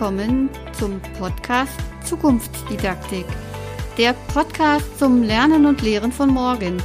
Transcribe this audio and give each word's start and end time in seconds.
willkommen 0.00 0.48
zum 0.72 0.98
Podcast 1.18 1.78
Zukunftsdidaktik, 2.06 3.26
der 3.98 4.14
Podcast 4.32 4.98
zum 4.98 5.22
Lernen 5.22 5.66
und 5.66 5.82
Lehren 5.82 6.10
von 6.10 6.30
morgen. 6.30 6.82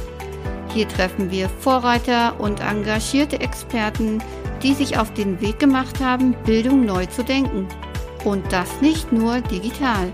Hier 0.74 0.86
treffen 0.86 1.30
wir 1.30 1.48
Vorreiter 1.48 2.38
und 2.38 2.60
engagierte 2.60 3.40
Experten, 3.40 4.22
die 4.62 4.74
sich 4.74 4.98
auf 4.98 5.14
den 5.14 5.40
Weg 5.40 5.58
gemacht 5.58 5.98
haben, 5.98 6.36
Bildung 6.44 6.84
neu 6.84 7.06
zu 7.06 7.24
denken. 7.24 7.66
Und 8.26 8.52
das 8.52 8.82
nicht 8.82 9.10
nur 9.12 9.40
digital. 9.40 10.12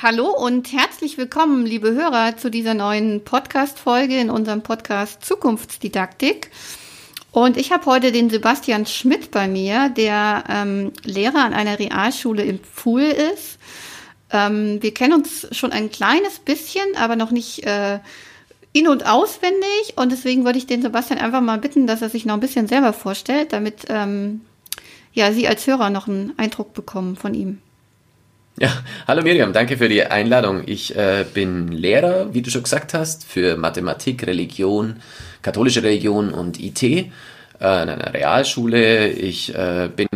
Hallo 0.00 0.28
und 0.28 0.72
herzlich 0.72 1.18
willkommen, 1.18 1.66
liebe 1.66 1.92
Hörer, 1.92 2.36
zu 2.36 2.52
dieser 2.52 2.74
neuen 2.74 3.24
Podcast-Folge 3.24 4.16
in 4.16 4.30
unserem 4.30 4.62
Podcast 4.62 5.24
Zukunftsdidaktik. 5.24 6.52
Und 7.36 7.58
ich 7.58 7.70
habe 7.70 7.84
heute 7.84 8.12
den 8.12 8.30
Sebastian 8.30 8.86
Schmidt 8.86 9.30
bei 9.30 9.46
mir, 9.46 9.90
der 9.90 10.44
ähm, 10.48 10.92
Lehrer 11.04 11.44
an 11.44 11.52
einer 11.52 11.78
Realschule 11.78 12.42
im 12.42 12.60
Pfuhl 12.60 13.02
ist. 13.02 13.58
Ähm, 14.32 14.78
wir 14.80 14.94
kennen 14.94 15.12
uns 15.12 15.46
schon 15.52 15.70
ein 15.70 15.90
kleines 15.90 16.38
bisschen, 16.38 16.86
aber 16.96 17.14
noch 17.14 17.30
nicht 17.30 17.66
äh, 17.66 17.98
in- 18.72 18.88
und 18.88 19.04
auswendig. 19.04 19.92
Und 19.96 20.12
deswegen 20.12 20.46
würde 20.46 20.56
ich 20.56 20.66
den 20.66 20.80
Sebastian 20.80 21.18
einfach 21.18 21.42
mal 21.42 21.58
bitten, 21.58 21.86
dass 21.86 22.00
er 22.00 22.08
sich 22.08 22.24
noch 22.24 22.32
ein 22.32 22.40
bisschen 22.40 22.68
selber 22.68 22.94
vorstellt, 22.94 23.52
damit 23.52 23.84
ähm, 23.90 24.40
ja, 25.12 25.30
Sie 25.30 25.46
als 25.46 25.66
Hörer 25.66 25.90
noch 25.90 26.08
einen 26.08 26.32
Eindruck 26.38 26.72
bekommen 26.72 27.16
von 27.16 27.34
ihm. 27.34 27.58
Ja, 28.58 28.70
hallo 29.06 29.22
Miriam, 29.22 29.52
danke 29.52 29.76
für 29.76 29.90
die 29.90 30.02
Einladung. 30.02 30.62
Ich 30.64 30.96
äh, 30.96 31.26
bin 31.34 31.68
Lehrer, 31.68 32.32
wie 32.32 32.40
du 32.40 32.50
schon 32.50 32.62
gesagt 32.62 32.94
hast, 32.94 33.26
für 33.26 33.58
Mathematik, 33.58 34.26
Religion, 34.26 35.02
katholische 35.46 35.84
Religion 35.84 36.34
und 36.34 36.58
IT 36.58 36.82
äh, 36.82 37.04
an 37.60 37.88
einer 37.88 38.12
Realschule. 38.12 39.08
Ich 39.10 39.54
äh, 39.54 39.88
bin 39.94 40.08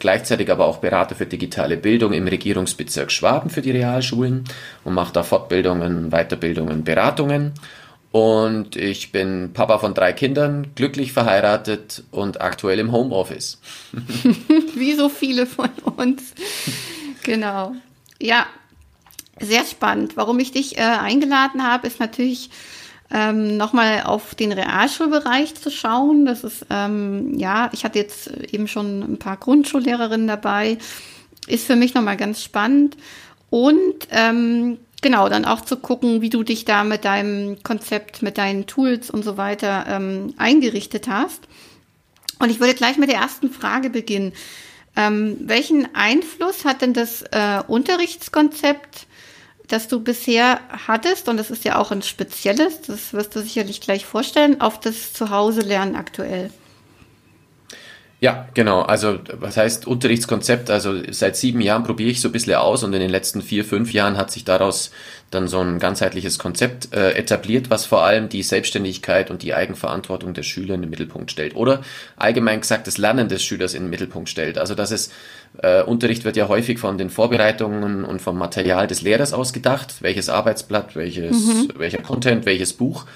gleichzeitig 0.00 0.50
aber 0.50 0.66
auch 0.66 0.78
Berater 0.78 1.14
für 1.14 1.26
digitale 1.26 1.76
Bildung 1.76 2.12
im 2.12 2.26
Regierungsbezirk 2.26 3.12
Schwaben 3.12 3.50
für 3.50 3.62
die 3.62 3.70
Realschulen 3.70 4.42
und 4.82 4.94
mache 4.94 5.12
da 5.12 5.22
Fortbildungen, 5.22 6.10
Weiterbildungen, 6.10 6.82
Beratungen. 6.82 7.52
Und 8.10 8.74
ich 8.74 9.12
bin 9.12 9.52
Papa 9.54 9.78
von 9.78 9.94
drei 9.94 10.12
Kindern, 10.12 10.72
glücklich 10.74 11.12
verheiratet 11.12 12.02
und 12.10 12.40
aktuell 12.40 12.80
im 12.80 12.90
Homeoffice. 12.90 13.60
Wie 14.74 14.94
so 14.94 15.08
viele 15.08 15.46
von 15.46 15.70
uns. 15.96 16.34
Genau. 17.22 17.74
Ja, 18.20 18.46
sehr 19.40 19.64
spannend. 19.64 20.16
Warum 20.16 20.40
ich 20.40 20.50
dich 20.50 20.78
äh, 20.78 20.80
eingeladen 20.80 21.62
habe, 21.62 21.86
ist 21.86 22.00
natürlich 22.00 22.50
ähm, 23.10 23.56
nochmal 23.56 24.02
auf 24.04 24.34
den 24.34 24.52
Realschulbereich 24.52 25.54
zu 25.54 25.70
schauen. 25.70 26.24
Das 26.26 26.44
ist, 26.44 26.66
ähm, 26.70 27.38
ja, 27.38 27.70
ich 27.72 27.84
hatte 27.84 27.98
jetzt 27.98 28.28
eben 28.52 28.68
schon 28.68 29.00
ein 29.00 29.18
paar 29.18 29.36
Grundschullehrerinnen 29.36 30.26
dabei. 30.26 30.78
Ist 31.46 31.66
für 31.66 31.76
mich 31.76 31.94
nochmal 31.94 32.16
ganz 32.16 32.42
spannend. 32.42 32.96
Und 33.50 34.08
ähm, 34.10 34.78
genau, 35.02 35.28
dann 35.28 35.44
auch 35.44 35.60
zu 35.60 35.76
gucken, 35.76 36.22
wie 36.22 36.30
du 36.30 36.42
dich 36.42 36.64
da 36.64 36.82
mit 36.82 37.04
deinem 37.04 37.62
Konzept, 37.62 38.22
mit 38.22 38.38
deinen 38.38 38.66
Tools 38.66 39.10
und 39.10 39.22
so 39.22 39.36
weiter 39.36 39.84
ähm, 39.88 40.34
eingerichtet 40.38 41.08
hast. 41.08 41.42
Und 42.40 42.50
ich 42.50 42.58
würde 42.58 42.74
gleich 42.74 42.96
mit 42.96 43.10
der 43.10 43.18
ersten 43.18 43.50
Frage 43.50 43.90
beginnen. 43.90 44.32
Ähm, 44.96 45.36
welchen 45.40 45.94
Einfluss 45.94 46.64
hat 46.64 46.82
denn 46.82 46.94
das 46.94 47.22
äh, 47.22 47.62
Unterrichtskonzept, 47.66 49.06
das 49.68 49.88
du 49.88 50.00
bisher 50.00 50.60
hattest, 50.86 51.28
und 51.28 51.36
das 51.36 51.50
ist 51.50 51.64
ja 51.64 51.78
auch 51.78 51.90
ein 51.90 52.02
spezielles, 52.02 52.82
das 52.82 53.12
wirst 53.12 53.34
du 53.34 53.40
sicherlich 53.40 53.80
gleich 53.80 54.04
vorstellen, 54.04 54.60
auf 54.60 54.78
das 54.80 55.12
Zuhause-Lernen 55.12 55.96
aktuell? 55.96 56.50
Ja, 58.20 58.48
genau. 58.54 58.80
Also 58.82 59.18
was 59.32 59.56
heißt 59.56 59.86
Unterrichtskonzept? 59.86 60.70
Also 60.70 60.94
seit 61.10 61.36
sieben 61.36 61.60
Jahren 61.60 61.84
probiere 61.84 62.10
ich 62.10 62.20
so 62.20 62.28
ein 62.28 62.32
bisschen 62.32 62.54
aus 62.54 62.82
und 62.82 62.92
in 62.94 63.00
den 63.00 63.10
letzten 63.10 63.42
vier, 63.42 63.64
fünf 63.64 63.92
Jahren 63.92 64.16
hat 64.16 64.30
sich 64.30 64.44
daraus 64.44 64.92
dann 65.30 65.48
so 65.48 65.60
ein 65.60 65.78
ganzheitliches 65.78 66.38
Konzept 66.38 66.94
äh, 66.94 67.12
etabliert, 67.12 67.68
was 67.68 67.84
vor 67.84 68.04
allem 68.04 68.28
die 68.28 68.42
Selbstständigkeit 68.42 69.30
und 69.30 69.42
die 69.42 69.52
Eigenverantwortung 69.52 70.32
der 70.32 70.44
Schüler 70.44 70.74
in 70.74 70.82
den 70.82 70.90
Mittelpunkt 70.90 71.30
stellt. 71.30 71.56
Oder 71.56 71.82
allgemein 72.16 72.60
gesagt 72.60 72.86
das 72.86 72.98
Lernen 72.98 73.28
des 73.28 73.42
Schülers 73.42 73.74
in 73.74 73.84
den 73.84 73.90
Mittelpunkt 73.90 74.28
stellt. 74.28 74.58
Also 74.58 74.74
dass 74.74 74.90
es 74.90 75.10
äh, 75.58 75.82
Unterricht 75.82 76.24
wird 76.24 76.36
ja 76.36 76.48
häufig 76.48 76.78
von 76.78 76.98
den 76.98 77.10
Vorbereitungen 77.10 78.04
und 78.04 78.22
vom 78.22 78.38
Material 78.38 78.86
des 78.86 79.02
Lehrers 79.02 79.32
ausgedacht, 79.32 79.96
welches 80.00 80.28
Arbeitsblatt, 80.28 80.96
welches, 80.96 81.36
mhm. 81.36 81.72
welcher 81.76 81.98
Content, 81.98 82.46
welches 82.46 82.72
Buch. 82.72 83.06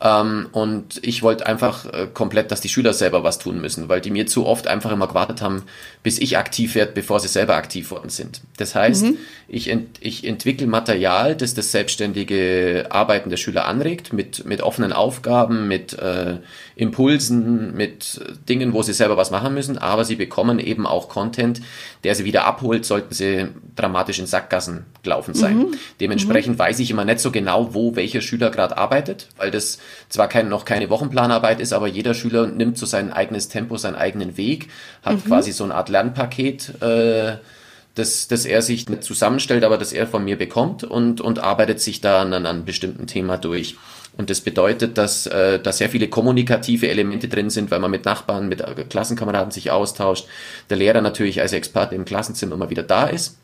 Ähm, 0.00 0.48
und 0.52 0.98
ich 1.02 1.22
wollte 1.22 1.46
einfach 1.46 1.86
äh, 1.86 2.08
komplett, 2.12 2.50
dass 2.50 2.60
die 2.60 2.68
Schüler 2.68 2.92
selber 2.92 3.22
was 3.22 3.38
tun 3.38 3.60
müssen, 3.60 3.88
weil 3.88 4.00
die 4.00 4.10
mir 4.10 4.26
zu 4.26 4.44
oft 4.46 4.66
einfach 4.66 4.90
immer 4.90 5.06
gewartet 5.06 5.40
haben, 5.40 5.62
bis 6.02 6.18
ich 6.18 6.36
aktiv 6.36 6.74
werde, 6.74 6.92
bevor 6.92 7.20
sie 7.20 7.28
selber 7.28 7.54
aktiv 7.54 7.90
worden 7.90 8.10
sind. 8.10 8.40
Das 8.56 8.74
heißt, 8.74 9.04
mhm. 9.04 9.18
ich, 9.46 9.68
ent, 9.68 9.98
ich 10.00 10.26
entwickle 10.26 10.66
Material, 10.66 11.36
das 11.36 11.54
das 11.54 11.70
selbstständige 11.70 12.86
Arbeiten 12.90 13.30
der 13.30 13.36
Schüler 13.36 13.66
anregt, 13.66 14.12
mit, 14.12 14.44
mit 14.44 14.62
offenen 14.62 14.92
Aufgaben, 14.92 15.68
mit 15.68 15.92
äh, 15.94 16.38
Impulsen, 16.76 17.74
mit 17.76 18.20
Dingen, 18.48 18.72
wo 18.72 18.82
sie 18.82 18.92
selber 18.92 19.16
was 19.16 19.30
machen 19.30 19.54
müssen, 19.54 19.78
aber 19.78 20.04
sie 20.04 20.16
bekommen 20.16 20.58
eben 20.58 20.86
auch 20.86 21.08
Content, 21.08 21.60
der 22.02 22.14
sie 22.14 22.24
wieder 22.24 22.44
abholt, 22.44 22.84
sollten 22.84 23.14
sie 23.14 23.48
dramatisch 23.76 24.18
in 24.18 24.26
Sackgassen 24.26 24.84
gelaufen 25.02 25.34
sein. 25.34 25.58
Mhm. 25.58 25.74
Dementsprechend 26.00 26.56
mhm. 26.56 26.58
weiß 26.58 26.80
ich 26.80 26.90
immer 26.90 27.04
nicht 27.04 27.20
so 27.20 27.30
genau, 27.30 27.74
wo 27.74 27.94
welcher 27.94 28.20
Schüler 28.20 28.50
gerade 28.50 28.76
arbeitet, 28.76 29.28
weil 29.36 29.50
das 29.50 29.78
zwar 30.08 30.28
kein, 30.28 30.48
noch 30.48 30.64
keine 30.64 30.90
Wochenplanarbeit 30.90 31.60
ist, 31.60 31.72
aber 31.72 31.86
jeder 31.86 32.14
Schüler 32.14 32.48
nimmt 32.48 32.76
so 32.76 32.86
sein 32.86 33.12
eigenes 33.12 33.48
Tempo, 33.48 33.76
seinen 33.76 33.96
eigenen 33.96 34.36
Weg, 34.36 34.68
hat 35.02 35.16
mhm. 35.16 35.28
quasi 35.28 35.52
so 35.52 35.64
eine 35.64 35.74
Art 35.76 35.88
Lernpaket, 35.88 36.82
äh, 36.82 37.36
das, 37.94 38.28
das 38.28 38.44
er 38.44 38.62
sich 38.62 38.88
nicht 38.88 39.04
zusammenstellt, 39.04 39.64
aber 39.64 39.78
das 39.78 39.92
er 39.92 40.06
von 40.06 40.24
mir 40.24 40.36
bekommt 40.36 40.84
und, 40.84 41.20
und 41.20 41.38
arbeitet 41.38 41.80
sich 41.80 42.00
da 42.00 42.22
an, 42.22 42.32
an 42.32 42.46
einem 42.46 42.64
bestimmten 42.64 43.06
Thema 43.06 43.36
durch. 43.36 43.76
Und 44.16 44.30
das 44.30 44.40
bedeutet, 44.40 44.96
dass 44.96 45.26
äh, 45.26 45.58
da 45.58 45.72
sehr 45.72 45.90
viele 45.90 46.08
kommunikative 46.08 46.88
Elemente 46.88 47.28
drin 47.28 47.50
sind, 47.50 47.70
weil 47.70 47.80
man 47.80 47.90
mit 47.90 48.04
Nachbarn, 48.04 48.48
mit 48.48 48.60
äh, 48.60 48.84
Klassenkameraden 48.88 49.50
sich 49.50 49.70
austauscht. 49.70 50.26
Der 50.70 50.76
Lehrer 50.76 51.00
natürlich 51.00 51.40
als 51.40 51.52
Experte 51.52 51.94
im 51.94 52.04
Klassenzimmer 52.04 52.54
immer 52.54 52.70
wieder 52.70 52.84
da 52.84 53.06
ist. 53.06 53.38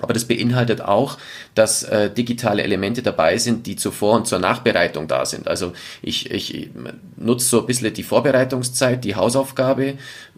Aber 0.00 0.12
das 0.12 0.24
beinhaltet 0.24 0.80
auch, 0.80 1.18
dass 1.54 1.84
äh, 1.84 2.10
digitale 2.10 2.62
Elemente 2.62 3.02
dabei 3.02 3.38
sind, 3.38 3.66
die 3.66 3.76
zur 3.76 3.92
Vor- 3.92 4.16
und 4.16 4.26
zur 4.26 4.38
Nachbereitung 4.38 5.06
da 5.06 5.24
sind. 5.24 5.46
Also 5.46 5.72
ich, 6.02 6.30
ich 6.30 6.70
nutze 7.16 7.46
so 7.46 7.60
ein 7.60 7.66
bisschen 7.66 7.94
die 7.94 8.02
Vorbereitungszeit, 8.02 9.04
die 9.04 9.14
Hausaufgabe 9.14 9.94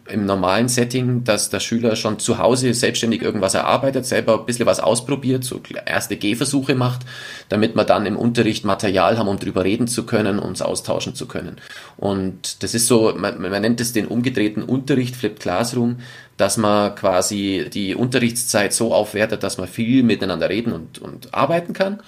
im 0.09 0.25
normalen 0.25 0.67
Setting, 0.67 1.23
dass 1.23 1.49
der 1.49 1.59
Schüler 1.59 1.95
schon 1.95 2.19
zu 2.19 2.37
Hause 2.37 2.73
selbstständig 2.73 3.21
irgendwas 3.21 3.53
erarbeitet, 3.53 4.05
selber 4.05 4.39
ein 4.39 4.45
bisschen 4.45 4.65
was 4.65 4.79
ausprobiert, 4.79 5.43
so 5.43 5.61
erste 5.85 6.17
Gehversuche 6.17 6.75
macht, 6.75 7.01
damit 7.49 7.75
wir 7.75 7.83
dann 7.83 8.05
im 8.05 8.17
Unterricht 8.17 8.65
Material 8.65 9.17
haben, 9.17 9.27
um 9.27 9.39
drüber 9.39 9.63
reden 9.63 9.87
zu 9.87 10.05
können, 10.05 10.39
uns 10.39 10.61
austauschen 10.61 11.15
zu 11.15 11.27
können. 11.27 11.57
Und 11.97 12.63
das 12.63 12.73
ist 12.73 12.87
so, 12.87 13.13
man, 13.15 13.41
man 13.41 13.61
nennt 13.61 13.81
es 13.81 13.93
den 13.93 14.07
umgedrehten 14.07 14.63
Unterricht, 14.63 15.15
Flipped 15.15 15.39
Classroom, 15.39 15.97
dass 16.37 16.57
man 16.57 16.95
quasi 16.95 17.67
die 17.73 17.95
Unterrichtszeit 17.95 18.73
so 18.73 18.93
aufwertet, 18.93 19.43
dass 19.43 19.57
man 19.57 19.67
viel 19.67 20.03
miteinander 20.03 20.49
reden 20.49 20.71
und, 20.71 20.99
und 20.99 21.33
arbeiten 21.33 21.73
kann. 21.73 21.99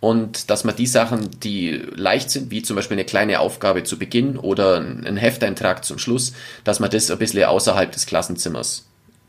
Und 0.00 0.50
dass 0.50 0.62
man 0.64 0.76
die 0.76 0.86
Sachen, 0.86 1.28
die 1.42 1.82
leicht 1.94 2.30
sind, 2.30 2.50
wie 2.50 2.62
zum 2.62 2.76
Beispiel 2.76 2.96
eine 2.96 3.04
kleine 3.04 3.40
Aufgabe 3.40 3.82
zu 3.82 3.98
Beginn 3.98 4.36
oder 4.36 4.78
ein 4.78 5.16
Hefteintrag 5.16 5.84
zum 5.84 5.98
Schluss, 5.98 6.34
dass 6.62 6.78
man 6.78 6.90
das 6.90 7.10
ein 7.10 7.18
bisschen 7.18 7.44
außerhalb 7.44 7.90
des 7.90 8.06
Klassenzimmers 8.06 8.86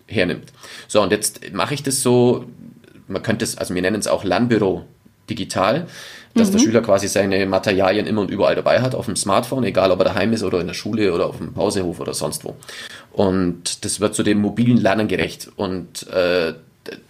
hernimmt. 0.07 0.53
So, 0.87 1.01
und 1.01 1.11
jetzt 1.11 1.53
mache 1.53 1.73
ich 1.73 1.81
das 1.81 2.03
so, 2.03 2.45
man 3.07 3.23
könnte 3.23 3.45
es, 3.45 3.57
also 3.57 3.73
wir 3.73 3.81
nennen 3.81 3.99
es 3.99 4.07
auch 4.07 4.23
Lernbüro 4.23 4.85
digital, 5.29 5.87
dass 6.35 6.49
mhm. 6.49 6.51
der 6.53 6.59
Schüler 6.59 6.81
quasi 6.81 7.07
seine 7.07 7.45
Materialien 7.45 8.05
immer 8.05 8.21
und 8.21 8.31
überall 8.31 8.55
dabei 8.55 8.81
hat, 8.81 8.93
auf 8.93 9.05
dem 9.05 9.15
Smartphone, 9.15 9.63
egal 9.63 9.91
ob 9.91 9.99
er 9.99 10.05
daheim 10.05 10.33
ist 10.33 10.43
oder 10.43 10.61
in 10.61 10.67
der 10.67 10.73
Schule 10.73 11.13
oder 11.13 11.27
auf 11.27 11.37
dem 11.37 11.53
Pausehof 11.53 11.99
oder 11.99 12.13
sonst 12.13 12.43
wo. 12.43 12.55
Und 13.11 13.83
das 13.85 13.99
wird 13.99 14.13
zu 14.13 14.23
dem 14.23 14.39
mobilen 14.39 14.77
Lernen 14.77 15.07
gerecht. 15.07 15.49
Und 15.55 16.07
äh, 16.09 16.53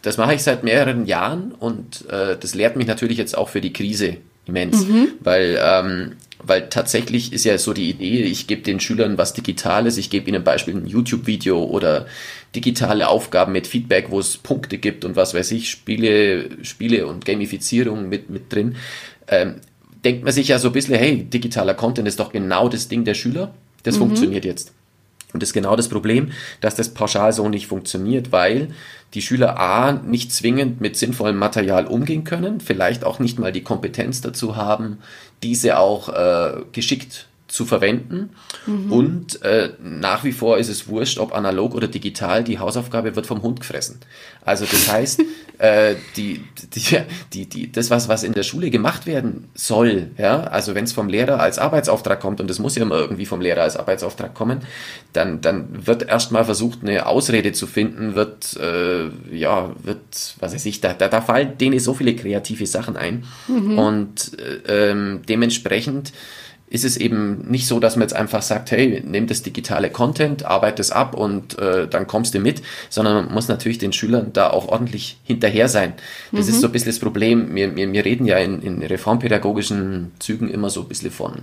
das 0.01 0.18
mache 0.18 0.33
ich 0.33 0.44
seit 0.44 0.63
mehreren 0.63 1.06
Jahren 1.06 1.51
und 1.51 2.10
äh, 2.10 2.38
das 2.39 2.56
lehrt 2.56 2.75
mich 2.75 2.88
natürlich 2.88 3.18
jetzt 3.18 3.38
auch 3.38 3.50
für 3.50 3.62
die 3.62 3.74
Krise 3.74 4.18
immens, 4.45 4.86
mhm. 4.86 5.10
weil 5.21 5.60
ähm, 5.62 6.12
weil 6.42 6.69
tatsächlich 6.69 7.33
ist 7.33 7.44
ja 7.44 7.57
so 7.57 7.74
die 7.74 7.89
Idee, 7.89 8.24
ich 8.24 8.48
gebe 8.48 8.62
den 8.62 8.80
Schülern 8.80 9.18
was 9.18 9.33
Digitales, 9.33 9.98
ich 9.98 10.10
gebe 10.10 10.30
ihnen 10.30 10.44
Beispiel 10.44 10.75
ein 10.75 10.88
YouTube-Video 10.88 11.62
oder 11.63 12.07
digitale 12.56 13.10
Aufgaben 13.10 13.51
mit 13.51 13.68
Feedback, 13.68 14.07
wo 14.10 14.19
es 14.19 14.38
Punkte 14.38 14.77
gibt 14.77 15.04
und 15.06 15.16
was 15.16 15.33
weiß 15.33 15.51
ich, 15.51 15.69
Spiele, 15.69 16.63
Spiele 16.63 17.07
und 17.07 17.25
Gamifizierung 17.25 18.07
mit, 18.07 18.30
mit 18.30 18.54
drin. 18.54 18.75
Ähm, 19.27 19.56
denkt 20.06 20.24
man 20.24 20.33
sich 20.33 20.48
ja 20.48 20.60
so 20.60 20.69
ein 20.69 20.74
bisschen, 20.74 20.95
hey, 20.95 21.24
digitaler 21.24 21.74
Content 21.74 22.07
ist 22.07 22.19
doch 22.19 22.31
genau 22.31 22.69
das 22.69 22.88
Ding 22.88 23.04
der 23.04 23.15
Schüler. 23.15 23.54
Das 23.83 23.95
mhm. 23.95 24.00
funktioniert 24.00 24.45
jetzt. 24.45 24.72
Und 25.33 25.43
das 25.43 25.49
ist 25.49 25.53
genau 25.53 25.75
das 25.75 25.89
Problem, 25.89 26.31
dass 26.59 26.75
das 26.75 26.89
pauschal 26.89 27.33
so 27.33 27.47
nicht 27.49 27.67
funktioniert, 27.67 28.31
weil 28.31 28.69
die 29.13 29.21
Schüler 29.21 29.59
A 29.59 29.91
nicht 29.91 30.31
zwingend 30.31 30.81
mit 30.81 30.97
sinnvollem 30.97 31.37
Material 31.37 31.85
umgehen 31.85 32.23
können, 32.23 32.59
vielleicht 32.59 33.03
auch 33.03 33.19
nicht 33.19 33.39
mal 33.39 33.51
die 33.51 33.63
Kompetenz 33.63 34.21
dazu 34.21 34.55
haben, 34.55 34.99
diese 35.43 35.77
auch 35.77 36.09
äh, 36.09 36.61
geschickt 36.71 37.28
zu 37.50 37.66
verwenden. 37.66 38.30
Mhm. 38.66 38.92
Und 38.92 39.42
äh, 39.42 39.72
nach 39.81 40.24
wie 40.24 40.31
vor 40.31 40.57
ist 40.60 40.69
es 40.69 40.88
wurscht, 40.88 41.18
ob 41.18 41.36
analog 41.36 41.74
oder 41.74 41.88
digital, 41.88 42.44
die 42.44 42.60
Hausaufgabe 42.60 43.16
wird 43.16 43.25
vom 43.28 43.42
Hund 43.42 43.60
gefressen. 43.60 44.00
Also 44.46 44.66
das 44.66 44.92
heißt, 44.92 45.22
äh, 45.57 45.96
die, 46.16 46.44
die, 46.75 46.98
die, 47.34 47.50
die, 47.50 47.72
das, 47.72 47.90
was, 47.90 48.07
was 48.07 48.24
in 48.24 48.34
der 48.34 48.44
Schule 48.44 48.69
gemacht 48.69 49.07
werden 49.07 49.50
soll, 49.56 50.12
ja, 50.18 50.42
also 50.42 50.75
wenn 50.75 50.84
es 50.84 50.94
vom 50.94 51.10
Lehrer 51.10 51.40
als 51.40 51.57
Arbeitsauftrag 51.57 52.19
kommt, 52.19 52.40
und 52.40 52.50
das 52.50 52.60
muss 52.60 52.75
ja 52.75 52.84
immer 52.84 52.96
irgendwie 52.96 53.25
vom 53.25 53.42
Lehrer 53.42 53.63
als 53.63 53.75
Arbeitsauftrag 53.75 54.36
kommen, 54.36 54.60
dann, 55.13 55.42
dann 55.42 55.88
wird 55.88 56.07
erstmal 56.07 56.46
versucht, 56.46 56.80
eine 56.84 57.07
Ausrede 57.07 57.51
zu 57.51 57.66
finden, 57.66 58.13
wird, 58.13 58.57
äh, 58.57 59.10
ja, 59.36 59.72
wird, 59.81 60.36
was 60.40 60.54
weiß 60.54 60.66
ich, 60.66 60.81
da, 60.81 60.94
da, 60.94 61.07
da 61.07 61.22
fallen 61.22 61.57
denen 61.57 61.80
so 61.80 61.96
viele 61.96 62.16
kreative 62.16 62.68
Sachen 62.68 62.96
ein. 62.96 63.25
Mhm. 63.48 63.80
Und 63.80 64.40
äh, 64.40 64.92
ähm, 64.92 65.22
dementsprechend 65.28 66.13
ist 66.69 66.86
es 66.86 66.98
eben 66.98 67.50
nicht 67.50 67.68
so, 67.68 67.80
dass 67.80 67.95
man 67.95 68.04
jetzt 68.04 68.16
einfach 68.16 68.42
sagt, 68.42 68.71
hey, 68.71 69.04
nimm 69.06 69.25
das 69.27 69.42
digitale 69.42 69.89
Content, 69.89 70.45
arbeite 70.45 70.81
es 70.81 70.92
ab 70.92 71.16
und 71.16 71.57
äh, 71.57 71.88
dann 71.88 72.06
kommst 72.06 72.36
du 72.36 72.39
mit, 72.39 72.62
sondern 72.89 73.25
man 73.25 73.33
muss 73.33 73.48
natürlich 73.48 73.80
den 73.80 73.92
Schülern 73.92 74.31
da 74.33 74.51
auch 74.51 74.68
ordentlich 74.68 75.18
hinterher 75.24 75.68
sein. 75.68 75.94
Das 76.31 76.45
mhm. 76.45 76.54
ist 76.54 76.62
so 76.62 76.68
ein 76.68 76.71
bisschen 76.71 76.92
das 76.92 77.00
Problem. 77.00 77.56
Wir, 77.56 77.75
wir, 77.75 77.92
wir 77.92 78.06
reden 78.06 78.25
ja 78.25 78.38
in, 78.38 78.62
in 78.62 78.83
reformpädagogischen 78.83 80.12
Zügen 80.19 80.50
immer 80.50 80.69
so 80.69 80.81
ein 80.81 80.88
bisschen 80.88 81.12
von 81.12 81.33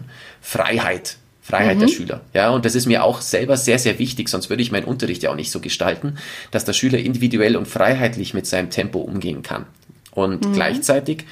Freiheit. 0.41 1.17
Freiheit 1.43 1.77
mhm. 1.77 1.81
der 1.81 1.89
Schüler. 1.89 2.21
Ja, 2.33 2.51
und 2.51 2.65
das 2.65 2.75
ist 2.75 2.87
mir 2.87 3.05
auch 3.05 3.21
selber 3.21 3.57
sehr, 3.57 3.79
sehr 3.79 3.99
wichtig, 3.99 4.29
sonst 4.29 4.51
würde 4.51 4.63
ich 4.63 4.73
meinen 4.73 4.85
Unterricht 4.85 5.23
ja 5.23 5.31
auch 5.31 5.37
nicht 5.37 5.51
so 5.51 5.61
gestalten, 5.61 6.19
dass 6.51 6.65
der 6.65 6.73
Schüler 6.73 6.99
individuell 6.99 7.57
und 7.57 7.67
freiheitlich 7.67 8.35
mit 8.35 8.47
seinem 8.47 8.71
Tempo 8.71 9.01
umgehen 9.01 9.43
kann. 9.43 9.67
Und 10.13 10.45
mhm. 10.45 10.53
gleichzeitig 10.55 11.25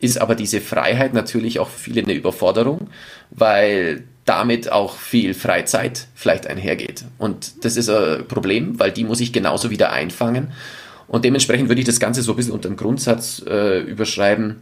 ist 0.00 0.20
aber 0.20 0.34
diese 0.34 0.60
Freiheit 0.60 1.12
natürlich 1.12 1.58
auch 1.58 1.68
für 1.68 1.78
viele 1.78 2.02
eine 2.02 2.12
Überforderung, 2.12 2.88
weil 3.30 4.04
damit 4.24 4.70
auch 4.70 4.96
viel 4.96 5.32
Freizeit 5.32 6.06
vielleicht 6.14 6.46
einhergeht. 6.46 7.04
Und 7.16 7.64
das 7.64 7.76
ist 7.76 7.88
ein 7.88 8.28
Problem, 8.28 8.78
weil 8.78 8.92
die 8.92 9.04
muss 9.04 9.20
ich 9.20 9.32
genauso 9.32 9.70
wieder 9.70 9.90
einfangen. 9.90 10.52
Und 11.06 11.24
dementsprechend 11.24 11.68
würde 11.68 11.80
ich 11.80 11.86
das 11.86 11.98
Ganze 11.98 12.22
so 12.22 12.32
ein 12.32 12.36
bisschen 12.36 12.52
unter 12.52 12.68
dem 12.68 12.76
Grundsatz 12.76 13.42
äh, 13.46 13.80
überschreiben, 13.80 14.56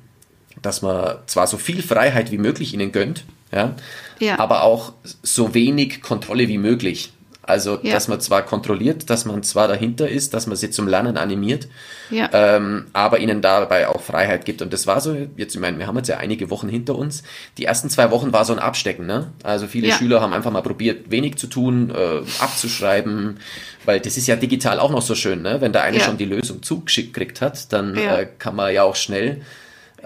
dass 0.63 0.83
man 0.83 1.17
zwar 1.27 1.49
so 1.49 1.59
viel 1.59 1.83
Freiheit 1.83 2.31
wie 2.31 2.39
möglich 2.39 2.73
ihnen 2.75 2.93
gönnt, 2.93 3.25
ja, 3.53 3.75
ja. 4.21 4.39
aber 4.39 4.63
auch 4.63 4.93
so 5.23 5.55
wenig 5.55 6.01
Kontrolle 6.01 6.49
wie 6.49 6.59
möglich. 6.59 7.13
Also, 7.47 7.79
ja. 7.83 7.93
dass 7.93 8.09
man 8.09 8.21
zwar 8.21 8.43
kontrolliert, 8.43 9.09
dass 9.09 9.25
man 9.25 9.43
zwar 9.43 9.69
dahinter 9.69 10.09
ist, 10.09 10.35
dass 10.35 10.47
man 10.47 10.57
sie 10.57 10.71
zum 10.71 10.89
Lernen 10.89 11.17
animiert, 11.17 11.69
ja. 12.11 12.29
ähm, 12.33 12.87
aber 12.93 13.21
ihnen 13.21 13.41
dabei 13.41 13.89
auch 13.89 14.01
Freiheit 14.01 14.45
gibt. 14.45 14.63
Und 14.63 14.73
das 14.73 14.87
war 14.87 15.01
so, 15.01 15.17
jetzt, 15.37 15.55
ich 15.55 15.61
meine, 15.61 15.79
wir 15.79 15.87
haben 15.87 15.97
jetzt 15.97 16.09
ja 16.09 16.17
einige 16.17 16.51
Wochen 16.51 16.69
hinter 16.69 16.97
uns. 16.97 17.23
Die 17.57 17.65
ersten 17.65 17.89
zwei 17.89 18.11
Wochen 18.11 18.33
war 18.33 18.45
so 18.45 18.53
ein 18.53 18.59
Abstecken, 18.59 19.07
ne? 19.07 19.33
Also 19.43 19.67
viele 19.67 19.89
ja. 19.89 19.95
Schüler 19.95 20.21
haben 20.21 20.33
einfach 20.33 20.51
mal 20.51 20.63
probiert, 20.63 21.11
wenig 21.11 21.37
zu 21.37 21.47
tun, 21.47 21.91
äh, 21.91 22.23
abzuschreiben, 22.43 23.39
weil 23.85 24.01
das 24.01 24.17
ist 24.17 24.27
ja 24.27 24.37
digital 24.37 24.81
auch 24.81 24.91
noch 24.91 25.03
so 25.03 25.15
schön, 25.15 25.43
ne? 25.43 25.61
Wenn 25.61 25.73
der 25.73 25.85
eine 25.85 26.01
schon 26.01 26.19
die 26.19 26.25
Lösung 26.25 26.63
zugeschickt 26.63 27.15
kriegt 27.15 27.41
hat, 27.41 27.73
dann 27.73 27.97
äh, 27.97 28.27
kann 28.39 28.57
man 28.57 28.75
ja 28.75 28.83
auch 28.83 28.97
schnell 28.97 29.43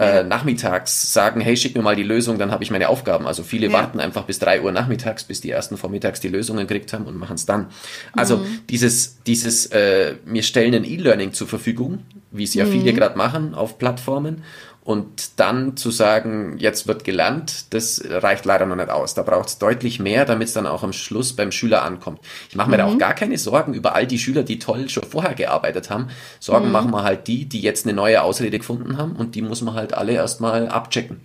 äh, 0.01 0.25
nachmittags 0.25 1.13
sagen, 1.13 1.43
hey, 1.43 1.57
schick 1.59 1.77
mir 1.77 1.83
mal 1.83 1.95
die 1.95 2.03
Lösung, 2.03 2.39
dann 2.39 2.51
habe 2.51 2.65
ich 2.65 2.71
meine 2.71 2.89
Aufgaben. 2.89 3.27
Also 3.27 3.43
viele 3.43 3.67
ja. 3.67 3.73
warten 3.75 4.01
einfach 4.01 4.25
bis 4.25 4.39
drei 4.39 4.63
Uhr 4.63 4.73
nachmittags, 4.73 5.25
bis 5.25 5.43
die 5.43 5.51
ersten 5.51 5.77
vormittags 5.77 6.21
die 6.21 6.29
Lösungen 6.29 6.67
gekriegt 6.67 6.95
haben 6.95 7.05
und 7.05 7.19
machen 7.19 7.35
es 7.35 7.45
dann. 7.45 7.67
Also 8.15 8.39
mhm. 8.39 8.61
dieses, 8.71 9.23
dieses, 9.25 9.67
äh, 9.67 10.15
wir 10.25 10.43
stellen 10.43 10.75
ein 10.75 10.85
E-Learning 10.85 11.35
zur 11.35 11.49
Verfügung, 11.49 11.99
wie 12.31 12.45
es 12.45 12.55
ja 12.55 12.65
mhm. 12.65 12.73
viele 12.73 12.95
gerade 12.95 13.19
machen 13.19 13.55
auf 13.55 13.77
Plattformen 13.77 14.43
und 14.91 15.39
dann 15.39 15.77
zu 15.77 15.93
sagen, 15.93 16.57
jetzt 16.59 16.89
wird 16.89 17.05
gelernt, 17.05 17.73
das 17.73 18.03
reicht 18.05 18.45
leider 18.45 18.67
noch 18.67 18.75
nicht 18.75 18.91
aus. 18.91 19.15
Da 19.15 19.23
braucht 19.23 19.49
es 19.49 19.59
deutlich 19.59 20.01
mehr, 20.01 20.25
damit 20.25 20.49
es 20.49 20.55
dann 20.55 20.67
auch 20.67 20.83
am 20.83 20.93
Schluss 20.93 21.37
beim 21.37 21.53
Schüler 21.53 21.85
ankommt. 21.85 22.19
Ich 22.49 22.57
mache 22.57 22.71
mir 22.71 22.75
mhm. 22.75 22.81
da 22.81 22.87
auch 22.87 22.99
gar 22.99 23.15
keine 23.15 23.39
Sorgen 23.39 23.73
über 23.73 23.95
all 23.95 24.09
die 24.09 24.19
Schüler, 24.19 24.43
die 24.43 24.59
toll 24.59 24.89
schon 24.89 25.05
vorher 25.05 25.35
gearbeitet 25.35 25.91
haben. 25.91 26.09
Sorgen 26.41 26.67
mhm. 26.67 26.73
machen 26.73 26.91
wir 26.91 27.05
halt 27.05 27.29
die, 27.29 27.45
die 27.45 27.61
jetzt 27.61 27.87
eine 27.87 27.95
neue 27.95 28.21
Ausrede 28.21 28.59
gefunden 28.59 28.99
haben 28.99 29.15
und 29.15 29.37
die 29.37 29.43
muss 29.43 29.63
man 29.63 29.75
halt 29.75 29.95
alle 29.95 30.15
erstmal 30.15 30.69
abchecken. 30.69 31.21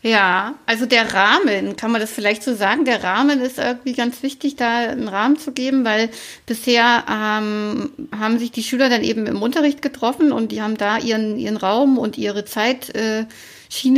Ja, 0.00 0.54
also 0.64 0.86
der 0.86 1.12
Rahmen, 1.12 1.76
kann 1.76 1.90
man 1.90 2.00
das 2.00 2.12
vielleicht 2.12 2.44
so 2.44 2.54
sagen? 2.54 2.84
Der 2.84 3.02
Rahmen 3.02 3.40
ist 3.40 3.58
irgendwie 3.58 3.94
ganz 3.94 4.22
wichtig, 4.22 4.54
da 4.54 4.78
einen 4.90 5.08
Rahmen 5.08 5.38
zu 5.38 5.50
geben, 5.50 5.84
weil 5.84 6.10
bisher 6.46 7.04
ähm, 7.10 7.90
haben 8.16 8.38
sich 8.38 8.52
die 8.52 8.62
Schüler 8.62 8.90
dann 8.90 9.02
eben 9.02 9.26
im 9.26 9.42
Unterricht 9.42 9.82
getroffen 9.82 10.30
und 10.30 10.52
die 10.52 10.62
haben 10.62 10.76
da 10.76 10.98
ihren, 10.98 11.36
ihren 11.36 11.56
Raum 11.56 11.98
und 11.98 12.16
ihre 12.16 12.44
Zeitschiene 12.44 13.26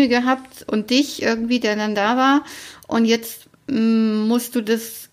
äh, 0.04 0.08
gehabt 0.08 0.64
und 0.66 0.88
dich 0.88 1.20
irgendwie, 1.20 1.60
der 1.60 1.76
dann 1.76 1.94
da 1.94 2.16
war. 2.16 2.44
Und 2.86 3.04
jetzt 3.04 3.50
ähm, 3.68 4.26
musst 4.26 4.54
du 4.54 4.62
das 4.62 5.10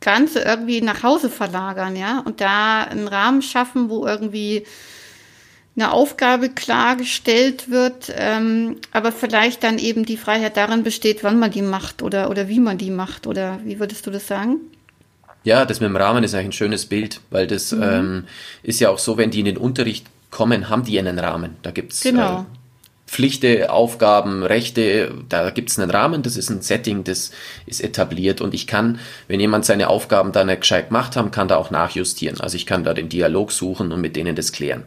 Ganze 0.00 0.40
irgendwie 0.40 0.80
nach 0.80 1.02
Hause 1.02 1.28
verlagern, 1.28 1.94
ja, 1.94 2.20
und 2.20 2.40
da 2.40 2.84
einen 2.84 3.06
Rahmen 3.06 3.42
schaffen, 3.42 3.90
wo 3.90 4.06
irgendwie 4.06 4.64
eine 5.74 5.92
Aufgabe 5.92 6.50
klargestellt 6.50 7.70
wird, 7.70 8.12
ähm, 8.14 8.76
aber 8.92 9.10
vielleicht 9.10 9.64
dann 9.64 9.78
eben 9.78 10.04
die 10.04 10.18
Freiheit 10.18 10.56
darin 10.56 10.82
besteht, 10.82 11.24
wann 11.24 11.38
man 11.38 11.50
die 11.50 11.62
macht 11.62 12.02
oder, 12.02 12.28
oder 12.28 12.48
wie 12.48 12.60
man 12.60 12.76
die 12.76 12.90
macht. 12.90 13.26
Oder 13.26 13.58
wie 13.64 13.80
würdest 13.80 14.06
du 14.06 14.10
das 14.10 14.26
sagen? 14.26 14.60
Ja, 15.44 15.64
das 15.64 15.80
mit 15.80 15.88
dem 15.88 15.96
Rahmen 15.96 16.24
ist 16.24 16.34
eigentlich 16.34 16.48
ein 16.48 16.52
schönes 16.52 16.86
Bild, 16.86 17.20
weil 17.30 17.46
das 17.46 17.72
mhm. 17.72 17.82
ähm, 17.82 18.24
ist 18.62 18.80
ja 18.80 18.90
auch 18.90 18.98
so, 18.98 19.16
wenn 19.16 19.30
die 19.30 19.40
in 19.40 19.46
den 19.46 19.56
Unterricht 19.56 20.06
kommen, 20.30 20.68
haben 20.68 20.84
die 20.84 20.98
einen 20.98 21.18
Rahmen. 21.18 21.56
Da 21.62 21.70
gibt's 21.70 22.02
genau. 22.02 22.40
äh, 22.40 22.44
Pflichte, 23.12 23.70
Aufgaben, 23.70 24.42
Rechte, 24.42 25.12
da 25.28 25.50
gibt 25.50 25.70
es 25.70 25.78
einen 25.78 25.90
Rahmen, 25.90 26.22
das 26.22 26.38
ist 26.38 26.48
ein 26.48 26.62
Setting, 26.62 27.04
das 27.04 27.30
ist 27.66 27.84
etabliert 27.84 28.40
und 28.40 28.54
ich 28.54 28.66
kann, 28.66 29.00
wenn 29.28 29.38
jemand 29.38 29.66
seine 29.66 29.88
Aufgaben 29.88 30.32
da 30.32 30.44
nicht 30.44 30.62
gescheit 30.62 30.88
gemacht 30.88 31.14
haben, 31.14 31.30
kann 31.30 31.46
da 31.46 31.56
auch 31.56 31.70
nachjustieren. 31.70 32.40
Also 32.40 32.56
ich 32.56 32.64
kann 32.64 32.84
da 32.84 32.94
den 32.94 33.10
Dialog 33.10 33.52
suchen 33.52 33.92
und 33.92 34.00
mit 34.00 34.16
denen 34.16 34.34
das 34.34 34.50
klären. 34.50 34.84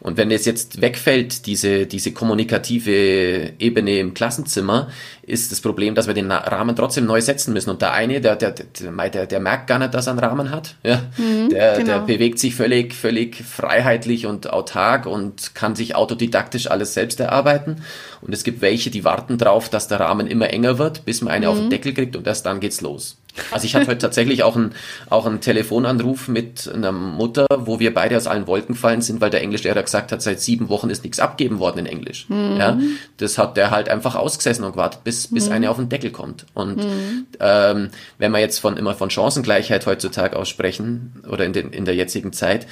Und 0.00 0.16
wenn 0.16 0.32
es 0.32 0.44
jetzt 0.44 0.80
wegfällt, 0.80 1.46
diese, 1.46 1.86
diese 1.86 2.10
kommunikative 2.10 3.52
Ebene 3.60 4.00
im 4.00 4.12
Klassenzimmer, 4.12 4.88
ist 5.28 5.52
das 5.52 5.60
Problem, 5.60 5.94
dass 5.94 6.06
wir 6.06 6.14
den 6.14 6.32
Rahmen 6.32 6.74
trotzdem 6.74 7.06
neu 7.06 7.20
setzen 7.20 7.52
müssen. 7.52 7.70
Und 7.70 7.82
der 7.82 7.92
eine, 7.92 8.20
der, 8.20 8.36
der, 8.36 8.52
der, 8.52 9.26
der 9.26 9.40
merkt 9.40 9.66
gar 9.66 9.78
nicht, 9.78 9.92
dass 9.92 10.06
er 10.06 10.12
einen 10.12 10.20
Rahmen 10.20 10.50
hat. 10.50 10.76
Ja? 10.82 11.02
Mhm, 11.16 11.50
der, 11.50 11.76
genau. 11.76 11.84
der 11.84 11.98
bewegt 12.00 12.38
sich 12.38 12.54
völlig, 12.54 12.94
völlig 12.94 13.36
freiheitlich 13.44 14.26
und 14.26 14.50
autark 14.50 15.06
und 15.06 15.54
kann 15.54 15.76
sich 15.76 15.94
autodidaktisch 15.94 16.70
alles 16.70 16.94
selbst 16.94 17.20
erarbeiten. 17.20 17.82
Und 18.20 18.32
es 18.32 18.42
gibt 18.42 18.60
welche, 18.60 18.90
die 18.90 19.04
warten 19.04 19.38
drauf, 19.38 19.68
dass 19.68 19.86
der 19.88 20.00
Rahmen 20.00 20.26
immer 20.26 20.50
enger 20.50 20.78
wird, 20.78 21.04
bis 21.04 21.20
man 21.20 21.32
eine 21.32 21.46
mhm. 21.46 21.52
auf 21.52 21.58
den 21.58 21.66
mhm. 21.66 21.70
Deckel 21.70 21.94
kriegt 21.94 22.16
und 22.16 22.26
erst 22.26 22.46
dann 22.46 22.60
geht's 22.60 22.80
los. 22.80 23.18
Also 23.50 23.64
ich 23.64 23.74
hatte 23.74 23.86
heute 23.86 23.98
tatsächlich 23.98 24.42
auch 24.42 24.56
einen, 24.56 24.72
auch 25.10 25.26
einen 25.26 25.40
Telefonanruf 25.40 26.28
mit 26.28 26.70
einer 26.72 26.92
Mutter, 26.92 27.46
wo 27.56 27.80
wir 27.80 27.94
beide 27.94 28.16
aus 28.16 28.26
allen 28.26 28.46
Wolken 28.46 28.74
gefallen 28.74 29.02
sind, 29.02 29.20
weil 29.20 29.30
der 29.30 29.42
Englischlehrer 29.42 29.82
gesagt 29.82 30.12
hat, 30.12 30.22
seit 30.22 30.40
sieben 30.40 30.68
Wochen 30.68 30.90
ist 30.90 31.04
nichts 31.04 31.20
abgeben 31.20 31.58
worden 31.58 31.80
in 31.80 31.86
Englisch. 31.86 32.28
Mhm. 32.28 32.56
Ja, 32.58 32.78
das 33.16 33.38
hat 33.38 33.56
der 33.56 33.70
halt 33.70 33.88
einfach 33.88 34.14
ausgesessen 34.14 34.64
und 34.64 34.72
gewartet, 34.72 35.04
bis, 35.04 35.28
bis 35.28 35.46
mhm. 35.46 35.52
eine 35.52 35.70
auf 35.70 35.76
den 35.76 35.88
Deckel 35.88 36.10
kommt. 36.10 36.46
Und 36.54 36.78
mhm. 36.78 37.26
ähm, 37.40 37.90
wenn 38.18 38.32
wir 38.32 38.40
jetzt 38.40 38.58
von 38.58 38.76
immer 38.76 38.94
von 38.94 39.10
Chancengleichheit 39.10 39.86
heutzutage 39.86 40.36
aussprechen 40.36 41.22
oder 41.28 41.44
in, 41.44 41.52
den, 41.52 41.72
in 41.72 41.84
der 41.84 41.94
jetzigen 41.94 42.32
Zeit, 42.32 42.66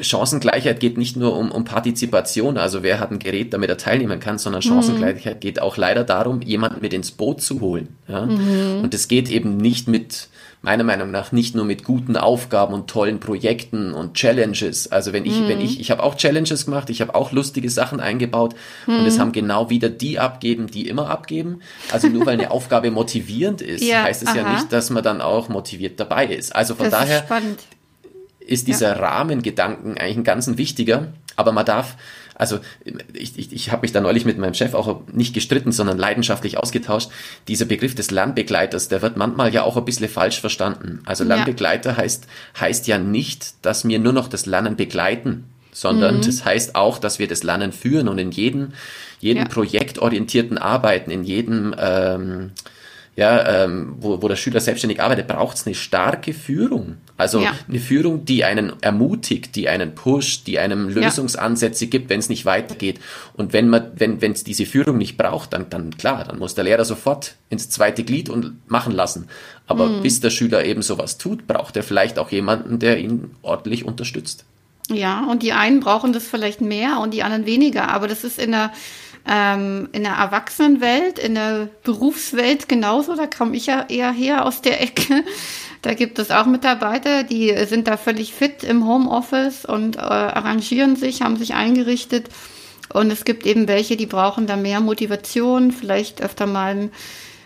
Chancengleichheit 0.00 0.80
geht 0.80 0.98
nicht 0.98 1.16
nur 1.16 1.36
um, 1.36 1.50
um 1.50 1.64
Partizipation, 1.64 2.58
also 2.58 2.82
wer 2.82 3.00
hat 3.00 3.10
ein 3.10 3.18
Gerät, 3.18 3.52
damit 3.52 3.70
er 3.70 3.78
teilnehmen 3.78 4.20
kann, 4.20 4.38
sondern 4.38 4.62
mhm. 4.64 4.68
Chancengleichheit 4.68 5.36
mhm. 5.36 5.40
geht 5.40 5.60
auch 5.60 5.76
leider 5.76 6.04
darum, 6.04 6.42
jemanden 6.42 6.80
mit 6.80 6.92
ins 6.92 7.10
Boot 7.10 7.40
zu 7.40 7.60
holen. 7.60 7.96
Ja? 8.08 8.26
Mhm. 8.26 8.82
Und 8.82 8.94
es 8.94 9.08
geht 9.08 9.30
eben 9.30 9.56
nicht 9.56 9.88
mit, 9.88 10.28
meiner 10.66 10.82
Meinung 10.82 11.12
nach, 11.12 11.30
nicht 11.30 11.54
nur 11.54 11.64
mit 11.64 11.84
guten 11.84 12.16
Aufgaben 12.16 12.74
und 12.74 12.88
tollen 12.88 13.20
Projekten 13.20 13.92
und 13.92 14.14
Challenges. 14.14 14.90
Also 14.90 15.12
wenn 15.12 15.24
ich, 15.24 15.38
mhm. 15.38 15.48
wenn 15.48 15.60
ich, 15.60 15.78
ich 15.78 15.92
habe 15.92 16.02
auch 16.02 16.16
Challenges 16.16 16.64
gemacht, 16.64 16.90
ich 16.90 17.00
habe 17.00 17.14
auch 17.14 17.30
lustige 17.30 17.70
Sachen 17.70 18.00
eingebaut 18.00 18.56
und 18.86 19.06
es 19.06 19.16
mhm. 19.16 19.20
haben 19.20 19.32
genau 19.32 19.70
wieder 19.70 19.88
die 19.88 20.18
abgeben, 20.18 20.66
die 20.66 20.88
immer 20.88 21.08
abgeben. 21.08 21.60
Also 21.92 22.08
nur 22.08 22.26
weil 22.26 22.34
eine 22.34 22.50
Aufgabe 22.56 22.90
motivierend 22.90 23.62
ist, 23.62 23.84
ja, 23.84 24.02
heißt 24.02 24.22
es 24.22 24.28
aha. 24.28 24.36
ja 24.36 24.52
nicht, 24.54 24.72
dass 24.72 24.90
man 24.90 25.04
dann 25.04 25.20
auch 25.20 25.48
motiviert 25.48 26.00
dabei 26.00 26.26
ist. 26.26 26.54
Also 26.54 26.74
von 26.74 26.90
das 26.90 27.00
daher 27.00 27.24
ist 28.46 28.68
dieser 28.68 28.96
ja. 28.96 29.02
Rahmengedanken 29.02 29.98
eigentlich 29.98 30.18
ein 30.18 30.24
ganz 30.24 30.48
wichtiger, 30.56 31.08
aber 31.34 31.52
man 31.52 31.66
darf, 31.66 31.96
also 32.34 32.60
ich, 33.12 33.38
ich, 33.38 33.52
ich 33.52 33.72
habe 33.72 33.82
mich 33.82 33.92
da 33.92 34.00
neulich 34.00 34.24
mit 34.24 34.38
meinem 34.38 34.54
Chef 34.54 34.74
auch 34.74 35.02
nicht 35.12 35.34
gestritten, 35.34 35.72
sondern 35.72 35.98
leidenschaftlich 35.98 36.58
ausgetauscht. 36.58 37.10
Dieser 37.48 37.64
Begriff 37.64 37.94
des 37.94 38.10
Lernbegleiters, 38.10 38.88
der 38.88 39.02
wird 39.02 39.16
manchmal 39.16 39.52
ja 39.52 39.62
auch 39.62 39.76
ein 39.76 39.84
bisschen 39.84 40.08
falsch 40.08 40.40
verstanden. 40.40 41.00
Also 41.06 41.24
Lernbegleiter 41.24 41.90
ja. 41.92 41.96
heißt, 41.96 42.26
heißt 42.60 42.86
ja 42.86 42.98
nicht, 42.98 43.54
dass 43.62 43.86
wir 43.86 43.98
nur 43.98 44.12
noch 44.12 44.28
das 44.28 44.46
Lernen 44.46 44.76
begleiten, 44.76 45.44
sondern 45.72 46.18
mhm. 46.18 46.22
das 46.22 46.44
heißt 46.44 46.74
auch, 46.74 46.98
dass 46.98 47.18
wir 47.18 47.28
das 47.28 47.42
Lernen 47.42 47.72
führen 47.72 48.08
und 48.08 48.18
in 48.18 48.30
jedem, 48.30 48.72
jedem 49.20 49.44
ja. 49.44 49.48
projektorientierten 49.48 50.58
Arbeiten, 50.58 51.10
in 51.10 51.24
jedem 51.24 51.74
ähm, 51.78 52.52
ja, 53.16 53.64
ähm, 53.64 53.94
wo, 53.98 54.20
wo 54.22 54.28
der 54.28 54.36
Schüler 54.36 54.60
selbstständig 54.60 55.00
arbeitet, 55.00 55.26
braucht 55.26 55.56
es 55.56 55.66
eine 55.66 55.74
starke 55.74 56.34
Führung. 56.34 56.98
Also 57.16 57.40
ja. 57.40 57.54
eine 57.66 57.78
Führung, 57.78 58.26
die 58.26 58.44
einen 58.44 58.74
ermutigt, 58.82 59.56
die 59.56 59.70
einen 59.70 59.94
pusht, 59.94 60.46
die 60.46 60.58
einem 60.58 60.90
Lösungsansätze 60.90 61.86
gibt, 61.86 62.10
wenn 62.10 62.20
es 62.20 62.28
nicht 62.28 62.44
weitergeht. 62.44 63.00
Und 63.32 63.54
wenn 63.54 63.70
man, 63.70 63.90
wenn 63.96 64.20
wenn 64.20 64.32
es 64.32 64.44
diese 64.44 64.66
Führung 64.66 64.98
nicht 64.98 65.16
braucht, 65.16 65.54
dann 65.54 65.70
dann 65.70 65.96
klar, 65.96 66.24
dann 66.24 66.38
muss 66.38 66.54
der 66.54 66.64
Lehrer 66.64 66.84
sofort 66.84 67.36
ins 67.48 67.70
zweite 67.70 68.04
Glied 68.04 68.28
und 68.28 68.70
machen 68.70 68.92
lassen. 68.92 69.28
Aber 69.66 69.86
mhm. 69.86 70.02
bis 70.02 70.20
der 70.20 70.30
Schüler 70.30 70.66
eben 70.66 70.82
sowas 70.82 71.16
tut, 71.16 71.46
braucht 71.46 71.74
er 71.78 71.82
vielleicht 71.82 72.18
auch 72.18 72.30
jemanden, 72.30 72.78
der 72.78 72.98
ihn 72.98 73.30
ordentlich 73.40 73.86
unterstützt. 73.86 74.44
Ja, 74.88 75.24
und 75.24 75.42
die 75.42 75.52
einen 75.52 75.80
brauchen 75.80 76.12
das 76.12 76.26
vielleicht 76.26 76.60
mehr 76.60 77.00
und 77.00 77.12
die 77.12 77.22
anderen 77.22 77.46
weniger. 77.46 77.88
Aber 77.88 78.06
das 78.06 78.24
ist 78.24 78.38
in 78.38 78.52
der 78.52 78.72
ähm, 79.28 79.88
in 79.92 80.04
der 80.04 80.14
Erwachsenenwelt, 80.14 81.18
in 81.18 81.34
der 81.34 81.68
Berufswelt 81.82 82.68
genauso. 82.68 83.16
Da 83.16 83.26
komme 83.26 83.56
ich 83.56 83.66
ja 83.66 83.86
eher 83.88 84.12
her 84.12 84.44
aus 84.44 84.62
der 84.62 84.80
Ecke. 84.82 85.24
Da 85.82 85.94
gibt 85.94 86.18
es 86.18 86.30
auch 86.30 86.46
Mitarbeiter, 86.46 87.22
die 87.22 87.54
sind 87.66 87.86
da 87.86 87.96
völlig 87.96 88.32
fit 88.32 88.64
im 88.64 88.86
Homeoffice 88.88 89.64
und 89.64 89.96
äh, 89.96 90.00
arrangieren 90.00 90.96
sich, 90.96 91.22
haben 91.22 91.36
sich 91.36 91.54
eingerichtet. 91.54 92.28
Und 92.92 93.10
es 93.10 93.24
gibt 93.24 93.46
eben 93.46 93.68
welche, 93.68 93.96
die 93.96 94.06
brauchen 94.06 94.46
da 94.46 94.56
mehr 94.56 94.80
Motivation, 94.80 95.70
vielleicht 95.70 96.22
öfter 96.22 96.46
mal 96.46 96.90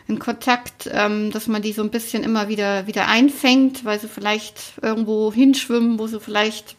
einen 0.09 0.19
Kontakt, 0.19 0.89
ähm, 0.93 1.31
dass 1.33 1.49
man 1.49 1.63
die 1.63 1.73
so 1.73 1.83
ein 1.83 1.91
bisschen 1.91 2.23
immer 2.23 2.49
wieder 2.49 2.87
wieder 2.87 3.09
einfängt, 3.09 3.85
weil 3.85 4.01
sie 4.01 4.09
vielleicht 4.09 4.75
irgendwo 4.83 5.33
hinschwimmen, 5.33 5.99
wo 5.99 6.07
sie 6.07 6.21
vielleicht 6.21 6.77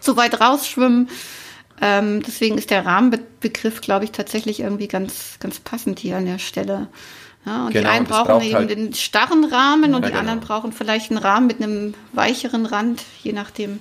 zu 0.00 0.16
weit 0.16 0.40
rausschwimmen. 0.40 1.08
Ähm, 1.80 2.22
deswegen 2.22 2.58
ist 2.58 2.70
der 2.70 2.84
Rahmenbegriff, 2.84 3.80
glaube 3.80 4.04
ich, 4.04 4.12
tatsächlich 4.12 4.60
irgendwie 4.60 4.88
ganz, 4.88 5.38
ganz 5.40 5.60
passend 5.60 5.98
hier 5.98 6.16
an 6.16 6.26
der 6.26 6.38
Stelle. 6.38 6.88
Ja, 7.46 7.66
und 7.66 7.72
genau, 7.72 7.88
die 7.88 7.96
einen 7.96 8.06
brauchen 8.06 8.42
eben 8.42 8.54
halt 8.54 8.70
den 8.70 8.92
starren 8.92 9.44
Rahmen 9.44 9.94
und 9.94 10.02
ja, 10.02 10.08
die 10.08 10.08
genau. 10.08 10.18
anderen 10.18 10.40
brauchen 10.40 10.72
vielleicht 10.72 11.10
einen 11.10 11.18
Rahmen 11.18 11.46
mit 11.46 11.62
einem 11.62 11.94
weicheren 12.12 12.66
Rand, 12.66 13.02
je 13.22 13.32
nachdem. 13.32 13.80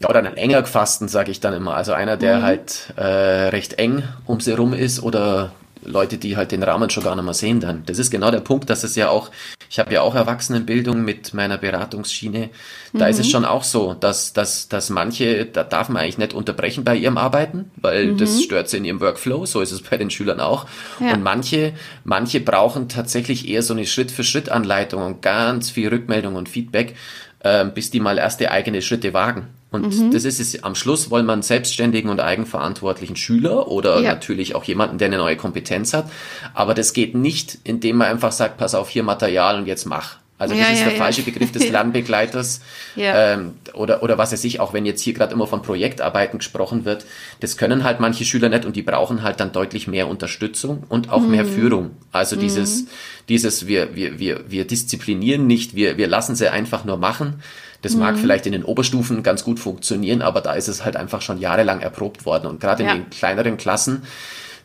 Ja, 0.00 0.08
oder 0.08 0.20
einen 0.20 0.38
enger 0.38 0.62
gefassten, 0.62 1.08
sage 1.08 1.30
ich 1.30 1.40
dann 1.40 1.52
immer. 1.52 1.74
Also 1.74 1.92
einer, 1.92 2.16
der 2.16 2.38
mhm. 2.38 2.42
halt 2.42 2.94
äh, 2.96 3.02
recht 3.02 3.74
eng 3.74 4.02
um 4.24 4.40
sie 4.40 4.52
rum 4.52 4.72
ist 4.72 5.02
oder 5.02 5.52
Leute, 5.84 6.18
die 6.18 6.36
halt 6.36 6.52
den 6.52 6.62
Rahmen 6.62 6.90
schon 6.90 7.04
gar 7.04 7.14
nicht 7.16 7.24
mehr 7.24 7.34
sehen 7.34 7.60
dann. 7.60 7.84
Das 7.86 7.98
ist 7.98 8.10
genau 8.10 8.30
der 8.30 8.40
Punkt, 8.40 8.70
dass 8.70 8.84
es 8.84 8.96
ja 8.96 9.08
auch, 9.08 9.30
ich 9.68 9.78
habe 9.78 9.92
ja 9.92 10.02
auch 10.02 10.14
Erwachsenenbildung 10.14 11.02
mit 11.02 11.34
meiner 11.34 11.58
Beratungsschiene, 11.58 12.50
da 12.92 13.04
mhm. 13.04 13.10
ist 13.10 13.20
es 13.20 13.26
mhm. 13.26 13.30
schon 13.30 13.44
auch 13.44 13.64
so, 13.64 13.94
dass, 13.94 14.32
dass, 14.32 14.68
dass 14.68 14.90
manche, 14.90 15.46
da 15.46 15.64
darf 15.64 15.88
man 15.88 16.02
eigentlich 16.02 16.18
nicht 16.18 16.34
unterbrechen 16.34 16.84
bei 16.84 16.96
ihrem 16.96 17.18
Arbeiten, 17.18 17.70
weil 17.76 18.08
mhm. 18.08 18.18
das 18.18 18.42
stört 18.42 18.68
sie 18.68 18.78
in 18.78 18.84
ihrem 18.84 19.00
Workflow, 19.00 19.46
so 19.46 19.60
ist 19.60 19.72
es 19.72 19.82
bei 19.82 19.96
den 19.96 20.10
Schülern 20.10 20.40
auch. 20.40 20.66
Ja. 21.00 21.14
Und 21.14 21.22
manche, 21.22 21.72
manche 22.04 22.40
brauchen 22.40 22.88
tatsächlich 22.88 23.48
eher 23.48 23.62
so 23.62 23.74
eine 23.74 23.86
Schritt-für-Schritt-Anleitung 23.86 25.02
und 25.02 25.22
ganz 25.22 25.70
viel 25.70 25.88
Rückmeldung 25.88 26.36
und 26.36 26.48
Feedback, 26.48 26.96
äh, 27.40 27.64
bis 27.64 27.90
die 27.90 28.00
mal 28.00 28.18
erste 28.18 28.50
eigene 28.50 28.82
Schritte 28.82 29.14
wagen. 29.14 29.48
Und 29.70 29.96
mhm. 29.96 30.10
das 30.10 30.24
ist 30.24 30.40
es, 30.40 30.64
am 30.64 30.74
Schluss 30.74 31.10
wollen 31.10 31.26
wir 31.26 31.32
einen 31.32 31.42
selbstständigen 31.42 32.10
und 32.10 32.20
eigenverantwortlichen 32.20 33.16
Schüler 33.16 33.68
oder 33.68 34.00
ja. 34.00 34.12
natürlich 34.12 34.54
auch 34.54 34.64
jemanden, 34.64 34.98
der 34.98 35.06
eine 35.06 35.18
neue 35.18 35.36
Kompetenz 35.36 35.94
hat. 35.94 36.10
Aber 36.54 36.74
das 36.74 36.92
geht 36.92 37.14
nicht, 37.14 37.58
indem 37.62 37.96
man 37.96 38.08
einfach 38.08 38.32
sagt, 38.32 38.56
pass 38.56 38.74
auf, 38.74 38.88
hier 38.88 39.04
Material 39.04 39.58
und 39.58 39.66
jetzt 39.66 39.84
mach. 39.86 40.16
Also 40.40 40.54
das 40.54 40.68
ja, 40.68 40.72
ist 40.72 40.84
der 40.84 40.92
ja, 40.92 40.98
falsche 40.98 41.20
Begriff 41.20 41.52
des 41.52 41.68
Lernbegleiters. 41.70 42.62
Ähm, 42.96 43.52
oder, 43.74 44.02
oder 44.02 44.16
was 44.16 44.32
weiß 44.32 44.42
ich, 44.44 44.58
auch 44.58 44.72
wenn 44.72 44.86
jetzt 44.86 45.02
hier 45.02 45.12
gerade 45.12 45.34
immer 45.34 45.46
von 45.46 45.60
Projektarbeiten 45.60 46.38
gesprochen 46.38 46.86
wird, 46.86 47.04
das 47.40 47.58
können 47.58 47.84
halt 47.84 48.00
manche 48.00 48.24
Schüler 48.24 48.48
nicht 48.48 48.64
und 48.64 48.74
die 48.74 48.82
brauchen 48.82 49.22
halt 49.22 49.38
dann 49.38 49.52
deutlich 49.52 49.86
mehr 49.86 50.08
Unterstützung 50.08 50.84
und 50.88 51.10
auch 51.10 51.20
mhm. 51.20 51.30
mehr 51.32 51.44
Führung. 51.44 51.90
Also 52.10 52.36
mhm. 52.36 52.40
dieses, 52.40 52.86
dieses, 53.28 53.66
wir, 53.66 53.94
wir, 53.94 54.18
wir, 54.18 54.44
wir 54.48 54.66
disziplinieren 54.66 55.46
nicht, 55.46 55.74
wir, 55.74 55.98
wir 55.98 56.08
lassen 56.08 56.34
sie 56.34 56.50
einfach 56.50 56.86
nur 56.86 56.96
machen. 56.96 57.42
Das 57.82 57.94
mhm. 57.94 58.00
mag 58.00 58.18
vielleicht 58.18 58.46
in 58.46 58.52
den 58.52 58.64
Oberstufen 58.64 59.22
ganz 59.22 59.44
gut 59.44 59.58
funktionieren, 59.58 60.22
aber 60.22 60.40
da 60.40 60.54
ist 60.54 60.68
es 60.68 60.84
halt 60.84 60.96
einfach 60.96 61.22
schon 61.22 61.38
jahrelang 61.38 61.80
erprobt 61.80 62.26
worden. 62.26 62.46
Und 62.46 62.60
gerade 62.60 62.82
in 62.82 62.88
ja. 62.88 62.94
den 62.94 63.10
kleineren 63.10 63.56
Klassen, 63.56 64.02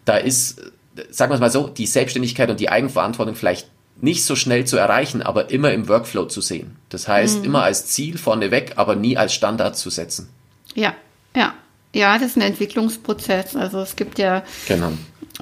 da 0.04 0.18
ist, 0.18 0.62
sagen 1.10 1.32
wir 1.32 1.36
es 1.36 1.42
mal 1.42 1.52
so, 1.52 1.68
die 1.68 1.86
Selbstständigkeit 1.86 2.50
und 2.50 2.60
die 2.60 2.70
Eigenverantwortung 2.70 3.36
vielleicht 3.36 3.68
nicht 4.02 4.26
so 4.26 4.36
schnell 4.36 4.66
zu 4.66 4.78
erreichen, 4.78 5.22
aber 5.22 5.50
immer 5.52 5.72
im 5.72 5.88
Workflow 5.88 6.26
zu 6.26 6.42
sehen. 6.42 6.76
Das 6.90 7.08
heißt, 7.08 7.40
mhm. 7.40 7.46
immer 7.46 7.64
als 7.64 7.88
Ziel 7.88 8.18
vorneweg, 8.18 8.74
aber 8.76 8.96
nie 8.96 9.18
als 9.18 9.34
Standard 9.34 9.78
zu 9.78 9.90
setzen. 9.90 10.30
Ja, 10.74 10.94
ja. 11.36 11.54
Ja, 11.94 12.18
das 12.18 12.32
ist 12.32 12.36
ein 12.36 12.42
Entwicklungsprozess. 12.42 13.56
Also 13.56 13.80
es 13.80 13.96
gibt 13.96 14.20
ja 14.20 14.44
genau. 14.68 14.92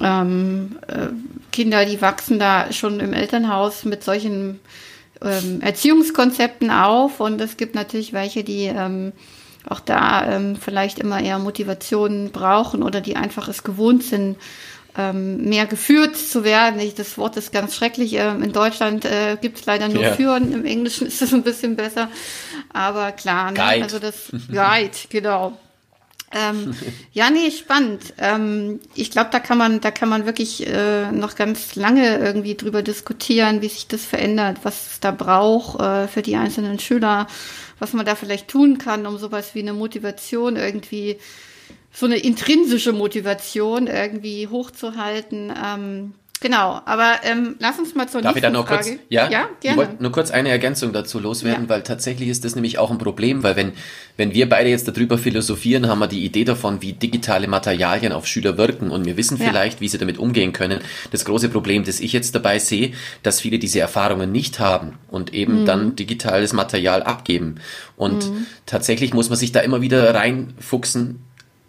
ähm, 0.00 0.76
äh, 0.86 1.08
Kinder, 1.50 1.84
die 1.84 2.00
wachsen 2.00 2.38
da 2.38 2.72
schon 2.72 3.00
im 3.00 3.12
Elternhaus 3.12 3.84
mit 3.84 4.04
solchen 4.04 4.60
ähm, 5.22 5.60
Erziehungskonzepten 5.60 6.70
auf 6.70 7.20
und 7.20 7.40
es 7.40 7.56
gibt 7.56 7.74
natürlich 7.74 8.12
welche, 8.12 8.44
die 8.44 8.64
ähm, 8.64 9.12
auch 9.68 9.80
da 9.80 10.30
ähm, 10.30 10.56
vielleicht 10.56 10.98
immer 10.98 11.20
eher 11.20 11.38
Motivation 11.38 12.30
brauchen 12.30 12.82
oder 12.82 13.00
die 13.00 13.16
einfach 13.16 13.48
es 13.48 13.64
gewohnt 13.64 14.02
sind, 14.02 14.36
ähm, 14.96 15.48
mehr 15.48 15.66
geführt 15.66 16.16
zu 16.16 16.44
werden. 16.44 16.78
Ich, 16.80 16.94
das 16.94 17.18
Wort 17.18 17.36
ist 17.36 17.52
ganz 17.52 17.74
schrecklich. 17.74 18.14
Ähm, 18.14 18.42
in 18.42 18.52
Deutschland 18.52 19.04
äh, 19.04 19.36
gibt 19.40 19.58
es 19.58 19.66
leider 19.66 19.88
nur 19.88 20.02
ja. 20.02 20.12
führen. 20.12 20.52
Im 20.52 20.64
Englischen 20.64 21.06
ist 21.08 21.22
es 21.22 21.32
ein 21.32 21.42
bisschen 21.42 21.76
besser. 21.76 22.08
Aber 22.72 23.12
klar, 23.12 23.50
ne? 23.50 23.62
also 23.62 23.98
das 23.98 24.30
Guide, 24.48 24.96
genau. 25.08 25.58
Ähm, 26.34 26.74
ja, 27.12 27.30
nee, 27.30 27.50
spannend. 27.52 28.12
Ähm, 28.18 28.80
ich 28.94 29.12
glaube, 29.12 29.30
da 29.30 29.38
kann 29.38 29.56
man, 29.56 29.80
da 29.80 29.92
kann 29.92 30.08
man 30.08 30.26
wirklich 30.26 30.66
äh, 30.66 31.12
noch 31.12 31.36
ganz 31.36 31.76
lange 31.76 32.18
irgendwie 32.18 32.56
drüber 32.56 32.82
diskutieren, 32.82 33.62
wie 33.62 33.68
sich 33.68 33.86
das 33.86 34.04
verändert, 34.04 34.58
was 34.64 34.92
es 34.92 35.00
da 35.00 35.12
braucht 35.12 35.80
äh, 35.80 36.08
für 36.08 36.22
die 36.22 36.34
einzelnen 36.34 36.80
Schüler, 36.80 37.28
was 37.78 37.92
man 37.92 38.04
da 38.04 38.16
vielleicht 38.16 38.48
tun 38.48 38.78
kann, 38.78 39.06
um 39.06 39.16
sowas 39.16 39.54
wie 39.54 39.60
eine 39.60 39.74
Motivation 39.74 40.56
irgendwie, 40.56 41.18
so 41.92 42.06
eine 42.06 42.16
intrinsische 42.16 42.92
Motivation 42.92 43.86
irgendwie 43.86 44.48
hochzuhalten. 44.48 45.52
Ähm, 45.64 46.14
Genau, 46.44 46.78
aber 46.84 47.20
ähm, 47.22 47.56
lass 47.58 47.78
uns 47.78 47.94
mal 47.94 48.06
zur 48.06 48.20
Darf 48.20 48.34
nächsten 48.34 48.48
ich 48.48 48.52
da 48.52 48.60
noch 48.60 48.68
Frage. 48.68 48.84
kurz, 48.84 49.00
ja, 49.08 49.30
ja 49.30 49.48
gerne. 49.48 49.48
Ich 49.62 49.76
wollte 49.76 50.02
nur 50.02 50.12
kurz 50.12 50.30
eine 50.30 50.50
Ergänzung 50.50 50.92
dazu 50.92 51.18
loswerden, 51.18 51.64
ja. 51.64 51.68
weil 51.70 51.82
tatsächlich 51.82 52.28
ist 52.28 52.44
das 52.44 52.54
nämlich 52.54 52.76
auch 52.76 52.90
ein 52.90 52.98
Problem, 52.98 53.42
weil 53.42 53.56
wenn, 53.56 53.72
wenn 54.18 54.34
wir 54.34 54.46
beide 54.46 54.68
jetzt 54.68 54.86
darüber 54.86 55.16
philosophieren, 55.16 55.88
haben 55.88 56.00
wir 56.00 56.06
die 56.06 56.22
Idee 56.22 56.44
davon, 56.44 56.82
wie 56.82 56.92
digitale 56.92 57.48
Materialien 57.48 58.12
auf 58.12 58.26
Schüler 58.26 58.58
wirken 58.58 58.90
und 58.90 59.06
wir 59.06 59.16
wissen 59.16 59.38
vielleicht, 59.38 59.76
ja. 59.76 59.80
wie 59.80 59.88
sie 59.88 59.96
damit 59.96 60.18
umgehen 60.18 60.52
können. 60.52 60.80
Das 61.12 61.24
große 61.24 61.48
Problem, 61.48 61.82
das 61.82 61.98
ich 61.98 62.12
jetzt 62.12 62.34
dabei 62.34 62.58
sehe, 62.58 62.92
dass 63.22 63.40
viele 63.40 63.58
diese 63.58 63.80
Erfahrungen 63.80 64.30
nicht 64.30 64.60
haben 64.60 64.98
und 65.10 65.32
eben 65.32 65.62
mhm. 65.62 65.64
dann 65.64 65.96
digitales 65.96 66.52
Material 66.52 67.02
abgeben. 67.02 67.54
Und 67.96 68.30
mhm. 68.30 68.46
tatsächlich 68.66 69.14
muss 69.14 69.30
man 69.30 69.38
sich 69.38 69.52
da 69.52 69.60
immer 69.60 69.80
wieder 69.80 70.14
reinfuchsen, 70.14 71.20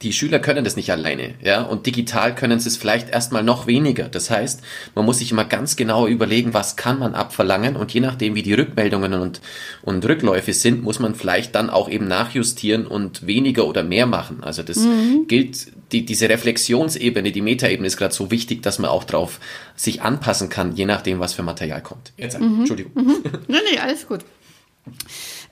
die 0.02 0.12
Schüler 0.12 0.40
können 0.40 0.66
das 0.66 0.76
nicht 0.76 0.92
alleine, 0.92 1.36
ja, 1.42 1.62
und 1.62 1.86
digital 1.86 2.36
können 2.36 2.60
sie 2.60 2.68
es 2.68 2.76
vielleicht 2.76 3.10
erstmal 3.10 3.44
noch 3.44 3.66
weniger. 3.66 4.10
Das 4.10 4.30
heißt, 4.30 4.62
man 4.94 5.06
muss 5.06 5.20
sich 5.20 5.32
immer 5.32 5.46
ganz 5.46 5.78
genau 5.78 6.06
überlegen, 6.06 6.54
was 6.54 6.76
kann 6.76 7.00
man 7.00 7.16
abverlangen 7.16 7.78
und 7.78 7.94
je 7.94 8.02
nachdem, 8.02 8.36
wie 8.36 8.44
die 8.44 8.54
Rückmeldungen 8.54 9.14
und, 9.14 9.40
und 9.84 10.06
Rückläufe 10.06 10.52
sind, 10.52 10.84
muss 10.84 11.00
man 11.00 11.16
vielleicht 11.16 11.56
dann 11.56 11.70
auch 11.70 11.90
eben 11.90 12.08
nachjustieren 12.08 12.86
und 12.86 13.26
weniger 13.26 13.66
oder 13.66 13.84
mehr 13.84 14.06
machen. 14.06 14.44
Also 14.44 14.64
das 14.64 14.78
mhm. 14.80 15.28
gilt, 15.28 15.68
die, 15.94 16.06
diese 16.06 16.28
Reflexionsebene, 16.28 17.32
die 17.32 17.42
Metaebene 17.42 17.88
ist 17.88 17.96
gerade 17.96 18.14
so 18.14 18.32
wichtig, 18.32 18.64
dass 18.64 18.80
man 18.80 18.90
auch 18.90 19.06
drauf 19.06 19.40
sich 19.78 20.02
anpassen 20.02 20.50
kann, 20.50 20.76
je 20.76 20.86
nachdem, 20.86 21.20
was 21.20 21.34
für 21.34 21.44
Material 21.44 21.82
kommt. 21.82 22.12
Jetzt, 22.18 22.38
mhm. 22.40 22.60
Entschuldigung. 22.60 22.92
Mhm. 22.96 23.24
Nee, 23.48 23.58
nee, 23.72 23.80
alles 23.80 24.06
gut. 24.06 24.26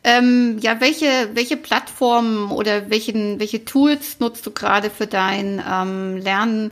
Ähm, 0.03 0.57
ja, 0.62 0.81
welche, 0.81 1.29
welche 1.33 1.55
Plattformen 1.55 2.51
oder 2.51 2.89
welchen, 2.89 3.39
welche 3.39 3.63
Tools 3.63 4.19
nutzt 4.19 4.45
du 4.45 4.51
gerade 4.51 4.89
für 4.89 5.07
dein 5.07 5.63
ähm, 5.69 6.17
Lernen 6.17 6.72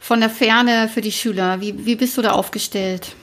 von 0.00 0.20
der 0.20 0.30
Ferne 0.30 0.88
für 0.92 1.00
die 1.00 1.12
Schüler? 1.12 1.60
Wie, 1.60 1.86
wie 1.86 1.94
bist 1.94 2.16
du 2.18 2.22
da 2.22 2.32
aufgestellt? 2.32 3.14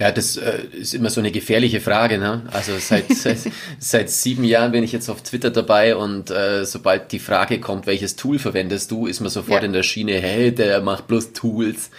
Ja, 0.00 0.10
das 0.10 0.38
äh, 0.38 0.62
ist 0.72 0.94
immer 0.94 1.10
so 1.10 1.20
eine 1.20 1.30
gefährliche 1.30 1.82
Frage. 1.82 2.16
Ne? 2.16 2.42
Also 2.50 2.72
seit, 2.78 3.12
seit, 3.14 3.38
seit 3.78 4.08
sieben 4.08 4.44
Jahren 4.44 4.72
bin 4.72 4.82
ich 4.82 4.92
jetzt 4.92 5.10
auf 5.10 5.22
Twitter 5.22 5.50
dabei 5.50 5.94
und 5.94 6.30
äh, 6.30 6.64
sobald 6.64 7.12
die 7.12 7.18
Frage 7.18 7.60
kommt, 7.60 7.86
welches 7.86 8.16
Tool 8.16 8.38
verwendest 8.38 8.90
du, 8.90 9.06
ist 9.06 9.20
man 9.20 9.28
sofort 9.28 9.60
ja. 9.60 9.66
in 9.66 9.74
der 9.74 9.82
Schiene, 9.82 10.14
hey, 10.14 10.54
der 10.54 10.80
macht 10.80 11.06
bloß 11.06 11.34
Tools. 11.34 11.90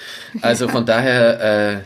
Also 0.41 0.67
von 0.67 0.83
daher 0.87 1.75
äh, 1.75 1.81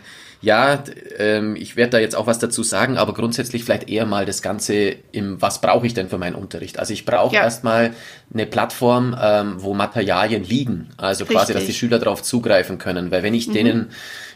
ja, 0.46 0.84
ähm, 1.18 1.56
ich 1.56 1.76
werde 1.76 1.92
da 1.92 1.98
jetzt 1.98 2.16
auch 2.16 2.28
was 2.28 2.38
dazu 2.38 2.62
sagen, 2.62 2.98
aber 2.98 3.16
grundsätzlich 3.16 3.64
vielleicht 3.64 3.90
eher 3.90 4.06
mal 4.06 4.26
das 4.26 4.44
Ganze 4.44 4.96
im, 5.12 5.42
was 5.42 5.60
brauche 5.60 5.88
ich 5.88 5.96
denn 5.96 6.08
für 6.08 6.20
meinen 6.20 6.36
Unterricht? 6.36 6.78
Also 6.78 6.94
ich 6.94 7.04
brauche 7.04 7.34
ja. 7.34 7.42
erstmal 7.42 7.96
eine 8.32 8.46
Plattform, 8.46 9.18
ähm, 9.20 9.56
wo 9.58 9.74
Materialien 9.74 10.44
liegen. 10.44 10.90
Also 10.98 11.24
Richtig. 11.24 11.38
quasi, 11.38 11.54
dass 11.54 11.66
die 11.66 11.74
Schüler 11.74 11.98
darauf 11.98 12.22
zugreifen 12.22 12.78
können. 12.78 13.10
Weil 13.10 13.24
wenn 13.24 13.34
ich 13.34 13.48
mhm. 13.48 13.54
denen 13.54 13.90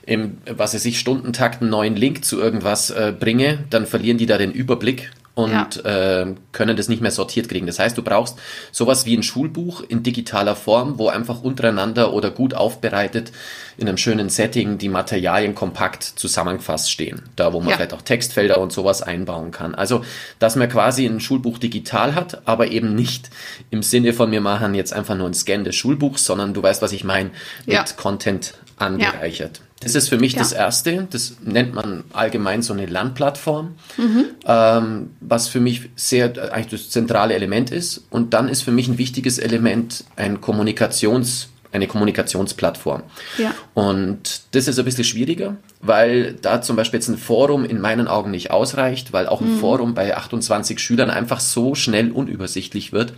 im, 0.08 0.38
was 0.50 0.74
weiß 0.74 0.84
ich, 0.86 1.00
Stundentakt 1.00 1.62
einen 1.62 1.70
neuen 1.70 1.96
Link 1.96 2.25
zu 2.25 2.39
irgendwas 2.39 2.89
äh, 2.89 3.13
bringe, 3.18 3.60
dann 3.70 3.86
verlieren 3.86 4.18
die 4.18 4.25
da 4.25 4.39
den 4.39 4.51
Überblick 4.51 5.12
und 5.39 5.81
ja. 5.84 6.22
äh, 6.22 6.36
können 6.51 6.75
das 6.75 6.89
nicht 6.89 7.01
mehr 7.01 7.12
sortiert 7.12 7.48
kriegen. 7.48 7.65
Das 7.65 7.79
heißt, 7.79 7.98
du 7.98 8.03
brauchst 8.03 8.38
sowas 8.72 9.05
wie 9.05 9.15
ein 9.15 9.24
Schulbuch 9.24 9.81
in 9.88 10.03
digitaler 10.03 10.55
Form, 10.55 11.00
wo 11.00 11.08
einfach 11.08 11.41
untereinander 11.41 12.13
oder 12.13 12.29
gut 12.29 12.53
aufbereitet 12.53 13.31
in 13.77 13.88
einem 13.88 13.98
schönen 13.98 14.29
Setting 14.29 14.77
die 14.77 14.89
Materialien 14.89 15.55
kompakt 15.55 16.03
zusammengefasst 16.03 16.91
stehen. 16.91 17.22
Da, 17.38 17.53
wo 17.53 17.60
man 17.60 17.69
ja. 17.69 17.75
vielleicht 17.77 17.93
auch 17.93 18.01
Textfelder 18.01 18.60
und 18.60 18.74
sowas 18.74 19.01
einbauen 19.01 19.51
kann. 19.51 19.74
Also, 19.74 20.03
dass 20.39 20.58
man 20.58 20.67
quasi 20.67 21.05
ein 21.05 21.22
Schulbuch 21.22 21.58
digital 21.58 22.15
hat, 22.15 22.41
aber 22.46 22.67
eben 22.67 22.93
nicht 22.96 23.29
im 23.72 23.81
Sinne 23.81 24.12
von 24.12 24.31
wir 24.31 24.41
machen 24.41 24.75
jetzt 24.75 24.91
einfach 24.93 25.15
nur 25.15 25.27
ein 25.27 25.34
Scan 25.34 25.63
des 25.63 25.75
Schulbuchs, 25.75 26.25
sondern 26.25 26.53
du 26.53 26.62
weißt, 26.62 26.81
was 26.81 26.91
ich 26.91 27.05
meine, 27.05 27.31
mit 27.65 27.75
ja. 27.75 27.86
Content 27.96 28.55
angereichert. 28.77 29.62
Das 29.81 29.95
ist 29.95 30.09
für 30.09 30.17
mich 30.17 30.33
ja. 30.33 30.39
das 30.39 30.51
Erste. 30.51 31.07
Das 31.09 31.38
nennt 31.43 31.74
man 31.74 32.03
allgemein 32.12 32.62
so 32.62 32.74
eine 32.74 32.86
Lernplattform, 32.86 33.75
mhm. 33.98 34.25
ähm, 34.45 35.09
was 35.21 35.48
für 35.48 35.62
mich 35.62 35.89
sehr 35.95 36.53
eigentlich 36.53 36.81
das 36.81 36.89
zentrale 36.89 37.33
Element 37.33 37.71
ist. 37.71 38.03
Und 38.09 38.33
dann 38.33 38.50
ist 38.50 38.62
für 38.62 38.71
mich 38.71 38.88
ein 38.88 38.98
wichtiges 38.98 39.38
Element 39.38 40.03
ein 40.15 40.41
Kommunikations 40.41 41.50
eine 41.71 41.88
Kommunikationsplattform. 41.88 43.03
Ja. 43.38 43.53
Und 43.74 44.41
das 44.51 44.67
ist 44.67 44.79
ein 44.79 44.86
bisschen 44.86 45.03
schwieriger, 45.03 45.57
weil 45.81 46.33
da 46.33 46.62
zum 46.62 46.75
Beispiel 46.75 46.98
jetzt 46.98 47.09
ein 47.09 47.17
Forum 47.17 47.63
in 47.63 47.79
meinen 47.79 48.07
Augen 48.07 48.31
nicht 48.31 48.51
ausreicht, 48.51 49.13
weil 49.13 49.27
auch 49.27 49.41
ein 49.41 49.55
mhm. 49.55 49.59
Forum 49.59 49.93
bei 49.93 50.15
28 50.15 50.79
Schülern 50.79 51.09
einfach 51.09 51.39
so 51.39 51.75
schnell 51.75 52.12
unübersichtlich 52.12 52.91
wird, 52.91 53.13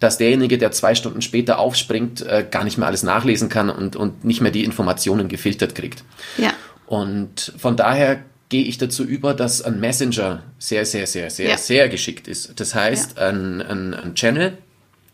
dass 0.00 0.18
derjenige, 0.18 0.58
der 0.58 0.72
zwei 0.72 0.94
Stunden 0.94 1.22
später 1.22 1.58
aufspringt, 1.58 2.20
äh, 2.22 2.46
gar 2.50 2.64
nicht 2.64 2.78
mehr 2.78 2.86
alles 2.86 3.02
nachlesen 3.02 3.48
kann 3.48 3.70
und, 3.70 3.96
und 3.96 4.24
nicht 4.24 4.40
mehr 4.40 4.50
die 4.52 4.64
Informationen 4.64 5.28
gefiltert 5.28 5.74
kriegt. 5.74 6.04
Ja. 6.36 6.52
Und 6.86 7.52
von 7.58 7.76
daher 7.76 8.20
gehe 8.48 8.64
ich 8.64 8.78
dazu 8.78 9.04
über, 9.04 9.34
dass 9.34 9.62
ein 9.62 9.80
Messenger 9.80 10.42
sehr, 10.58 10.84
sehr, 10.84 11.06
sehr, 11.06 11.30
sehr, 11.30 11.50
ja. 11.50 11.58
sehr 11.58 11.88
geschickt 11.88 12.28
ist. 12.28 12.58
Das 12.60 12.74
heißt, 12.74 13.16
ja. 13.16 13.28
ein, 13.28 13.60
ein, 13.62 13.94
ein 13.94 14.14
Channel, 14.14 14.58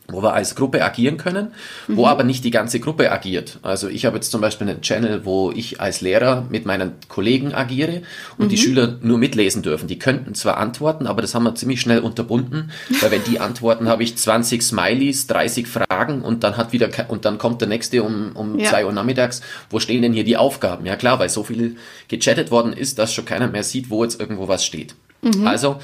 wo 0.08 0.22
wir 0.22 0.34
als 0.34 0.54
Gruppe 0.54 0.84
agieren 0.84 1.16
können, 1.16 1.52
mhm. 1.86 1.96
wo 1.96 2.06
aber 2.06 2.24
nicht 2.24 2.44
die 2.44 2.50
ganze 2.50 2.80
Gruppe 2.80 3.10
agiert. 3.10 3.58
Also 3.62 3.88
ich 3.88 4.04
habe 4.04 4.16
jetzt 4.16 4.30
zum 4.30 4.40
Beispiel 4.40 4.68
einen 4.68 4.82
Channel, 4.82 5.24
wo 5.24 5.52
ich 5.52 5.80
als 5.80 6.00
Lehrer 6.00 6.46
mit 6.50 6.66
meinen 6.66 6.92
Kollegen 7.08 7.54
agiere 7.54 8.02
und 8.36 8.46
mhm. 8.46 8.48
die 8.50 8.58
Schüler 8.58 8.98
nur 9.00 9.18
mitlesen 9.18 9.62
dürfen. 9.62 9.86
Die 9.86 9.98
könnten 9.98 10.34
zwar 10.34 10.56
antworten, 10.58 11.06
aber 11.06 11.22
das 11.22 11.34
haben 11.34 11.44
wir 11.44 11.54
ziemlich 11.54 11.80
schnell 11.80 12.00
unterbunden, 12.00 12.72
weil 13.00 13.10
wenn 13.10 13.24
die 13.24 13.40
antworten, 13.40 13.88
habe 13.88 14.02
ich 14.02 14.16
20 14.16 14.62
Smileys, 14.62 15.26
30 15.28 15.66
Fragen 15.66 16.22
und 16.22 16.44
dann 16.44 16.56
hat 16.56 16.72
wieder 16.72 16.88
und 17.08 17.24
dann 17.24 17.38
kommt 17.38 17.60
der 17.60 17.68
nächste 17.68 18.02
um 18.02 18.32
um 18.34 18.58
ja. 18.58 18.70
zwei 18.70 18.84
Uhr 18.84 18.92
nachmittags. 18.92 19.40
Wo 19.70 19.78
stehen 19.78 20.02
denn 20.02 20.12
hier 20.12 20.24
die 20.24 20.36
Aufgaben? 20.36 20.84
Ja 20.84 20.96
klar, 20.96 21.18
weil 21.18 21.28
so 21.28 21.44
viel 21.44 21.76
gechattet 22.08 22.50
worden 22.50 22.72
ist, 22.72 22.98
dass 22.98 23.14
schon 23.14 23.24
keiner 23.24 23.48
mehr 23.48 23.62
sieht, 23.62 23.90
wo 23.90 24.02
jetzt 24.02 24.20
irgendwo 24.20 24.48
was 24.48 24.64
steht. 24.64 24.94
Mhm. 25.22 25.46
Also 25.46 25.78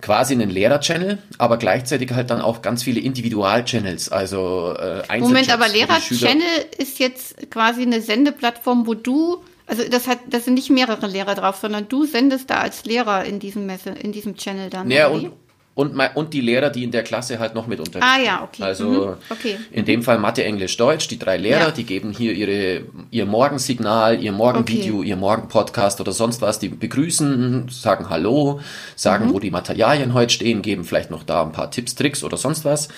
quasi 0.00 0.34
einen 0.34 0.50
Lehrer-Channel, 0.50 1.18
aber 1.38 1.56
gleichzeitig 1.56 2.10
halt 2.12 2.30
dann 2.30 2.40
auch 2.40 2.62
ganz 2.62 2.82
viele 2.82 3.00
Individual-Channels, 3.00 4.10
also 4.10 4.74
äh, 4.78 5.18
Moment, 5.18 5.50
aber 5.50 5.68
Lehrer-Channel 5.68 6.66
ist 6.78 6.98
jetzt 6.98 7.50
quasi 7.50 7.82
eine 7.82 8.00
Sendeplattform, 8.00 8.86
wo 8.86 8.94
du 8.94 9.42
also 9.66 9.82
das 9.88 10.06
hat, 10.06 10.20
das 10.30 10.44
sind 10.44 10.54
nicht 10.54 10.70
mehrere 10.70 11.08
Lehrer 11.08 11.34
drauf, 11.34 11.56
sondern 11.56 11.88
du 11.88 12.04
sendest 12.04 12.50
da 12.50 12.58
als 12.58 12.84
Lehrer 12.84 13.24
in 13.24 13.40
diesem 13.40 13.66
Messe, 13.66 13.90
in 13.90 14.12
diesem 14.12 14.36
Channel 14.36 14.70
dann. 14.70 14.90
Ja, 14.90 15.08
und, 15.08 15.32
und, 15.76 15.94
und 16.14 16.32
die 16.32 16.40
Lehrer, 16.40 16.70
die 16.70 16.84
in 16.84 16.90
der 16.90 17.02
Klasse 17.02 17.38
halt 17.38 17.54
noch 17.54 17.66
mit 17.66 17.80
unterrichten. 17.80 18.10
Ah 18.10 18.18
ja, 18.18 18.42
okay. 18.42 18.62
Also 18.62 18.88
mhm. 18.88 19.14
okay. 19.28 19.58
in 19.70 19.84
dem 19.84 20.02
Fall 20.02 20.18
Mathe, 20.18 20.42
Englisch, 20.42 20.74
Deutsch, 20.78 21.06
die 21.06 21.18
drei 21.18 21.36
Lehrer, 21.36 21.66
ja. 21.66 21.70
die 21.70 21.84
geben 21.84 22.12
hier 22.12 22.32
ihre, 22.32 22.84
ihr 23.10 23.26
Morgensignal, 23.26 24.18
ihr 24.22 24.32
Morgenvideo, 24.32 25.00
okay. 25.00 25.08
ihr 25.08 25.16
Morgenpodcast 25.16 26.00
oder 26.00 26.12
sonst 26.12 26.40
was, 26.40 26.58
die 26.58 26.70
begrüßen, 26.70 27.68
sagen 27.68 28.08
Hallo, 28.08 28.60
sagen, 28.94 29.26
mhm. 29.26 29.34
wo 29.34 29.38
die 29.38 29.50
Materialien 29.50 30.14
heute 30.14 30.32
stehen, 30.32 30.62
geben 30.62 30.82
vielleicht 30.82 31.10
noch 31.10 31.24
da 31.24 31.42
ein 31.42 31.52
paar 31.52 31.70
Tipps, 31.70 31.94
Tricks 31.94 32.24
oder 32.24 32.38
sonst 32.38 32.64
was. 32.64 32.88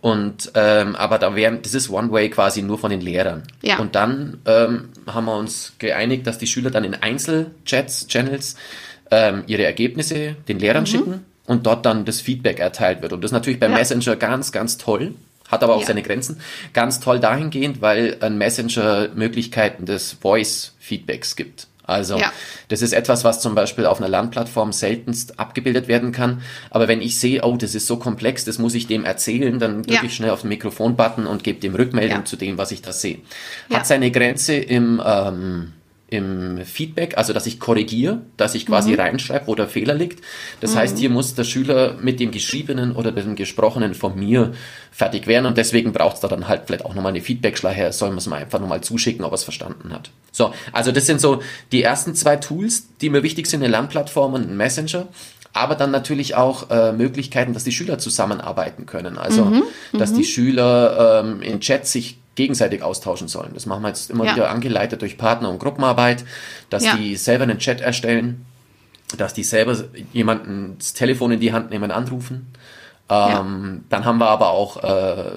Und 0.00 0.52
ähm, 0.54 0.96
aber 0.96 1.18
da 1.18 1.36
wären, 1.36 1.60
das 1.60 1.74
ist 1.74 1.90
One 1.90 2.10
Way 2.12 2.30
quasi 2.30 2.62
nur 2.62 2.78
von 2.78 2.90
den 2.90 3.02
Lehrern. 3.02 3.42
Ja. 3.60 3.78
Und 3.78 3.94
dann 3.94 4.38
ähm, 4.46 4.88
haben 5.06 5.26
wir 5.26 5.36
uns 5.36 5.74
geeinigt, 5.78 6.26
dass 6.26 6.38
die 6.38 6.46
Schüler 6.46 6.70
dann 6.70 6.84
in 6.84 6.94
Einzelchats, 6.94 8.06
Channels 8.06 8.56
ähm, 9.10 9.44
ihre 9.48 9.64
Ergebnisse 9.64 10.36
den 10.48 10.58
Lehrern 10.58 10.84
mhm. 10.84 10.86
schicken 10.86 11.31
und 11.46 11.66
dort 11.66 11.84
dann 11.86 12.04
das 12.04 12.20
Feedback 12.20 12.58
erteilt 12.58 13.02
wird. 13.02 13.12
Und 13.12 13.22
das 13.22 13.30
ist 13.30 13.34
natürlich 13.34 13.60
beim 13.60 13.72
ja. 13.72 13.78
Messenger 13.78 14.16
ganz, 14.16 14.52
ganz 14.52 14.78
toll, 14.78 15.14
hat 15.48 15.62
aber 15.62 15.74
auch 15.74 15.80
ja. 15.80 15.86
seine 15.86 16.02
Grenzen. 16.02 16.40
Ganz 16.72 17.00
toll 17.00 17.20
dahingehend, 17.20 17.82
weil 17.82 18.16
ein 18.20 18.38
Messenger 18.38 19.08
Möglichkeiten 19.14 19.86
des 19.86 20.12
Voice-Feedbacks 20.12 21.36
gibt. 21.36 21.66
Also 21.84 22.16
ja. 22.16 22.32
das 22.68 22.80
ist 22.80 22.92
etwas, 22.92 23.24
was 23.24 23.40
zum 23.40 23.54
Beispiel 23.54 23.86
auf 23.86 23.98
einer 23.98 24.08
Lernplattform 24.08 24.72
seltenst 24.72 25.40
abgebildet 25.40 25.88
werden 25.88 26.12
kann. 26.12 26.42
Aber 26.70 26.86
wenn 26.86 27.02
ich 27.02 27.18
sehe, 27.18 27.42
oh, 27.42 27.56
das 27.56 27.74
ist 27.74 27.86
so 27.86 27.96
komplex, 27.96 28.44
das 28.44 28.58
muss 28.58 28.74
ich 28.74 28.86
dem 28.86 29.04
erzählen, 29.04 29.58
dann 29.58 29.82
drücke 29.82 29.94
ja. 29.94 30.02
ich 30.04 30.14
schnell 30.14 30.30
auf 30.30 30.42
den 30.42 30.48
Mikrofon-Button 30.48 31.26
und 31.26 31.42
gebe 31.42 31.58
dem 31.58 31.74
Rückmeldung 31.74 32.24
zu 32.24 32.36
dem, 32.36 32.56
was 32.56 32.70
ich 32.70 32.82
da 32.82 32.92
sehe. 32.92 33.18
Hat 33.72 33.86
seine 33.86 34.10
Grenze 34.10 34.54
im 34.54 35.02
ähm, 35.04 35.72
im 36.12 36.64
Feedback, 36.64 37.16
also 37.16 37.32
dass 37.32 37.46
ich 37.46 37.58
korrigiere, 37.58 38.22
dass 38.36 38.54
ich 38.54 38.66
quasi 38.66 38.92
mhm. 38.92 39.00
reinschreibe, 39.00 39.46
wo 39.46 39.54
der 39.54 39.68
Fehler 39.68 39.94
liegt. 39.94 40.22
Das 40.60 40.74
mhm. 40.74 40.78
heißt, 40.78 40.98
hier 40.98 41.10
muss 41.10 41.34
der 41.34 41.44
Schüler 41.44 41.96
mit 42.00 42.20
dem 42.20 42.30
Geschriebenen 42.30 42.94
oder 42.94 43.12
dem 43.12 43.34
Gesprochenen 43.34 43.94
von 43.94 44.18
mir 44.18 44.52
fertig 44.90 45.26
werden 45.26 45.46
und 45.46 45.56
deswegen 45.56 45.92
braucht 45.92 46.16
es 46.16 46.20
da 46.20 46.28
dann 46.28 46.48
halt 46.48 46.62
vielleicht 46.66 46.84
auch 46.84 46.94
nochmal 46.94 47.12
eine 47.12 47.20
Feedback-Schleife, 47.20 47.92
soll 47.92 48.10
man 48.10 48.18
es 48.18 48.26
mal 48.26 48.36
einfach 48.36 48.60
nochmal 48.60 48.82
zuschicken, 48.82 49.24
ob 49.24 49.32
er 49.32 49.36
es 49.36 49.44
verstanden 49.44 49.92
hat. 49.92 50.10
So, 50.30 50.52
also 50.72 50.92
das 50.92 51.06
sind 51.06 51.20
so 51.20 51.42
die 51.72 51.82
ersten 51.82 52.14
zwei 52.14 52.36
Tools, 52.36 52.88
die 53.00 53.10
mir 53.10 53.22
wichtig 53.22 53.46
sind, 53.46 53.62
eine 53.62 53.70
Lernplattform 53.70 54.34
und 54.34 54.48
ein 54.48 54.56
Messenger 54.56 55.08
aber 55.52 55.74
dann 55.74 55.90
natürlich 55.90 56.34
auch 56.34 56.70
äh, 56.70 56.92
Möglichkeiten, 56.92 57.52
dass 57.52 57.64
die 57.64 57.72
Schüler 57.72 57.98
zusammenarbeiten 57.98 58.86
können. 58.86 59.18
Also, 59.18 59.44
mhm, 59.44 59.64
dass 59.92 60.12
die 60.12 60.20
mhm. 60.20 60.24
Schüler 60.24 61.22
ähm, 61.24 61.42
in 61.42 61.60
Chats 61.60 61.92
sich 61.92 62.18
gegenseitig 62.34 62.82
austauschen 62.82 63.28
sollen. 63.28 63.50
Das 63.54 63.66
machen 63.66 63.82
wir 63.82 63.88
jetzt 63.88 64.10
immer 64.10 64.24
ja. 64.24 64.34
wieder 64.34 64.50
angeleitet 64.50 65.02
durch 65.02 65.18
Partner- 65.18 65.50
und 65.50 65.58
Gruppenarbeit, 65.58 66.24
dass 66.70 66.84
ja. 66.84 66.96
die 66.96 67.16
selber 67.16 67.44
einen 67.44 67.58
Chat 67.58 67.80
erstellen, 67.80 68.46
dass 69.18 69.34
die 69.34 69.44
selber 69.44 69.76
jemanden 70.12 70.76
das 70.78 70.94
Telefon 70.94 71.32
in 71.32 71.40
die 71.40 71.52
Hand 71.52 71.70
nehmen, 71.70 71.90
anrufen. 71.90 72.52
Ähm, 73.10 73.84
dann 73.90 74.04
haben 74.04 74.18
wir 74.18 74.28
aber 74.28 74.50
auch 74.50 74.82
äh, 74.82 75.32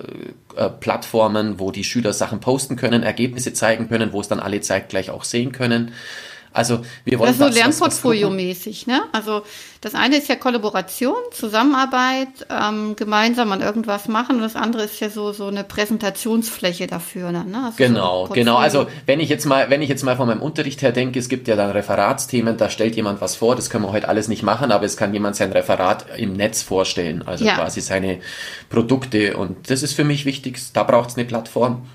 äh, 0.56 0.70
Plattformen, 0.70 1.60
wo 1.60 1.72
die 1.72 1.84
Schüler 1.84 2.14
Sachen 2.14 2.40
posten 2.40 2.78
können, 2.78 3.04
Ergebnisse 3.04 3.54
zeigen 3.54 3.90
können, 3.90 4.14
wo 4.14 4.22
es 4.22 4.30
dann 4.30 4.40
alle 4.40 4.62
zeitgleich 4.62 5.10
auch 5.10 5.26
sehen 5.26 5.52
können. 5.52 5.92
Also 6.56 6.80
wir 7.04 7.20
wollen 7.20 7.38
das 7.38 7.50
ist 7.50 7.54
so 7.54 7.60
Lernportfolio-mäßig, 7.60 8.88
ne? 8.88 9.04
Also 9.12 9.44
das 9.82 9.94
eine 9.94 10.18
ist 10.18 10.30
ja 10.30 10.36
Kollaboration, 10.36 11.16
Zusammenarbeit, 11.32 12.30
ähm, 12.50 12.96
gemeinsam 12.96 13.52
an 13.52 13.62
irgendwas 13.62 14.08
machen 14.08 14.38
und 14.38 14.42
das 14.42 14.56
andere 14.56 14.84
ist 14.84 15.00
ja 15.00 15.10
so 15.10 15.34
so 15.34 15.48
eine 15.48 15.64
Präsentationsfläche 15.64 16.88
dafür, 16.88 17.32
ne? 17.32 17.44
Also 17.66 17.78
genau, 17.78 18.28
so 18.28 18.34
genau. 18.34 18.56
Also 18.56 18.88
wenn 19.06 19.20
ich 19.20 19.30
jetzt 19.30 19.46
mal, 19.46 19.70
wenn 19.70 19.82
ich 19.82 19.90
jetzt 19.90 20.04
mal 20.04 20.16
von 20.16 20.28
meinem 20.28 20.42
Unterricht 20.42 20.82
her 20.82 20.92
denke, 20.92 21.20
es 21.20 21.28
gibt 21.28 21.48
ja 21.48 21.56
dann 21.56 21.72
Referatsthemen, 21.72 22.58
da 22.58 22.70
stellt 22.70 22.96
jemand 22.96 23.20
was 23.20 23.36
vor, 23.36 23.56
das 23.56 23.70
können 23.70 23.84
wir 23.84 23.92
heute 23.92 24.08
alles 24.08 24.28
nicht 24.30 24.42
machen, 24.42 24.72
aber 24.72 24.86
es 24.86 24.96
kann 24.96 25.14
jemand 25.14 25.36
sein 25.36 25.52
Referat 25.52 26.06
im 26.18 26.34
Netz 26.34 26.62
vorstellen, 26.62 27.22
also 27.26 27.44
ja. 27.44 27.56
quasi 27.56 27.82
seine 27.82 28.20
Produkte 28.70 29.36
und 29.36 29.70
das 29.70 29.84
ist 29.84 29.94
für 29.94 30.06
mich 30.06 30.26
wichtig. 30.26 30.60
Da 30.74 30.84
braucht 30.84 31.10
es 31.10 31.18
eine 31.18 31.26
Plattform, 31.26 31.86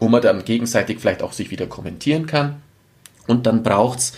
wo 0.00 0.08
man 0.08 0.20
dann 0.20 0.44
gegenseitig 0.44 0.98
vielleicht 0.98 1.22
auch 1.22 1.32
sich 1.32 1.50
wieder 1.50 1.66
kommentieren 1.66 2.26
kann. 2.26 2.60
Und 3.26 3.46
dann 3.46 3.62
braucht's 3.62 4.12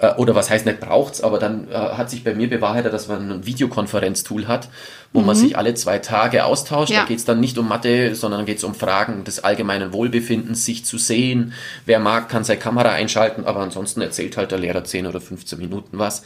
äh, 0.00 0.14
oder 0.14 0.34
was 0.34 0.50
heißt 0.50 0.66
nicht 0.66 0.80
braucht's, 0.80 1.20
aber 1.20 1.38
dann 1.38 1.68
äh, 1.70 1.74
hat 1.74 2.10
sich 2.10 2.24
bei 2.24 2.34
mir 2.34 2.48
bewahrheitet, 2.48 2.92
dass 2.92 3.08
man 3.08 3.30
ein 3.30 3.46
Videokonferenztool 3.46 4.48
hat, 4.48 4.68
wo 5.12 5.20
mhm. 5.20 5.26
man 5.26 5.36
sich 5.36 5.56
alle 5.56 5.74
zwei 5.74 5.98
Tage 5.98 6.44
austauscht. 6.44 6.92
Ja. 6.92 7.00
Da 7.00 7.06
geht's 7.06 7.24
dann 7.24 7.40
nicht 7.40 7.58
um 7.58 7.68
Mathe, 7.68 8.14
sondern 8.14 8.46
geht's 8.46 8.64
um 8.64 8.74
Fragen 8.74 9.24
des 9.24 9.44
allgemeinen 9.44 9.92
Wohlbefindens, 9.92 10.64
sich 10.64 10.84
zu 10.84 10.98
sehen. 10.98 11.52
Wer 11.86 12.00
mag, 12.00 12.28
kann 12.28 12.44
seine 12.44 12.58
Kamera 12.58 12.90
einschalten, 12.90 13.44
aber 13.44 13.60
ansonsten 13.60 14.00
erzählt 14.00 14.36
halt 14.36 14.50
der 14.50 14.58
Lehrer 14.58 14.84
10 14.84 15.06
oder 15.06 15.20
15 15.20 15.58
Minuten 15.58 15.98
was. 15.98 16.22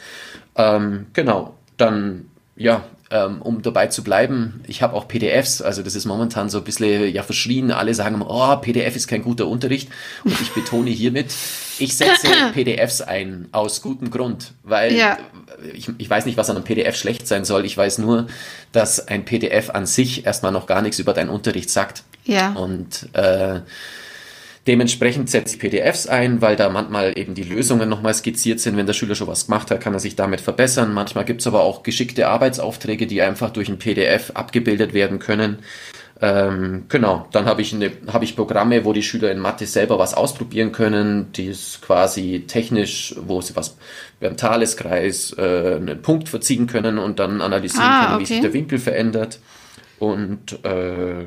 Ähm, 0.55 1.07
genau, 1.13 1.55
dann 1.77 2.27
ja, 2.55 2.85
ähm, 3.11 3.41
um 3.41 3.61
dabei 3.61 3.87
zu 3.87 4.03
bleiben, 4.03 4.63
ich 4.67 4.81
habe 4.81 4.95
auch 4.95 5.07
PDFs, 5.07 5.61
also 5.61 5.83
das 5.83 5.95
ist 5.95 6.05
momentan 6.05 6.49
so 6.49 6.57
ein 6.57 6.63
bisschen 6.63 7.13
ja 7.13 7.21
verschrien. 7.21 7.71
Alle 7.71 7.93
sagen, 7.93 8.21
oh, 8.21 8.55
PDF 8.57 8.95
ist 8.95 9.07
kein 9.07 9.21
guter 9.21 9.47
Unterricht. 9.47 9.89
Und 10.23 10.39
ich 10.41 10.51
betone 10.53 10.89
hiermit, 10.89 11.33
ich 11.77 11.95
setze 11.95 12.27
PDFs 12.53 13.01
ein, 13.01 13.47
aus 13.51 13.81
gutem 13.81 14.09
Grund, 14.09 14.53
weil 14.63 14.93
ja. 14.93 15.19
ich, 15.73 15.89
ich 15.97 16.09
weiß 16.09 16.25
nicht, 16.25 16.37
was 16.37 16.49
an 16.49 16.55
einem 16.55 16.65
PDF 16.65 16.95
schlecht 16.95 17.27
sein 17.27 17.45
soll. 17.45 17.65
Ich 17.65 17.77
weiß 17.77 17.99
nur, 17.99 18.25
dass 18.71 19.07
ein 19.07 19.23
PDF 19.23 19.69
an 19.69 19.85
sich 19.85 20.25
erstmal 20.25 20.51
noch 20.51 20.65
gar 20.65 20.81
nichts 20.81 20.97
über 20.97 21.13
deinen 21.13 21.29
Unterricht 21.29 21.69
sagt. 21.69 22.03
Ja. 22.23 22.53
Und 22.53 23.09
äh, 23.13 23.59
Dementsprechend 24.67 25.29
setze 25.29 25.55
ich 25.55 25.61
PDFs 25.61 26.07
ein, 26.07 26.41
weil 26.41 26.55
da 26.55 26.69
manchmal 26.69 27.17
eben 27.17 27.35
die 27.35 27.43
Lösungen 27.43 27.87
nochmal 27.87 28.15
skizziert 28.15 28.59
sind. 28.59 28.77
Wenn 28.77 28.87
der 28.87 28.93
Schüler 28.93 29.13
schon 29.13 29.27
was 29.27 29.45
gemacht 29.45 29.69
hat, 29.69 29.79
kann 29.79 29.93
er 29.93 29.99
sich 29.99 30.15
damit 30.15 30.41
verbessern. 30.41 30.91
Manchmal 30.93 31.23
gibt 31.23 31.41
es 31.41 31.47
aber 31.47 31.61
auch 31.61 31.83
geschickte 31.83 32.27
Arbeitsaufträge, 32.27 33.05
die 33.05 33.21
einfach 33.21 33.51
durch 33.51 33.69
ein 33.69 33.77
PDF 33.77 34.31
abgebildet 34.33 34.93
werden 34.95 35.19
können. 35.19 35.59
Ähm, 36.21 36.85
genau, 36.87 37.27
dann 37.31 37.45
habe 37.45 37.61
ich, 37.61 37.73
eine, 37.73 37.91
hab 38.07 38.23
ich 38.23 38.35
Programme, 38.35 38.85
wo 38.85 38.93
die 38.93 39.03
Schüler 39.03 39.31
in 39.31 39.39
Mathe 39.39 39.67
selber 39.67 39.99
was 39.99 40.13
ausprobieren 40.13 40.71
können, 40.71 41.31
die 41.33 41.47
ist 41.47 41.81
quasi 41.81 42.45
technisch, 42.47 43.13
wo 43.21 43.41
sie 43.41 43.55
was 43.55 43.77
beim 44.21 44.37
Thaleskreis 44.37 45.35
äh, 45.37 45.75
einen 45.75 46.01
Punkt 46.01 46.29
verziehen 46.29 46.67
können 46.67 46.97
und 46.97 47.19
dann 47.19 47.41
analysieren 47.41 47.85
Ah, 47.85 48.05
können, 48.05 48.19
wie 48.19 48.23
okay. 48.23 48.33
sich 48.33 48.41
der 48.41 48.53
Winkel 48.53 48.79
verändert. 48.79 49.39
Und 49.99 50.63
äh, 50.63 51.25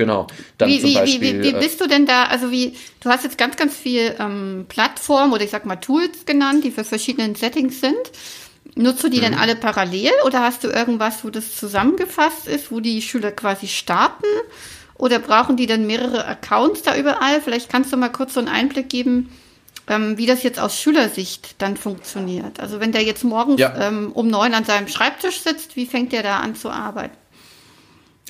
genau, 0.00 0.26
dann 0.58 0.68
Wie, 0.68 0.80
zum 0.80 0.90
wie, 0.90 0.94
Beispiel. 0.94 1.42
wie, 1.42 1.42
wie, 1.44 1.56
äh, 1.56 1.60
bist 1.60 1.80
du 1.80 1.86
denn 1.86 2.06
da, 2.06 2.24
also 2.24 2.50
wie, 2.50 2.74
du 3.00 3.08
hast 3.10 3.22
jetzt 3.24 3.38
ganz, 3.38 3.56
ganz 3.56 3.76
viel 3.76 4.16
ähm, 4.18 4.66
Plattformen 4.68 5.32
oder 5.32 5.44
ich 5.44 5.50
sag 5.50 5.66
mal 5.66 5.76
Tools 5.76 6.24
genannt, 6.26 6.64
die 6.64 6.70
für 6.72 6.84
verschiedene 6.84 7.36
Settings 7.36 7.80
sind. 7.80 7.94
Nutzt 8.76 9.02
du 9.04 9.08
die 9.08 9.18
Mhm. 9.18 9.22
denn 9.22 9.34
alle 9.34 9.56
parallel 9.56 10.12
oder 10.24 10.40
hast 10.42 10.64
du 10.64 10.68
irgendwas, 10.68 11.24
wo 11.24 11.30
das 11.30 11.56
zusammengefasst 11.56 12.48
ist, 12.48 12.70
wo 12.72 12.80
die 12.80 13.02
Schüler 13.02 13.30
quasi 13.32 13.66
starten? 13.68 14.26
Oder 14.94 15.18
brauchen 15.18 15.56
die 15.56 15.66
dann 15.66 15.86
mehrere 15.86 16.26
Accounts 16.26 16.82
da 16.82 16.96
überall? 16.96 17.40
Vielleicht 17.40 17.68
kannst 17.70 17.92
du 17.92 17.96
mal 17.96 18.10
kurz 18.10 18.34
so 18.34 18.40
einen 18.40 18.48
Einblick 18.48 18.88
geben, 18.90 19.30
ähm, 19.88 20.18
wie 20.18 20.26
das 20.26 20.42
jetzt 20.42 20.60
aus 20.60 20.78
Schülersicht 20.78 21.56
dann 21.58 21.76
funktioniert. 21.76 22.60
Also 22.60 22.80
wenn 22.80 22.92
der 22.92 23.02
jetzt 23.02 23.24
morgens 23.24 23.60
Ja. 23.60 23.74
ähm, 23.88 24.12
um 24.12 24.28
neun 24.28 24.54
an 24.54 24.64
seinem 24.64 24.88
Schreibtisch 24.88 25.40
sitzt, 25.40 25.74
wie 25.76 25.86
fängt 25.86 26.12
der 26.12 26.22
da 26.22 26.38
an 26.40 26.54
zu 26.54 26.70
arbeiten? 26.70 27.16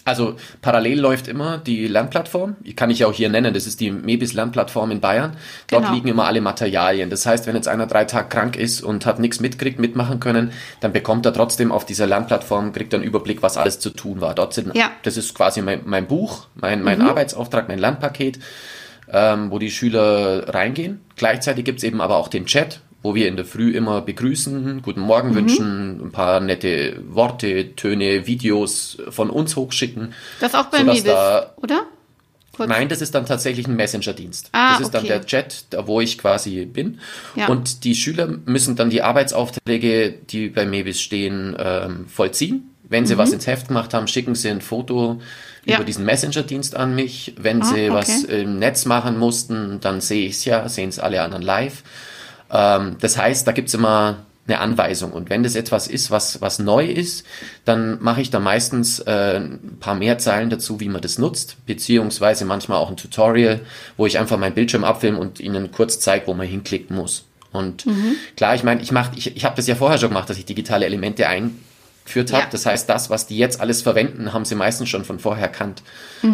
Also 0.04 0.36
parallel 0.62 0.98
läuft 1.00 1.28
immer 1.28 1.58
die 1.58 1.86
Lernplattform, 1.86 2.56
die 2.60 2.74
kann 2.74 2.90
ich 2.90 3.00
ja 3.00 3.06
auch 3.06 3.12
hier 3.12 3.28
nennen, 3.28 3.52
das 3.52 3.66
ist 3.66 3.80
die 3.80 3.90
Mebis 3.90 4.32
Lernplattform 4.32 4.90
in 4.90 5.00
Bayern. 5.00 5.36
Dort 5.68 5.82
Genau. 5.82 5.94
liegen 5.94 6.08
immer 6.08 6.24
alle 6.26 6.40
Materialien. 6.40 7.10
Das 7.10 7.26
heißt, 7.26 7.46
wenn 7.46 7.54
jetzt 7.54 7.68
einer 7.68 7.86
drei 7.86 8.04
Tage 8.06 8.28
krank 8.28 8.56
ist 8.56 8.82
und 8.82 9.04
hat 9.06 9.18
nichts 9.18 9.40
mitkriegt, 9.40 9.78
mitmachen 9.78 10.18
können, 10.18 10.52
dann 10.80 10.92
bekommt 10.92 11.26
er 11.26 11.32
trotzdem 11.34 11.70
auf 11.70 11.84
dieser 11.84 12.06
Lernplattform, 12.06 12.72
kriegt 12.72 12.92
er 12.92 12.98
einen 13.00 13.06
Überblick, 13.08 13.42
was 13.42 13.56
alles 13.56 13.78
zu 13.78 13.90
tun 13.90 14.20
war. 14.20 14.34
Dort 14.34 14.54
sind, 14.54 14.74
Ja. 14.74 14.86
Mhm. 14.86 14.92
das 15.02 15.16
ist 15.16 15.34
quasi 15.34 15.60
mein, 15.62 15.82
mein 15.84 16.06
Buch, 16.06 16.46
mein, 16.54 16.82
mein 16.82 17.02
Arbeitsauftrag, 17.02 17.68
mein 17.68 17.78
Lernpaket, 17.78 18.38
ähm, 19.12 19.50
wo 19.50 19.58
die 19.58 19.70
Schüler 19.70 20.54
reingehen. 20.54 21.00
Gleichzeitig 21.16 21.64
gibt's 21.64 21.82
eben 21.82 22.00
aber 22.00 22.16
auch 22.16 22.28
den 22.28 22.46
Chat, 22.46 22.80
wo 23.02 23.14
wir 23.14 23.28
in 23.28 23.36
der 23.36 23.44
Früh 23.44 23.70
immer 23.70 24.02
begrüßen, 24.02 24.82
guten 24.82 25.00
Morgen 25.00 25.34
wünschen, 25.34 26.00
ein 26.06 26.10
paar 26.12 26.40
nette 26.40 27.00
Worte, 27.08 27.74
Töne, 27.76 28.26
Videos 28.26 28.98
von 29.10 29.30
uns 29.30 29.56
hochschicken. 29.56 30.12
Das 30.40 30.54
auch 30.54 30.66
bei 30.66 30.84
Mebis, 30.84 31.04
da- 31.04 31.52
oder? 31.56 31.84
Kurz. 32.52 32.68
Nein, 32.68 32.88
das 32.90 33.00
ist 33.00 33.14
dann 33.14 33.24
tatsächlich 33.24 33.66
ein 33.68 33.76
Messenger-Dienst. 33.76 34.50
Ah, 34.52 34.72
das 34.72 34.80
ist 34.82 34.90
dann 34.94 35.04
okay. 35.04 35.08
der 35.14 35.24
Chat, 35.24 35.64
da 35.70 35.86
wo 35.86 36.00
ich 36.02 36.18
quasi 36.18 36.66
bin. 36.66 36.98
Ja. 37.36 37.46
Und 37.48 37.84
die 37.84 37.94
Schüler 37.94 38.26
müssen 38.44 38.76
dann 38.76 38.90
die 38.90 39.00
Arbeitsaufträge, 39.02 40.12
die 40.28 40.48
bei 40.48 40.66
Mebis 40.66 41.00
stehen, 41.00 41.56
ähm, 41.58 42.06
vollziehen. 42.08 42.70
Wenn 42.88 43.06
sie 43.06 43.16
was 43.16 43.32
ins 43.32 43.46
Heft 43.46 43.68
gemacht 43.68 43.94
haben, 43.94 44.08
schicken 44.08 44.34
sie 44.34 44.50
ein 44.50 44.60
Foto 44.60 45.14
Mhm. 45.14 45.20
Ja. 45.64 45.76
über 45.76 45.84
diesen 45.84 46.04
Messenger-Dienst 46.04 46.74
an 46.74 46.94
mich. 46.94 47.34
Wenn 47.38 47.62
Ah, 47.62 47.64
sie 47.66 47.90
okay. 47.90 47.92
was 47.92 48.24
im 48.24 48.58
Netz 48.58 48.84
machen 48.86 49.18
mussten, 49.18 49.78
dann 49.80 50.00
sehe 50.00 50.26
ich 50.26 50.32
es 50.32 50.44
ja, 50.44 50.68
sehen 50.68 50.88
es 50.88 50.98
alle 50.98 51.22
anderen 51.22 51.42
live. 51.42 51.82
Ähm, 52.52 52.96
das 53.00 53.16
heißt, 53.16 53.46
da 53.46 53.52
gibt's 53.52 53.74
immer 53.74 54.26
eine 54.46 54.60
Anweisung. 54.60 55.12
Und 55.12 55.30
wenn 55.30 55.42
das 55.42 55.54
etwas 55.54 55.86
ist, 55.86 56.10
was, 56.10 56.40
was 56.40 56.58
neu 56.58 56.84
ist, 56.84 57.24
dann 57.64 58.02
mache 58.02 58.20
ich 58.20 58.30
da 58.30 58.40
meistens 58.40 58.98
äh, 59.00 59.36
ein 59.36 59.76
paar 59.78 59.94
mehr 59.94 60.18
Zeilen 60.18 60.50
dazu, 60.50 60.80
wie 60.80 60.88
man 60.88 61.00
das 61.00 61.18
nutzt, 61.18 61.56
beziehungsweise 61.66 62.44
manchmal 62.44 62.78
auch 62.78 62.90
ein 62.90 62.96
Tutorial, 62.96 63.60
wo 63.96 64.06
ich 64.06 64.18
einfach 64.18 64.38
meinen 64.38 64.54
Bildschirm 64.54 64.84
abfilme 64.84 65.18
und 65.18 65.40
Ihnen 65.40 65.70
kurz 65.70 66.00
zeige, 66.00 66.26
wo 66.26 66.34
man 66.34 66.46
hinklicken 66.46 66.96
muss. 66.96 67.24
Und 67.52 67.84
klar, 68.36 68.54
ich 68.54 68.62
meine, 68.62 68.80
ich 68.80 68.92
ich, 69.16 69.36
ich 69.36 69.44
habe 69.44 69.56
das 69.56 69.66
ja 69.66 69.74
vorher 69.74 69.98
schon 69.98 70.10
gemacht, 70.10 70.30
dass 70.30 70.38
ich 70.38 70.44
digitale 70.44 70.86
Elemente 70.86 71.28
eingeführt 72.10 72.32
habe. 72.32 72.44
Ja. 72.44 72.48
Das 72.50 72.66
heißt, 72.66 72.88
das, 72.88 73.10
was 73.10 73.26
die 73.26 73.38
jetzt 73.38 73.60
alles 73.60 73.82
verwenden, 73.82 74.32
haben 74.32 74.44
sie 74.44 74.54
meistens 74.54 74.88
schon 74.88 75.04
von 75.04 75.18
vorher 75.18 75.46
erkannt. 75.46 75.82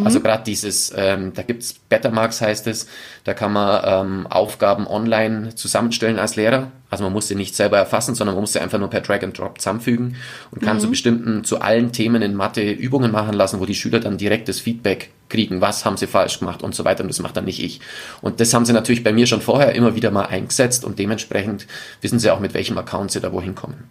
Also 0.05 0.21
gerade 0.21 0.45
dieses, 0.45 0.93
ähm, 0.97 1.33
da 1.35 1.43
gibt's 1.43 1.75
Bettermarks 1.75 2.41
heißt 2.41 2.67
es, 2.67 2.89
da 3.25 3.35
kann 3.35 3.53
man 3.53 3.83
ähm, 3.85 4.27
Aufgaben 4.27 4.87
online 4.87 5.55
zusammenstellen 5.55 6.19
als 6.19 6.37
Lehrer. 6.37 6.73
Also 6.89 7.03
man 7.05 7.13
muss 7.13 7.27
sie 7.27 7.35
nicht 7.35 7.57
selber 7.57 7.79
erfassen, 7.79 8.15
sondern 8.15 8.37
man 8.37 8.43
muss 8.43 8.53
sie 8.53 8.61
einfach 8.61 8.79
nur 8.79 8.89
per 8.89 9.01
Drag 9.01 9.23
and 9.23 9.37
Drop 9.37 9.59
zusammenfügen 9.61 10.17
und 10.53 10.63
kann 10.63 10.79
zu 10.79 10.89
bestimmten, 10.89 11.43
zu 11.43 11.61
allen 11.61 11.91
Themen 11.93 12.23
in 12.23 12.35
Mathe 12.35 12.71
Übungen 12.71 13.11
machen 13.11 13.35
lassen, 13.35 13.59
wo 13.59 13.67
die 13.67 13.75
Schüler 13.75 13.99
dann 13.99 14.19
direktes 14.19 14.61
Feedback 14.61 15.11
kriegen, 15.29 15.61
was 15.61 15.85
haben 15.85 15.97
sie 15.97 16.07
falsch 16.07 16.39
gemacht 16.39 16.63
und 16.63 16.75
so 16.77 16.85
weiter. 16.85 17.03
Und 17.03 17.09
das 17.09 17.19
macht 17.19 17.37
dann 17.37 17.45
nicht 17.47 17.61
ich. 17.61 17.81
Und 18.21 18.39
das 18.41 18.55
haben 18.55 18.65
sie 18.65 18.73
natürlich 18.73 19.03
bei 19.03 19.13
mir 19.13 19.27
schon 19.27 19.41
vorher 19.41 19.75
immer 19.75 19.97
wieder 19.97 20.13
mal 20.13 20.27
eingesetzt 20.27 20.85
und 20.85 20.99
dementsprechend 21.01 21.67
wissen 22.03 22.21
sie 22.21 22.31
auch, 22.31 22.39
mit 22.39 22.55
welchem 22.55 22.79
Account 22.79 23.11
sie 23.11 23.21
da 23.21 23.33
wohin 23.33 23.57
kommen. 23.57 23.91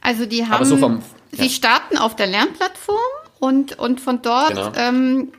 Also 0.00 0.26
die 0.26 0.44
haben, 0.46 0.64
so 0.64 0.76
vom- 0.76 1.02
sie 1.30 1.44
ja. 1.44 1.48
starten 1.48 1.98
auf 1.98 2.16
der 2.16 2.26
Lernplattform 2.26 2.98
und, 3.38 3.78
und 3.78 4.00
von 4.00 4.22
dort 4.22 4.48
Genau. 4.48 4.72
ähm, 4.76 5.32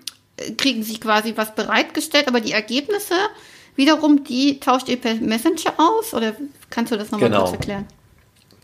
kriegen 0.57 0.83
sie 0.83 0.97
quasi 0.97 1.33
was 1.35 1.55
bereitgestellt, 1.55 2.27
aber 2.29 2.39
die 2.39 2.51
Ergebnisse 2.53 3.15
wiederum, 3.75 4.23
die 4.23 4.59
tauscht 4.59 4.89
ihr 4.89 4.97
per 4.99 5.15
Messenger 5.15 5.73
aus 5.77 6.13
oder 6.13 6.33
kannst 6.69 6.91
du 6.91 6.97
das 6.97 7.11
nochmal 7.11 7.29
Genau. 7.29 7.41
kurz 7.41 7.53
erklären? 7.53 7.85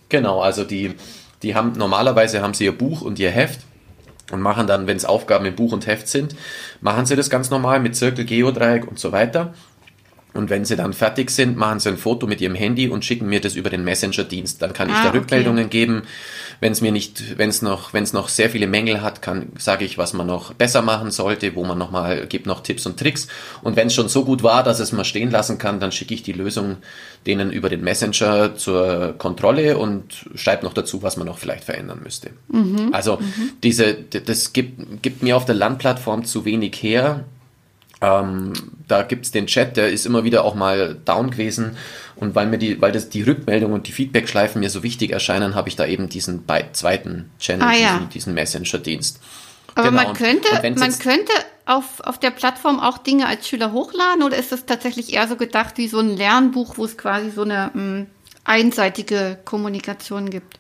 Genau, 0.10 0.42
also 0.42 0.64
die, 0.64 0.94
die 1.42 1.56
haben 1.56 1.74
normalerweise 1.74 2.42
haben 2.42 2.54
sie 2.54 2.66
ihr 2.66 2.78
Buch 2.78 3.02
und 3.02 3.20
ihr 3.20 3.32
Heft 3.32 3.62
und 4.32 4.42
machen 4.42 4.68
dann, 4.68 4.88
wenn 4.88 4.98
es 4.98 5.06
Aufgaben 5.06 5.46
im 5.46 5.56
Buch 5.56 5.72
und 5.74 5.88
Heft 5.88 6.08
sind, 6.08 6.36
machen 6.82 7.06
sie 7.06 7.16
das 7.16 7.30
ganz 7.30 7.50
normal 7.50 7.80
mit 7.80 7.96
Zirkel, 7.96 8.26
Geodreieck 8.26 8.88
und 8.88 9.00
so 9.00 9.12
weiter. 9.12 9.54
Und 10.34 10.50
wenn 10.50 10.64
sie 10.64 10.78
dann 10.78 10.94
fertig 10.94 11.30
sind, 11.30 11.58
machen 11.58 11.82
sie 11.82 11.90
ein 11.90 11.98
Foto 11.98 12.26
mit 12.26 12.40
ihrem 12.40 12.56
Handy 12.56 12.88
und 12.88 13.04
schicken 13.04 13.28
mir 13.28 13.42
das 13.42 13.56
über 13.56 13.70
den 13.70 13.84
Messenger-Dienst. 13.84 14.62
Dann 14.62 14.72
kann 14.72 14.88
ich 14.88 14.96
Ah, 14.96 15.04
da 15.04 15.10
okay. 15.10 15.18
Rückmeldungen 15.18 15.70
geben. 15.70 16.04
Wenn 16.62 16.72
es 16.72 16.80
mir 16.80 16.94
nicht, 16.94 17.38
wenn 17.38 17.50
es 17.50 17.62
noch, 17.62 17.92
wenn 17.94 18.04
es 18.04 18.14
noch 18.14 18.30
sehr 18.30 18.50
viele 18.50 18.66
Mängel 18.68 19.02
hat, 19.02 19.22
kann, 19.22 19.48
sage 19.58 19.84
ich, 19.84 19.98
was 19.98 20.14
man 20.14 20.28
noch 20.28 20.54
besser 20.54 20.82
machen 20.82 21.12
sollte, 21.12 21.54
wo 21.56 21.66
man 21.66 21.78
noch 21.78 21.92
mal, 21.92 22.28
gibt 22.28 22.46
noch 22.46 22.62
Tipps 22.64 22.86
und 22.86 22.98
Tricks. 22.98 23.28
Und 23.62 23.76
wenn 23.76 23.88
es 23.88 23.94
schon 23.94 24.08
so 24.08 24.24
gut 24.24 24.42
war, 24.42 24.64
dass 24.64 24.80
es 24.80 24.94
mal 24.94 25.04
stehen 25.04 25.32
lassen 25.32 25.58
kann, 25.58 25.82
dann 25.82 25.92
schicke 25.92 26.14
ich 26.14 26.24
die 26.24 26.32
Lösung 26.34 26.78
denen 27.26 27.52
über 27.52 27.68
den 27.68 27.82
Messenger 27.84 28.56
zur 28.56 29.16
Kontrolle 29.18 29.78
und 29.78 30.26
schreibe 30.36 30.64
noch 30.66 30.74
dazu, 30.74 31.04
was 31.04 31.18
man 31.18 31.28
noch 31.28 31.40
vielleicht 31.40 31.66
verändern 31.66 32.00
müsste. 32.04 32.30
Also 32.94 33.20
diese, 33.64 33.94
d- 33.96 34.22
das 34.26 34.54
gibt, 34.54 35.02
gibt 35.04 35.24
mir 35.24 35.36
auf 35.36 35.46
der 35.46 35.56
Landplattform 35.56 36.24
zu 36.26 36.46
wenig 36.46 36.82
her. 36.82 37.26
Ähm, 38.02 38.54
da 38.88 39.04
gibt's 39.04 39.32
den 39.32 39.46
Chat, 39.48 39.78
der 39.78 39.90
ist 39.92 40.06
immer 40.06 40.24
wieder 40.24 40.44
auch 40.44 40.56
mal 40.56 40.96
down 41.06 41.30
gewesen. 41.30 41.78
Und 42.16 42.34
weil 42.36 42.48
mir 42.48 42.58
die, 42.58 42.82
weil 42.82 42.92
das 42.92 43.10
die 43.10 43.22
Rückmeldung 43.22 43.74
und 43.74 43.88
die 43.88 43.92
Feedback-Schleifen 43.92 44.60
mir 44.60 44.70
so 44.70 44.84
wichtig 44.84 45.12
erscheinen, 45.12 45.54
habe 45.56 45.70
ich 45.70 45.76
da 45.76 45.86
eben 45.86 46.10
diesen 46.10 46.44
zweiten 46.74 47.30
Channel, 47.40 47.68
Ah, 47.68 47.74
ja. 47.74 47.94
diesen, 47.94 48.10
diesen 48.10 48.34
Messenger-Dienst. 48.34 49.20
Aber 49.76 49.90
Genau. 49.90 50.04
man 50.04 50.14
könnte, 50.14 50.48
man 50.78 51.00
könnte 51.00 51.32
auf, 51.66 52.02
auf 52.02 52.20
der 52.20 52.32
Plattform 52.32 52.80
auch 52.80 52.98
Dinge 52.98 53.28
als 53.28 53.48
Schüler 53.48 53.72
hochladen 53.72 54.24
oder 54.24 54.36
ist 54.38 54.52
das 54.52 54.66
tatsächlich 54.66 55.14
eher 55.14 55.28
so 55.28 55.36
gedacht 55.38 55.78
wie 55.78 55.88
so 55.88 56.00
ein 56.00 56.18
Lernbuch, 56.18 56.78
wo 56.78 56.86
es 56.86 56.98
quasi 56.98 57.30
so 57.32 57.44
eine 57.44 57.72
mh, 57.74 58.06
einseitige 58.44 59.38
Kommunikation 59.46 60.30
gibt? 60.30 60.60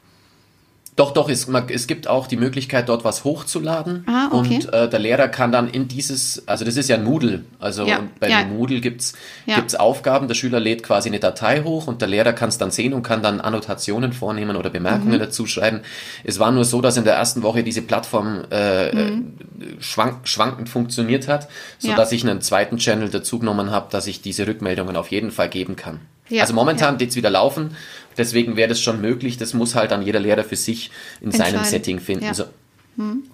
Doch, 1.02 1.14
doch, 1.14 1.30
es, 1.30 1.48
man, 1.48 1.68
es 1.70 1.88
gibt 1.88 2.08
auch 2.08 2.28
die 2.28 2.38
Möglichkeit, 2.38 2.88
dort 2.88 3.04
was 3.04 3.24
hochzuladen. 3.24 4.04
Ah, 4.08 4.28
okay. 4.32 4.38
Und 4.58 4.72
äh, 4.72 4.88
der 4.88 5.00
Lehrer 5.00 5.30
kann 5.30 5.52
dann 5.52 5.68
in 5.68 5.88
dieses, 5.88 6.48
also 6.48 6.64
das 6.64 6.78
ist 6.78 6.90
ja 6.90 6.96
ein 6.98 7.04
Moodle. 7.04 7.44
Also 7.60 7.88
Ja, 7.88 8.02
bei 8.20 8.30
ja. 8.30 8.46
Moodle 8.46 8.82
gibt's 8.82 9.14
Ja. 9.48 9.56
gibt's 9.56 9.74
Aufgaben, 9.74 10.28
der 10.28 10.36
Schüler 10.36 10.60
lädt 10.60 10.84
quasi 10.84 11.10
eine 11.10 11.20
Datei 11.20 11.64
hoch 11.64 11.88
und 11.88 12.02
der 12.02 12.08
Lehrer 12.08 12.34
kann 12.34 12.50
es 12.50 12.60
dann 12.60 12.70
sehen 12.70 12.94
und 12.94 13.02
kann 13.02 13.24
dann 13.24 13.42
Annotationen 13.42 14.14
vornehmen 14.14 14.56
oder 14.56 14.70
Bemerkungen 14.70 15.16
Mhm. 15.16 15.20
dazu 15.20 15.48
schreiben. 15.48 15.82
Es 16.24 16.38
war 16.38 16.52
nur 16.52 16.66
so, 16.66 16.82
dass 16.82 16.98
in 16.98 17.04
der 17.04 17.16
ersten 17.16 17.42
Woche 17.42 17.64
diese 17.64 17.82
Plattform 17.82 18.44
äh, 18.52 18.94
Mhm. 18.94 19.34
schwank, 19.80 20.28
schwankend 20.28 20.70
funktioniert 20.70 21.28
hat, 21.28 21.48
so 21.80 21.90
Ja. 21.90 21.96
dass 21.96 22.12
ich 22.12 22.22
einen 22.24 22.42
zweiten 22.42 22.78
Channel 22.78 23.10
dazu 23.10 23.40
genommen 23.40 23.72
habe, 23.72 23.88
dass 23.90 24.06
ich 24.06 24.22
diese 24.22 24.46
Rückmeldungen 24.46 24.96
auf 24.96 25.10
jeden 25.10 25.32
Fall 25.32 25.50
geben 25.50 25.76
kann. 25.76 26.00
Ja, 26.30 26.44
also 26.44 26.54
momentan 26.54 26.94
ja. 26.94 26.98
geht's 27.00 27.18
wieder 27.18 27.30
laufen, 27.30 27.76
deswegen 28.18 28.56
wäre 28.56 28.70
das 28.70 28.80
schon 28.80 29.02
möglich. 29.02 29.38
Das 29.38 29.54
muss 29.54 29.76
halt 29.76 29.92
dann 29.92 30.02
jeder 30.02 30.20
Lehrer 30.20 30.44
für 30.44 30.56
sich 30.56 30.92
in 31.22 31.32
seinem. 31.32 31.64
Setting 31.64 32.00
finden. 32.00 32.26
Ja. 32.26 32.34
So. 32.34 32.46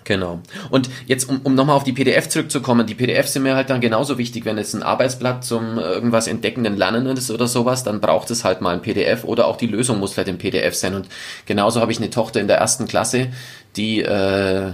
Genau. 0.04 0.40
Und 0.70 0.90
jetzt, 1.08 1.28
um, 1.28 1.42
um 1.44 1.56
nochmal 1.56 1.76
auf 1.76 1.84
die 1.84 1.92
PDF 1.92 2.30
zurückzukommen, 2.30 2.86
die 2.86 2.94
PDFs 2.94 3.34
sind 3.34 3.44
mir 3.44 3.56
halt 3.56 3.70
dann 3.70 3.82
genauso 3.82 4.18
wichtig, 4.18 4.46
wenn 4.46 4.58
es 4.58 4.74
ein 4.74 4.84
Arbeitsblatt 4.84 5.44
zum 5.44 5.80
äh, 5.80 5.82
irgendwas 5.82 6.28
entdeckenden 6.28 6.78
Lernen 6.78 7.08
ist 7.08 7.32
oder 7.32 7.48
sowas, 7.48 7.84
dann 7.84 8.00
braucht 8.00 8.30
es 8.30 8.44
halt 8.44 8.62
mal 8.62 8.76
ein 8.76 8.82
PDF 8.82 9.24
oder 9.24 9.48
auch 9.48 9.58
die 9.58 9.68
Lösung 9.68 10.00
muss 10.00 10.16
halt 10.16 10.28
im 10.28 10.38
PDF 10.38 10.76
sein. 10.76 10.94
Und 10.94 11.08
genauso 11.46 11.82
habe 11.82 11.92
ich 11.92 11.98
eine 11.98 12.12
Tochter 12.12 12.40
in 12.40 12.48
der 12.48 12.58
ersten 12.58 12.88
Klasse, 12.88 13.30
die, 13.76 14.02
äh, 14.02 14.74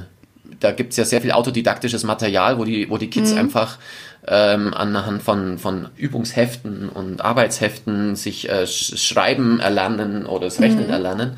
da 0.60 0.72
gibt's 0.72 0.98
ja 0.98 1.06
sehr 1.06 1.22
viel 1.22 1.32
autodidaktisches 1.32 2.04
Material, 2.04 2.60
wo 2.60 2.66
die, 2.66 2.90
wo 2.90 2.98
die 2.98 3.10
Kids 3.10 3.34
einfach 3.34 3.80
ähm, 4.28 4.74
anhand 4.74 5.22
von, 5.22 5.58
von 5.58 5.90
Übungsheften 5.98 6.90
und 6.90 7.22
Arbeitsheften 7.22 8.16
sich 8.16 8.50
äh, 8.50 8.66
sch 8.66 8.98
Schreiben 8.98 9.60
erlernen 9.60 10.26
oder 10.26 10.46
das 10.46 10.62
Rechnen 10.62 10.90
erlernen. 10.90 11.38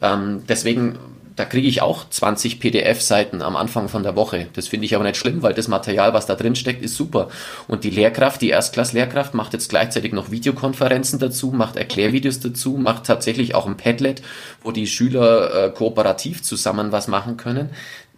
Ähm, 0.00 0.44
deswegen, 0.48 0.98
da 1.34 1.44
kriege 1.44 1.66
ich 1.66 1.82
auch 1.82 2.08
20 2.08 2.60
PDF-Seiten 2.60 3.42
am 3.42 3.56
Anfang 3.56 3.88
von 3.88 4.02
der 4.02 4.14
Woche. 4.14 4.46
Das 4.52 4.68
finde 4.68 4.86
ich 4.86 4.94
aber 4.94 5.04
nicht 5.04 5.16
schlimm, 5.16 5.42
weil 5.42 5.54
das 5.54 5.68
Material, 5.68 6.14
was 6.14 6.26
da 6.26 6.34
drin 6.36 6.54
steckt, 6.54 6.82
ist 6.82 6.94
super. 6.94 7.28
Und 7.66 7.82
die 7.82 7.90
Lehrkraft, 7.90 8.42
die 8.42 8.50
Erstklass-Lehrkraft, 8.50 9.34
macht 9.34 9.52
jetzt 9.52 9.68
gleichzeitig 9.68 10.12
noch 10.12 10.30
Videokonferenzen 10.30 11.18
dazu, 11.18 11.50
macht 11.50 11.76
Erklärvideos 11.76 12.40
dazu, 12.40 12.72
macht 12.72 13.06
tatsächlich 13.06 13.54
auch 13.54 13.66
ein 13.66 13.76
Padlet, 13.76 14.22
wo 14.62 14.70
die 14.70 14.86
Schüler 14.86 15.66
äh, 15.66 15.70
kooperativ 15.70 16.42
zusammen 16.42 16.92
was 16.92 17.08
machen 17.08 17.36
können 17.36 17.70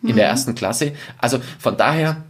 in 0.05 0.16
der 0.16 0.27
ersten 0.27 0.57
Klasse. 0.57 0.92
Also 1.18 1.38
von 1.61 1.77
daher, 1.77 2.25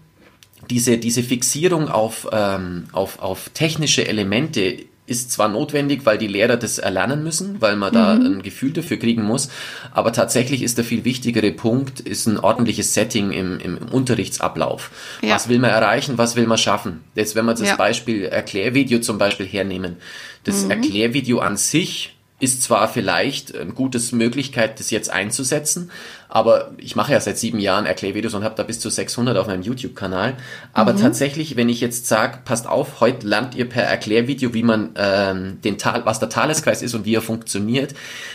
diese, 0.70 0.98
diese 0.98 1.22
Fixierung 1.22 1.88
auf, 1.88 2.28
ähm, 2.32 2.84
auf, 2.92 3.20
auf 3.20 3.50
technische 3.50 4.06
Elemente 4.06 4.86
ist 5.04 5.32
zwar 5.32 5.48
notwendig, 5.48 6.06
weil 6.06 6.16
die 6.16 6.28
Lehrer 6.28 6.56
das 6.56 6.78
erlernen 6.78 7.24
müssen, 7.24 7.60
weil 7.60 7.76
man 7.76 7.92
da 7.92 8.14
mhm. 8.14 8.26
ein 8.26 8.42
Gefühl 8.42 8.72
dafür 8.72 8.98
kriegen 8.98 9.22
muss, 9.24 9.50
aber 9.92 10.12
tatsächlich 10.12 10.62
ist 10.62 10.78
der 10.78 10.84
viel 10.84 11.04
wichtigere 11.04 11.50
Punkt, 11.50 12.00
ist 12.00 12.26
ein 12.26 12.38
ordentliches 12.38 12.94
Setting 12.94 13.32
im, 13.32 13.58
im 13.58 13.78
Unterrichtsablauf. 13.90 14.90
Ja. 15.20 15.34
Was 15.34 15.48
will 15.48 15.58
man 15.58 15.70
erreichen, 15.70 16.18
was 16.18 16.36
will 16.36 16.46
man 16.46 16.56
schaffen? 16.56 17.00
Jetzt, 17.14 17.34
wenn 17.34 17.44
wir 17.44 17.54
das 17.54 17.68
ja. 17.68 17.76
Beispiel 17.76 18.24
Erklärvideo 18.24 19.00
zum 19.00 19.18
Beispiel 19.18 19.46
hernehmen. 19.46 19.96
Das 20.44 20.64
mhm. 20.64 20.70
Erklärvideo 20.70 21.40
an 21.40 21.56
sich 21.56 22.14
ist 22.42 22.60
zwar 22.60 22.88
vielleicht 22.88 23.56
eine 23.56 23.72
gute 23.72 24.00
Möglichkeit, 24.16 24.80
das 24.80 24.90
jetzt 24.90 25.10
einzusetzen, 25.10 25.92
aber 26.28 26.72
ich 26.76 26.96
mache 26.96 27.12
ja 27.12 27.20
seit 27.20 27.38
sieben 27.38 27.60
Jahren 27.60 27.86
Erklärvideos 27.86 28.34
und 28.34 28.42
habe 28.42 28.56
da 28.56 28.64
bis 28.64 28.80
zu 28.80 28.90
600 28.90 29.36
auf 29.36 29.46
meinem 29.46 29.62
YouTube-Kanal. 29.62 30.34
Aber 30.72 30.94
mhm. 30.94 30.98
tatsächlich, 30.98 31.54
wenn 31.54 31.68
ich 31.68 31.80
jetzt 31.80 32.08
sage, 32.08 32.38
passt 32.44 32.66
auf, 32.66 33.00
heute 33.00 33.28
lernt 33.28 33.54
ihr 33.54 33.68
per 33.68 33.84
Erklärvideo, 33.84 34.54
wie 34.54 34.64
man 34.64 34.90
ähm, 34.96 35.60
den 35.62 35.78
Tal, 35.78 36.04
was 36.04 36.18
der 36.18 36.30
Taleskreis 36.30 36.82
ist 36.82 36.94
und 36.94 37.04
wie 37.04 37.14
er 37.14 37.22
funktioniert, 37.22 37.94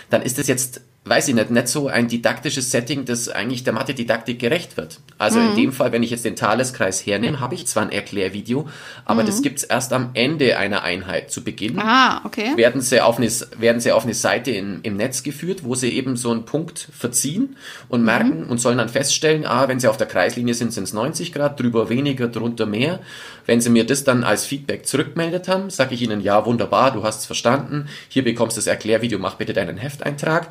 dann 0.09 0.21
ist 0.21 0.37
das 0.37 0.47
jetzt 0.47 0.81
weiß 1.07 1.27
ich 1.27 1.35
nicht, 1.35 1.51
nicht 1.51 1.67
so 1.67 1.87
ein 1.87 2.07
didaktisches 2.07 2.71
Setting, 2.71 3.05
das 3.05 3.29
eigentlich 3.29 3.63
der 3.63 3.73
Mathe-Didaktik 3.73 4.39
gerecht 4.39 4.77
wird. 4.77 4.99
Also 5.17 5.39
mhm. 5.39 5.49
in 5.49 5.55
dem 5.55 5.73
Fall, 5.73 5.91
wenn 5.91 6.03
ich 6.03 6.11
jetzt 6.11 6.25
den 6.25 6.35
Thaleskreis 6.35 7.05
hernehme, 7.05 7.39
habe 7.39 7.55
ich 7.55 7.67
zwar 7.67 7.83
ein 7.83 7.91
Erklärvideo, 7.91 8.67
aber 9.05 9.23
mhm. 9.23 9.27
das 9.27 9.41
gibt's 9.41 9.63
erst 9.63 9.93
am 9.93 10.11
Ende 10.13 10.57
einer 10.57 10.83
Einheit. 10.83 11.31
Zu 11.31 11.43
Beginn 11.43 11.79
ah, 11.79 12.21
okay. 12.25 12.55
werden, 12.55 12.81
sie 12.81 13.01
auf 13.01 13.17
eine, 13.17 13.29
werden 13.57 13.81
sie 13.81 13.91
auf 13.91 14.03
eine 14.03 14.13
Seite 14.13 14.51
in, 14.51 14.79
im 14.83 14.97
Netz 14.97 15.23
geführt, 15.23 15.63
wo 15.63 15.75
sie 15.75 15.89
eben 15.89 16.17
so 16.17 16.31
einen 16.31 16.45
Punkt 16.45 16.87
verziehen 16.91 17.57
und 17.89 18.03
merken 18.03 18.45
mhm. 18.45 18.49
und 18.49 18.59
sollen 18.59 18.77
dann 18.77 18.89
feststellen, 18.89 19.45
ah, 19.45 19.67
wenn 19.67 19.79
sie 19.79 19.87
auf 19.87 19.97
der 19.97 20.07
Kreislinie 20.07 20.53
sind, 20.53 20.73
sind 20.73 20.83
es 20.83 20.93
90 20.93 21.33
Grad, 21.33 21.59
drüber 21.59 21.89
weniger, 21.89 22.27
drunter 22.27 22.65
mehr. 22.65 22.99
Wenn 23.45 23.61
sie 23.61 23.69
mir 23.69 23.85
das 23.85 24.03
dann 24.03 24.23
als 24.23 24.45
Feedback 24.45 24.85
zurückmeldet 24.85 25.47
haben, 25.47 25.69
sage 25.69 25.95
ich 25.95 26.01
ihnen, 26.01 26.21
ja, 26.21 26.45
wunderbar, 26.45 26.91
du 26.91 27.03
hast 27.03 27.21
es 27.21 27.25
verstanden, 27.25 27.87
hier 28.09 28.23
bekommst 28.23 28.57
du 28.57 28.59
das 28.59 28.67
Erklärvideo, 28.67 29.19
mach 29.19 29.35
bitte 29.35 29.53
deinen 29.53 29.77
Hefteintrag 29.77 30.49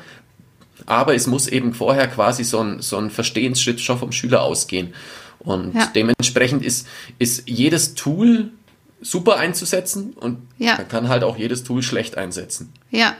aber 0.87 1.13
es 1.13 1.27
muss 1.27 1.47
eben 1.47 1.73
vorher 1.73 2.07
quasi 2.07 2.43
so 2.43 2.59
ein, 2.59 2.81
so 2.81 2.97
ein 2.97 3.11
Verstehensschritt 3.11 3.79
schon 3.79 3.99
vom 3.99 4.11
Schüler 4.11 4.41
ausgehen. 4.41 4.93
Und 5.39 5.75
ja. 5.75 5.91
dementsprechend 5.93 6.65
ist, 6.65 6.87
ist 7.19 7.43
jedes 7.47 7.93
Tool 7.93 8.51
super 8.99 9.37
einzusetzen 9.37 10.13
und 10.13 10.39
ja. 10.57 10.77
man 10.77 10.87
kann 10.87 11.07
halt 11.09 11.23
auch 11.23 11.37
jedes 11.37 11.63
Tool 11.63 11.83
schlecht 11.83 12.17
einsetzen. 12.17 12.73
Ja, 12.89 13.15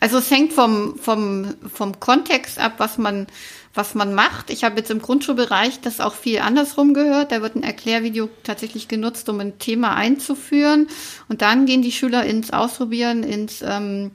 also 0.00 0.18
es 0.18 0.30
hängt 0.30 0.52
vom, 0.52 0.98
vom, 0.98 1.54
vom 1.72 1.98
Kontext 1.98 2.58
ab, 2.58 2.74
was 2.76 2.98
man, 2.98 3.26
was 3.72 3.94
man 3.94 4.12
macht. 4.14 4.50
Ich 4.50 4.64
habe 4.64 4.76
jetzt 4.76 4.90
im 4.90 5.00
Grundschulbereich 5.00 5.80
das 5.80 6.00
auch 6.00 6.14
viel 6.14 6.40
andersrum 6.40 6.92
gehört. 6.92 7.32
Da 7.32 7.40
wird 7.40 7.54
ein 7.54 7.62
Erklärvideo 7.62 8.28
tatsächlich 8.42 8.88
genutzt, 8.88 9.28
um 9.30 9.40
ein 9.40 9.58
Thema 9.58 9.94
einzuführen. 9.94 10.88
Und 11.28 11.40
dann 11.40 11.64
gehen 11.64 11.80
die 11.80 11.92
Schüler 11.92 12.24
ins 12.26 12.50
Ausprobieren, 12.52 13.22
ins 13.22 13.62
ähm, 13.62 14.10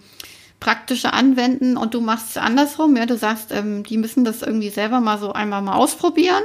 praktische 0.60 1.14
anwenden 1.14 1.78
und 1.78 1.94
du 1.94 2.02
machst 2.02 2.32
es 2.32 2.38
andersrum. 2.38 2.96
Ja, 2.96 3.06
du 3.06 3.18
sagst, 3.18 3.52
ähm, 3.52 3.84
die 3.84 3.98
müssen 3.98 4.26
das 4.26 4.42
irgendwie 4.42 4.70
selber 4.70 5.00
mal 5.00 5.18
so 5.18 5.34
einmal 5.34 5.62
mal 5.62 5.76
ausprobieren 5.76 6.44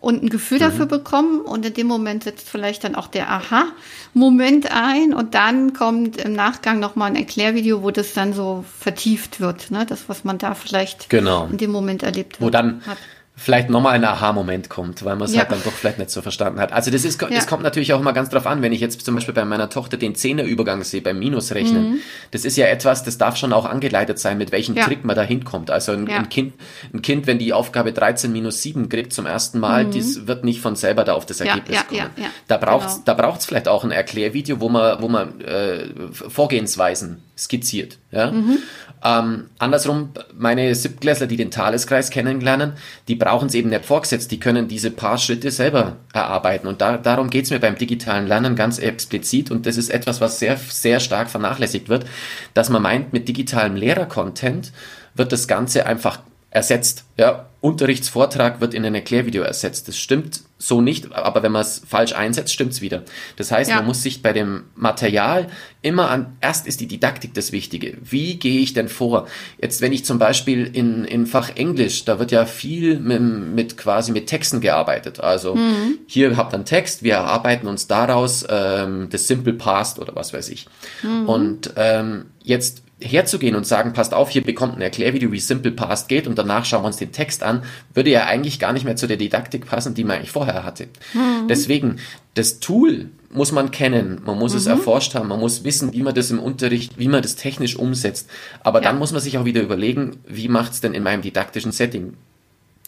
und 0.00 0.22
ein 0.22 0.30
Gefühl 0.30 0.58
mhm. 0.58 0.62
dafür 0.62 0.86
bekommen. 0.86 1.40
Und 1.40 1.64
in 1.66 1.74
dem 1.74 1.86
Moment 1.86 2.24
setzt 2.24 2.48
vielleicht 2.48 2.84
dann 2.84 2.94
auch 2.94 3.06
der 3.06 3.30
Aha-Moment 3.30 4.70
ein. 4.72 5.14
Und 5.14 5.34
dann 5.34 5.72
kommt 5.72 6.16
im 6.16 6.32
Nachgang 6.32 6.80
nochmal 6.80 7.10
ein 7.10 7.16
Erklärvideo, 7.16 7.82
wo 7.82 7.90
das 7.90 8.14
dann 8.14 8.32
so 8.32 8.64
vertieft 8.78 9.40
wird. 9.40 9.70
Ne? 9.70 9.84
Das, 9.86 10.08
was 10.08 10.24
man 10.24 10.38
da 10.38 10.54
vielleicht 10.54 11.10
genau. 11.10 11.48
in 11.50 11.58
dem 11.58 11.70
Moment 11.70 12.02
erlebt 12.02 12.40
wird. 12.40 12.46
Wo 12.46 12.50
dann 12.50 12.82
hat 12.86 12.98
vielleicht 13.40 13.70
nochmal 13.70 13.94
ein 13.94 14.04
Aha-Moment 14.04 14.68
kommt, 14.68 15.02
weil 15.02 15.16
man 15.16 15.26
es 15.26 15.32
ja. 15.32 15.40
halt 15.40 15.52
dann 15.52 15.62
doch 15.64 15.72
vielleicht 15.72 15.98
nicht 15.98 16.10
so 16.10 16.20
verstanden 16.20 16.60
hat. 16.60 16.74
Also 16.74 16.90
das 16.90 17.06
ist, 17.06 17.22
das 17.22 17.30
ja. 17.30 17.40
kommt 17.44 17.62
natürlich 17.62 17.94
auch 17.94 18.00
immer 18.00 18.12
ganz 18.12 18.28
drauf 18.28 18.46
an, 18.46 18.60
wenn 18.60 18.70
ich 18.70 18.80
jetzt 18.80 19.00
zum 19.00 19.14
Beispiel 19.14 19.32
bei 19.32 19.46
meiner 19.46 19.70
Tochter 19.70 19.96
den 19.96 20.14
Zehnerübergang 20.14 20.84
sehe, 20.84 21.00
beim 21.00 21.18
Minusrechnen. 21.18 21.92
Mhm. 21.92 22.00
Das 22.32 22.44
ist 22.44 22.58
ja 22.58 22.66
etwas, 22.66 23.02
das 23.02 23.16
darf 23.16 23.38
schon 23.38 23.54
auch 23.54 23.64
angeleitet 23.64 24.18
sein, 24.18 24.36
mit 24.36 24.52
welchem 24.52 24.76
ja. 24.76 24.84
Trick 24.84 25.06
man 25.06 25.16
da 25.16 25.22
hinkommt. 25.22 25.70
Also 25.70 25.92
ein, 25.92 26.06
ein, 26.10 26.28
Kind, 26.28 26.52
ein 26.92 27.00
Kind, 27.00 27.26
wenn 27.26 27.38
die 27.38 27.54
Aufgabe 27.54 27.94
13 27.94 28.30
minus 28.30 28.60
7 28.60 28.90
kriegt 28.90 29.14
zum 29.14 29.24
ersten 29.24 29.58
Mal, 29.58 29.86
mhm. 29.86 29.92
das 29.92 30.26
wird 30.26 30.44
nicht 30.44 30.60
von 30.60 30.76
selber 30.76 31.04
da 31.04 31.14
auf 31.14 31.24
das 31.24 31.40
Ergebnis 31.40 31.78
kommen. 31.86 32.10
Da 32.46 32.58
braucht's, 32.58 32.96
genau. 32.96 33.04
da 33.06 33.14
braucht's 33.14 33.46
vielleicht 33.46 33.68
auch 33.68 33.84
ein 33.84 33.90
Erklärvideo, 33.90 34.60
wo 34.60 34.68
man, 34.68 35.00
wo 35.00 35.08
man 35.08 35.40
äh, 35.40 35.86
Vorgehensweisen 36.12 37.22
skizziert. 37.38 37.96
Ja? 38.10 38.32
Mhm. 38.32 38.58
Ähm, 39.02 39.46
andersrum, 39.58 40.10
meine 40.36 40.74
Siebtklässler, 40.74 41.26
die 41.26 41.36
den 41.36 41.50
Taleskreis 41.50 42.10
kennenlernen, 42.10 42.74
die 43.08 43.14
brauchen 43.14 43.48
es 43.48 43.54
eben 43.54 43.70
nicht 43.70 43.86
vorgesetzt, 43.86 44.30
die 44.30 44.40
können 44.40 44.68
diese 44.68 44.90
paar 44.90 45.16
Schritte 45.16 45.50
selber 45.50 45.96
erarbeiten. 46.12 46.66
Und 46.66 46.80
da, 46.80 46.98
darum 46.98 47.30
geht's 47.30 47.50
mir 47.50 47.60
beim 47.60 47.76
digitalen 47.76 48.26
Lernen 48.26 48.56
ganz 48.56 48.78
explizit. 48.78 49.50
Und 49.50 49.66
das 49.66 49.76
ist 49.76 49.90
etwas, 49.90 50.20
was 50.20 50.38
sehr, 50.38 50.56
sehr 50.56 51.00
stark 51.00 51.30
vernachlässigt 51.30 51.88
wird, 51.88 52.04
dass 52.52 52.68
man 52.68 52.82
meint, 52.82 53.12
mit 53.12 53.28
digitalem 53.28 53.76
Lehrercontent 53.76 54.72
wird 55.14 55.32
das 55.32 55.48
Ganze 55.48 55.86
einfach 55.86 56.20
ersetzt. 56.50 57.04
Ja, 57.16 57.46
Unterrichtsvortrag 57.60 58.60
wird 58.60 58.74
in 58.74 58.84
ein 58.84 58.94
Erklärvideo 58.94 59.42
ersetzt. 59.42 59.86
Das 59.86 59.98
stimmt 59.98 60.40
so 60.58 60.80
nicht, 60.80 61.12
aber 61.14 61.42
wenn 61.42 61.52
man 61.52 61.62
es 61.62 61.82
falsch 61.86 62.14
einsetzt, 62.14 62.52
stimmt's 62.52 62.80
wieder. 62.80 63.02
Das 63.36 63.52
heißt, 63.52 63.70
ja. 63.70 63.76
man 63.76 63.86
muss 63.86 64.02
sich 64.02 64.22
bei 64.22 64.32
dem 64.32 64.64
Material 64.74 65.46
immer 65.82 66.10
an, 66.10 66.36
erst 66.40 66.66
ist 66.66 66.80
die 66.80 66.86
Didaktik 66.86 67.34
das 67.34 67.52
Wichtige. 67.52 67.98
Wie 68.02 68.38
gehe 68.38 68.60
ich 68.60 68.72
denn 68.72 68.88
vor? 68.88 69.26
Jetzt, 69.60 69.80
wenn 69.80 69.92
ich 69.92 70.04
zum 70.04 70.18
Beispiel 70.18 70.66
in, 70.66 71.04
in 71.04 71.26
Fach 71.26 71.50
Englisch, 71.54 72.04
da 72.04 72.18
wird 72.18 72.32
ja 72.32 72.46
viel 72.46 72.98
mit, 72.98 73.20
mit 73.20 73.76
quasi 73.76 74.10
mit 74.12 74.26
Texten 74.26 74.60
gearbeitet. 74.60 75.20
Also 75.20 75.54
mhm. 75.54 75.98
hier 76.06 76.36
habt 76.36 76.52
ihr 76.52 76.56
einen 76.56 76.64
Text, 76.64 77.02
wir 77.02 77.14
erarbeiten 77.14 77.68
uns 77.68 77.86
daraus 77.86 78.44
ähm, 78.48 79.08
das 79.10 79.28
Simple 79.28 79.54
Past 79.54 79.98
oder 79.98 80.14
was 80.16 80.32
weiß 80.32 80.48
ich. 80.48 80.66
Mhm. 81.02 81.28
Und 81.28 81.72
ähm, 81.76 82.26
jetzt 82.42 82.82
herzugehen 83.02 83.56
und 83.56 83.66
sagen, 83.66 83.92
passt 83.92 84.14
auf, 84.14 84.30
hier 84.30 84.42
bekommt 84.42 84.76
ein 84.76 84.82
Erklärvideo, 84.82 85.32
wie 85.32 85.40
Simple 85.40 85.72
Past 85.72 86.08
geht 86.08 86.26
und 86.26 86.38
danach 86.38 86.64
schauen 86.64 86.82
wir 86.82 86.88
uns 86.88 86.96
den 86.96 87.12
Text 87.12 87.42
an, 87.42 87.62
würde 87.94 88.10
ja 88.10 88.26
eigentlich 88.26 88.58
gar 88.58 88.72
nicht 88.72 88.84
mehr 88.84 88.96
zu 88.96 89.06
der 89.06 89.16
Didaktik 89.16 89.66
passen, 89.66 89.94
die 89.94 90.04
man 90.04 90.16
eigentlich 90.16 90.30
vorher 90.30 90.64
hatte. 90.64 90.88
Mhm. 91.14 91.48
Deswegen, 91.48 91.96
das 92.34 92.60
Tool 92.60 93.10
muss 93.30 93.52
man 93.52 93.70
kennen, 93.70 94.20
man 94.24 94.38
muss 94.38 94.52
mhm. 94.52 94.58
es 94.58 94.66
erforscht 94.66 95.14
haben, 95.14 95.28
man 95.28 95.40
muss 95.40 95.64
wissen, 95.64 95.92
wie 95.92 96.02
man 96.02 96.14
das 96.14 96.30
im 96.30 96.38
Unterricht, 96.38 96.98
wie 96.98 97.08
man 97.08 97.22
das 97.22 97.36
technisch 97.36 97.76
umsetzt. 97.76 98.28
Aber 98.62 98.80
ja. 98.80 98.88
dann 98.88 98.98
muss 98.98 99.12
man 99.12 99.20
sich 99.20 99.38
auch 99.38 99.44
wieder 99.44 99.62
überlegen, 99.62 100.18
wie 100.26 100.48
macht 100.48 100.72
es 100.72 100.80
denn 100.80 100.94
in 100.94 101.02
meinem 101.02 101.22
didaktischen 101.22 101.72
Setting 101.72 102.14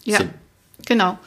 ja, 0.03 0.17
Sinn? 0.17 0.29
Genau. 0.85 1.17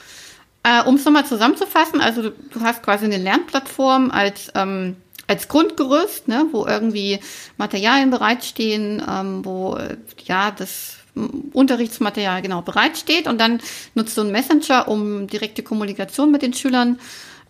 Äh, 0.62 0.82
um 0.82 0.96
es 0.96 1.04
nochmal 1.04 1.24
zusammenzufassen, 1.24 2.00
also 2.00 2.22
du, 2.22 2.30
du, 2.30 2.60
hast 2.60 2.82
quasi 2.82 3.04
eine 3.04 3.18
Lernplattform 3.18 4.10
als 4.10 4.50
ähm, 4.54 4.96
als 5.26 5.48
Grundgerüst, 5.48 6.28
ne, 6.28 6.46
wo 6.52 6.66
irgendwie 6.66 7.18
Materialien 7.56 8.10
bereitstehen, 8.10 9.02
ähm, 9.08 9.44
wo 9.44 9.78
ja 10.24 10.50
das 10.50 10.96
Unterrichtsmaterial 11.52 12.42
genau 12.42 12.62
bereitsteht 12.62 13.26
und 13.26 13.40
dann 13.40 13.60
nutzt 13.94 14.16
du 14.16 14.20
einen 14.20 14.32
Messenger, 14.32 14.86
um 14.88 15.26
direkte 15.26 15.62
Kommunikation 15.62 16.30
mit 16.30 16.42
den 16.42 16.52
Schülern 16.52 16.98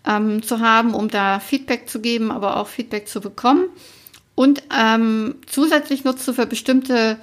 ähm, 0.06 0.42
zu 0.42 0.60
haben, 0.60 0.94
um 0.94 1.08
da 1.08 1.40
Feedback 1.40 1.88
zu 1.88 2.00
geben, 2.00 2.30
aber 2.30 2.58
auch 2.58 2.68
Feedback 2.68 3.08
zu 3.08 3.20
bekommen. 3.20 3.64
Und 4.36 4.62
ähm, 4.76 5.36
zusätzlich 5.46 6.04
nutzt 6.04 6.28
du 6.28 6.32
für 6.32 6.46
bestimmte 6.46 7.18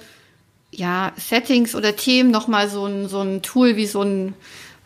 ja, 0.70 1.12
Settings 1.16 1.74
oder 1.74 1.96
Themen 1.96 2.30
nochmal 2.30 2.68
so 2.68 2.84
ein, 2.84 3.08
so 3.08 3.20
ein 3.20 3.40
Tool 3.42 3.76
wie 3.76 3.86
so 3.86 4.02
ein, 4.02 4.34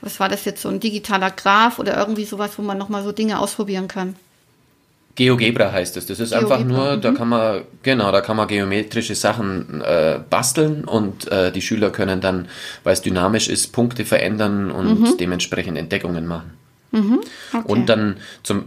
was 0.00 0.20
war 0.20 0.28
das 0.28 0.44
jetzt, 0.44 0.62
so 0.62 0.68
ein 0.68 0.80
digitaler 0.80 1.30
Graph 1.30 1.78
oder 1.78 1.96
irgendwie 1.96 2.24
sowas, 2.24 2.52
wo 2.56 2.62
man 2.62 2.78
nochmal 2.78 3.02
so 3.02 3.12
Dinge 3.12 3.40
ausprobieren 3.40 3.88
kann. 3.88 4.14
GeoGebra 5.18 5.72
heißt 5.72 5.96
es. 5.96 6.06
Das 6.06 6.20
ist 6.20 6.30
GeoGebra, 6.30 6.54
einfach 6.54 6.66
nur, 6.66 6.96
da 6.96 7.10
mhm. 7.10 7.16
kann 7.16 7.28
man, 7.28 7.62
genau, 7.82 8.12
da 8.12 8.20
kann 8.20 8.36
man 8.36 8.46
geometrische 8.46 9.16
Sachen 9.16 9.80
äh, 9.80 10.20
basteln 10.30 10.84
und 10.84 11.30
äh, 11.30 11.50
die 11.50 11.60
Schüler 11.60 11.90
können 11.90 12.20
dann, 12.20 12.48
weil 12.84 12.92
es 12.92 13.02
dynamisch 13.02 13.48
ist, 13.48 13.72
Punkte 13.72 14.04
verändern 14.04 14.70
und 14.70 15.00
mhm. 15.00 15.16
dementsprechend 15.18 15.76
Entdeckungen 15.76 16.26
machen. 16.26 16.52
Mhm. 16.92 17.20
Okay. 17.52 17.64
Und 17.66 17.88
dann 17.88 18.18
zum 18.44 18.66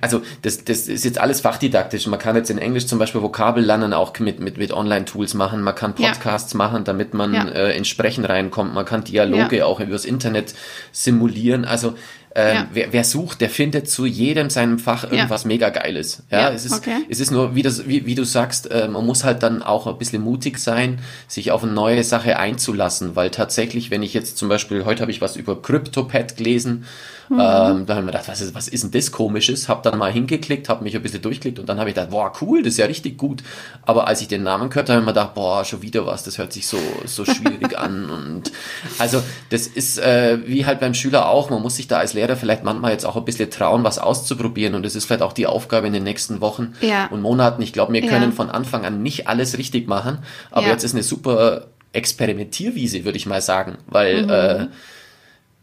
also 0.00 0.22
das, 0.42 0.64
das 0.64 0.88
ist 0.88 1.04
jetzt 1.04 1.20
alles 1.20 1.40
fachdidaktisch. 1.40 2.06
Man 2.08 2.18
kann 2.18 2.34
jetzt 2.34 2.50
in 2.50 2.58
Englisch 2.58 2.86
zum 2.86 2.98
Beispiel 2.98 3.22
Vokabel 3.22 3.64
lernen, 3.64 3.92
auch 3.92 4.18
mit, 4.18 4.40
mit, 4.40 4.58
mit 4.58 4.72
Online-Tools 4.72 5.34
machen. 5.34 5.62
Man 5.62 5.74
kann 5.74 5.94
Podcasts 5.94 6.52
ja. 6.52 6.58
machen, 6.58 6.84
damit 6.84 7.14
man 7.14 7.32
ja. 7.32 7.48
äh, 7.48 7.76
ins 7.76 7.86
Sprechen 7.88 8.24
reinkommt. 8.24 8.74
Man 8.74 8.84
kann 8.84 9.04
Dialoge 9.04 9.58
ja. 9.58 9.66
auch 9.66 9.80
übers 9.80 10.04
Internet 10.04 10.54
simulieren. 10.92 11.64
Also 11.64 11.94
ähm, 12.34 12.54
ja. 12.54 12.68
wer, 12.72 12.92
wer, 12.92 13.04
sucht, 13.04 13.40
der 13.40 13.50
findet 13.50 13.90
zu 13.90 14.06
jedem 14.06 14.50
seinem 14.50 14.78
Fach 14.78 15.04
irgendwas 15.04 15.42
ja. 15.42 15.48
mega 15.48 15.68
Geiles. 15.70 16.22
Ja, 16.30 16.42
ja, 16.42 16.50
es 16.50 16.64
ist, 16.64 16.74
okay. 16.74 16.98
es 17.08 17.18
ist 17.18 17.32
nur, 17.32 17.56
wie, 17.56 17.62
das, 17.62 17.88
wie, 17.88 18.06
wie 18.06 18.14
du 18.14 18.24
sagst, 18.24 18.70
äh, 18.70 18.86
man 18.86 19.04
muss 19.04 19.24
halt 19.24 19.42
dann 19.42 19.62
auch 19.62 19.88
ein 19.88 19.98
bisschen 19.98 20.22
mutig 20.22 20.58
sein, 20.58 21.00
sich 21.26 21.50
auf 21.50 21.64
eine 21.64 21.72
neue 21.72 22.04
Sache 22.04 22.38
einzulassen, 22.38 23.16
weil 23.16 23.30
tatsächlich, 23.30 23.90
wenn 23.90 24.04
ich 24.04 24.14
jetzt 24.14 24.38
zum 24.38 24.48
Beispiel, 24.48 24.84
heute 24.84 25.02
habe 25.02 25.10
ich 25.10 25.20
was 25.20 25.34
über 25.34 25.60
CryptoPad 25.60 26.36
gelesen, 26.36 26.84
mhm. 27.30 27.40
ähm, 27.40 27.86
da 27.86 27.94
habe 27.94 28.00
ich 28.00 28.04
mir 28.06 28.12
gedacht, 28.12 28.28
was 28.28 28.40
ist, 28.42 28.54
was 28.54 28.68
ist 28.68 28.82
denn 28.84 28.90
das 28.90 29.10
komisches? 29.12 29.68
Hab 29.68 29.82
dann 29.82 29.96
mal 29.98 30.12
hingeklickt, 30.12 30.68
habe 30.68 30.84
mich 30.84 30.94
ein 30.94 31.02
bisschen 31.02 31.22
durchklickt 31.22 31.58
und 31.58 31.68
dann 31.68 31.78
habe 31.78 31.88
ich 31.88 31.94
gedacht, 31.94 32.10
boah, 32.10 32.30
cool, 32.42 32.62
das 32.62 32.72
ist 32.74 32.78
ja 32.78 32.86
richtig 32.86 33.16
gut. 33.16 33.42
Aber 33.86 34.06
als 34.08 34.20
ich 34.20 34.28
den 34.28 34.42
Namen 34.42 34.68
gehört 34.68 34.88
habe, 34.90 34.96
habe 35.00 35.02
ich 35.02 35.06
mir 35.06 35.12
gedacht, 35.14 35.34
boah, 35.34 35.64
schon 35.64 35.80
wieder 35.82 36.04
was, 36.06 36.24
das 36.24 36.36
hört 36.36 36.52
sich 36.52 36.66
so, 36.66 36.78
so 37.06 37.24
schwierig 37.24 37.78
an. 37.78 38.10
Und 38.10 38.52
also 38.98 39.22
das 39.48 39.66
ist 39.66 39.98
äh, 39.98 40.38
wie 40.46 40.66
halt 40.66 40.80
beim 40.80 40.92
Schüler 40.94 41.28
auch, 41.28 41.48
man 41.50 41.62
muss 41.62 41.76
sich 41.76 41.88
da 41.88 41.98
als 41.98 42.12
Lehrer 42.12 42.36
vielleicht 42.36 42.64
manchmal 42.64 42.92
jetzt 42.92 43.06
auch 43.06 43.16
ein 43.16 43.24
bisschen 43.24 43.50
trauen, 43.50 43.84
was 43.84 43.98
auszuprobieren. 43.98 44.74
Und 44.74 44.84
es 44.84 44.94
ist 44.96 45.06
vielleicht 45.06 45.22
auch 45.22 45.32
die 45.32 45.46
Aufgabe 45.46 45.86
in 45.86 45.92
den 45.92 46.02
nächsten 46.04 46.40
Wochen 46.40 46.74
Ja. 46.80 47.06
und 47.06 47.22
Monaten. 47.22 47.62
Ich 47.62 47.72
glaube, 47.72 47.92
wir 47.92 48.02
Ja. 48.02 48.08
können 48.08 48.32
von 48.32 48.50
Anfang 48.50 48.84
an 48.84 49.02
nicht 49.02 49.28
alles 49.28 49.56
richtig 49.56 49.88
machen. 49.88 50.18
Aber 50.50 50.66
Ja. 50.66 50.72
jetzt 50.72 50.84
ist 50.84 50.94
eine 50.94 51.02
super 51.02 51.66
Experimentierwiese, 51.92 53.04
würde 53.04 53.16
ich 53.16 53.26
mal 53.26 53.40
sagen. 53.40 53.78
Weil 53.86 54.22
Mhm. 54.24 54.30
äh, 54.30 54.66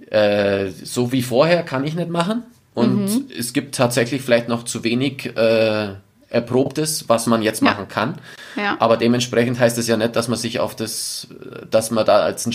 äh, 0.10 0.70
so 0.70 1.12
wie 1.12 1.22
vorher 1.22 1.64
kann 1.64 1.84
ich 1.86 1.96
nicht 1.96 2.10
machen. 2.10 2.44
Und 2.74 3.06
Mhm. 3.06 3.26
es 3.38 3.54
gibt 3.54 3.76
tatsächlich 3.76 4.22
vielleicht 4.22 4.48
noch 4.50 4.64
zu 4.64 4.84
wenig 4.84 5.36
äh, 5.36 5.96
Erprobtes, 6.30 7.08
was 7.10 7.26
man 7.26 7.42
jetzt 7.42 7.62
Ja. 7.62 7.72
machen 7.72 7.88
kann. 7.88 8.20
Ja. 8.56 8.76
Aber 8.80 8.98
dementsprechend 8.98 9.60
heißt 9.60 9.78
es 9.78 9.88
ja 9.88 9.98
nicht, 9.98 10.16
dass 10.16 10.28
man 10.28 10.38
sich 10.38 10.60
auf 10.60 10.76
das, 10.76 11.28
dass 11.72 11.90
man 11.92 12.06
da 12.06 12.20
als 12.20 12.46
ein 12.46 12.54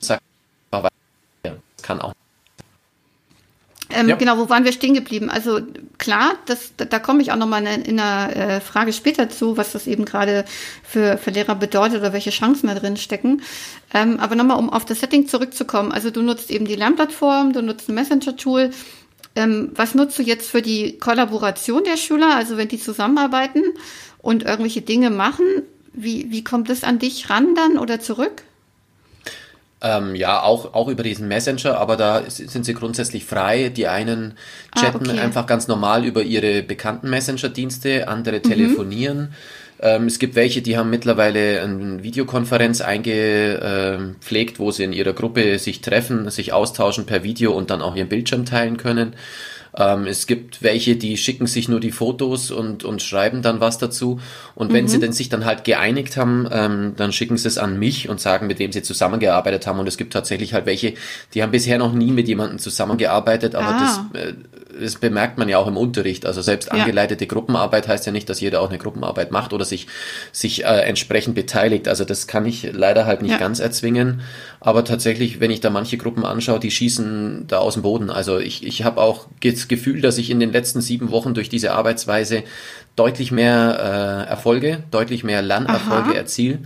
das 0.00 0.18
kann 1.82 2.00
auch. 2.00 2.12
Ähm, 3.92 4.08
Ja. 4.08 4.16
Genau, 4.16 4.38
wo 4.38 4.48
waren 4.48 4.64
wir 4.64 4.72
stehen 4.72 4.94
geblieben? 4.94 5.30
Also 5.30 5.60
klar, 5.98 6.34
das, 6.46 6.72
da, 6.76 6.84
da 6.84 6.98
komme 6.98 7.22
ich 7.22 7.32
auch 7.32 7.36
nochmal 7.36 7.66
in, 7.66 7.82
in 7.82 8.00
einer 8.00 8.36
äh, 8.36 8.60
Frage 8.60 8.92
später 8.92 9.28
zu, 9.28 9.56
was 9.56 9.72
das 9.72 9.86
eben 9.86 10.04
gerade 10.04 10.44
für, 10.82 11.18
für 11.18 11.30
Lehrer 11.30 11.54
bedeutet 11.54 12.00
oder 12.00 12.12
welche 12.12 12.30
Chancen 12.30 12.68
da 12.68 12.74
drin 12.74 12.96
stecken. 12.96 13.42
Ähm, 13.92 14.18
aber 14.20 14.34
nochmal, 14.34 14.58
um 14.58 14.70
auf 14.70 14.84
das 14.84 15.00
Setting 15.00 15.26
zurückzukommen. 15.26 15.92
Also 15.92 16.10
du 16.10 16.22
nutzt 16.22 16.50
eben 16.50 16.66
die 16.66 16.76
Lernplattform, 16.76 17.52
du 17.52 17.62
nutzt 17.62 17.88
ein 17.88 17.94
Messenger-Tool. 17.94 18.70
Ähm, 19.36 19.70
was 19.74 19.94
nutzt 19.94 20.18
du 20.18 20.22
jetzt 20.22 20.50
für 20.50 20.62
die 20.62 20.98
Kollaboration 20.98 21.84
der 21.84 21.96
Schüler? 21.96 22.34
Also 22.36 22.56
wenn 22.56 22.68
die 22.68 22.80
zusammenarbeiten 22.80 23.62
und 24.18 24.42
irgendwelche 24.44 24.82
Dinge 24.82 25.10
machen, 25.10 25.44
wie, 25.92 26.30
wie 26.30 26.44
kommt 26.44 26.68
das 26.70 26.84
an 26.84 26.98
dich 26.98 27.30
ran 27.30 27.54
dann 27.54 27.78
oder 27.78 28.00
zurück? 28.00 28.42
Ähm, 29.82 30.14
ja, 30.14 30.42
auch, 30.42 30.74
auch 30.74 30.88
über 30.88 31.02
diesen 31.02 31.26
Messenger, 31.26 31.78
aber 31.78 31.96
da 31.96 32.22
sind 32.28 32.66
sie 32.66 32.74
grundsätzlich 32.74 33.24
frei. 33.24 33.70
Die 33.70 33.86
einen 33.86 34.34
Ah, 34.72 34.80
chatten 34.80 35.08
okay. 35.08 35.18
einfach 35.18 35.46
ganz 35.46 35.68
normal 35.68 36.04
über 36.04 36.22
ihre 36.22 36.62
bekannten 36.62 37.08
Messenger-Dienste, 37.08 38.06
andere 38.06 38.42
telefonieren. 38.42 39.32
Ähm, 39.82 40.06
es 40.06 40.18
gibt 40.18 40.34
welche, 40.34 40.60
die 40.60 40.76
haben 40.76 40.90
mittlerweile 40.90 41.62
eine 41.62 42.02
Videokonferenz 42.02 42.82
eingepflegt, 42.82 44.58
wo 44.58 44.70
sie 44.70 44.84
in 44.84 44.92
ihrer 44.92 45.14
Gruppe 45.14 45.58
sich 45.58 45.80
treffen, 45.80 46.28
sich 46.30 46.52
austauschen 46.52 47.06
per 47.06 47.22
Video 47.22 47.52
und 47.52 47.70
dann 47.70 47.80
auch 47.80 47.96
ihren 47.96 48.08
Bildschirm 48.10 48.44
teilen 48.44 48.76
können. 48.76 49.14
Ähm, 49.76 50.06
es 50.06 50.26
gibt 50.26 50.62
welche, 50.62 50.96
die 50.96 51.16
schicken 51.16 51.46
sich 51.46 51.68
nur 51.68 51.80
die 51.80 51.92
Fotos 51.92 52.50
und, 52.50 52.84
und 52.84 53.02
schreiben 53.02 53.42
dann 53.42 53.60
was 53.60 53.78
dazu. 53.78 54.20
Und 54.54 54.72
wenn 54.72 54.88
sie 54.88 54.98
denn 54.98 55.12
sich 55.12 55.28
dann 55.28 55.44
halt 55.44 55.64
geeinigt 55.64 56.16
haben, 56.16 56.48
ähm, 56.50 56.92
dann 56.96 57.12
schicken 57.12 57.36
sie 57.36 57.48
es 57.48 57.58
an 57.58 57.78
mich 57.78 58.08
und 58.08 58.20
sagen, 58.20 58.46
mit 58.46 58.58
wem 58.58 58.72
sie 58.72 58.82
zusammengearbeitet 58.82 59.66
haben. 59.66 59.78
Und 59.78 59.86
es 59.86 59.96
gibt 59.96 60.12
tatsächlich 60.12 60.54
halt 60.54 60.66
welche, 60.66 60.94
die 61.34 61.42
haben 61.42 61.52
bisher 61.52 61.78
noch 61.78 61.92
nie 61.92 62.10
mit 62.12 62.28
jemandem 62.28 62.58
zusammengearbeitet, 62.58 63.54
aber 63.54 63.68
Ah. 63.76 64.08
das, 64.12 64.22
äh, 64.22 64.32
das 64.80 64.96
bemerkt 64.96 65.38
man 65.38 65.48
ja 65.48 65.58
auch 65.58 65.66
im 65.66 65.76
Unterricht. 65.76 66.26
Also 66.26 66.42
selbst 66.42 66.66
Ja. 66.72 66.72
angeleitete 66.80 67.26
Gruppenarbeit 67.26 67.86
heißt 67.88 68.06
ja 68.06 68.12
nicht, 68.12 68.28
dass 68.28 68.40
jeder 68.40 68.60
auch 68.60 68.68
eine 68.68 68.78
Gruppenarbeit 68.78 69.30
macht 69.30 69.52
oder 69.52 69.64
sich, 69.64 69.86
sich 70.32 70.64
äh, 70.64 70.80
entsprechend 70.82 71.34
beteiligt. 71.34 71.86
Also 71.88 72.04
das 72.04 72.26
kann 72.26 72.46
ich 72.46 72.68
leider 72.72 73.06
halt 73.06 73.22
nicht 73.22 73.32
Ja. 73.32 73.38
ganz 73.38 73.60
erzwingen. 73.60 74.22
Aber 74.60 74.84
tatsächlich, 74.84 75.40
wenn 75.40 75.50
ich 75.50 75.60
da 75.60 75.70
manche 75.70 75.96
Gruppen 75.98 76.24
anschaue, 76.24 76.60
die 76.60 76.70
schießen 76.70 77.44
da 77.48 77.58
aus 77.58 77.74
dem 77.74 77.82
Boden. 77.82 78.10
Also 78.10 78.38
ich, 78.38 78.66
ich 78.66 78.84
habe 78.84 79.00
auch 79.00 79.26
das 79.42 79.68
Gefühl, 79.68 80.00
dass 80.00 80.18
ich 80.18 80.30
in 80.30 80.40
den 80.40 80.52
letzten 80.52 80.80
sieben 80.80 81.10
Wochen 81.10 81.34
durch 81.34 81.48
diese 81.48 81.72
Arbeitsweise 81.72 82.42
deutlich 82.96 83.30
mehr 83.32 84.26
äh, 84.26 84.30
Erfolge, 84.30 84.82
deutlich 84.90 85.24
mehr 85.24 85.42
Lernerfolge 85.42 86.14
erziele. 86.14 86.58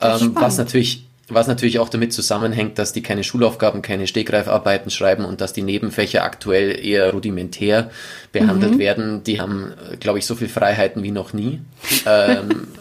Ähm, 0.00 0.32
was 0.34 0.58
natürlich 0.58 1.07
was 1.28 1.46
natürlich 1.46 1.78
auch 1.78 1.88
damit 1.88 2.12
zusammenhängt, 2.12 2.78
dass 2.78 2.92
die 2.92 3.02
keine 3.02 3.22
Schulaufgaben, 3.24 3.82
keine 3.82 4.06
Stegreifarbeiten 4.06 4.90
schreiben 4.90 5.24
und 5.24 5.40
dass 5.40 5.52
die 5.52 5.62
Nebenfächer 5.62 6.24
aktuell 6.24 6.78
eher 6.84 7.12
rudimentär 7.12 7.90
behandelt 8.32 8.74
Mhm. 8.74 8.78
werden. 8.78 9.24
Die 9.24 9.40
haben, 9.40 9.72
glaube 10.00 10.18
ich, 10.18 10.26
so 10.26 10.34
viel 10.34 10.48
Freiheiten 10.48 11.02
wie 11.02 11.10
noch 11.10 11.32
nie. 11.32 11.60
ähm, 12.06 12.68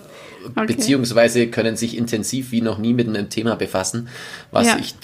Okay. 0.56 0.66
Beziehungsweise 0.68 1.48
können 1.48 1.76
sich 1.76 1.98
intensiv 1.98 2.52
wie 2.52 2.62
noch 2.62 2.78
nie 2.78 2.94
mit 2.94 3.06
einem 3.10 3.30
Thema 3.30 3.56
befassen, 3.58 4.08
was 4.50 4.68
Ja. 4.68 4.78
ich 4.80 4.96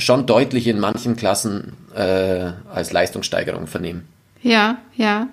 schon 0.00 0.26
deutlich 0.26 0.68
in 0.68 0.78
manchen 0.78 1.16
Klassen 1.16 1.72
äh, 1.92 2.52
als 2.72 2.92
Leistungssteigerung 2.92 3.66
vernehme. 3.66 4.02
Ja, 4.42 4.78
ja. 4.94 5.26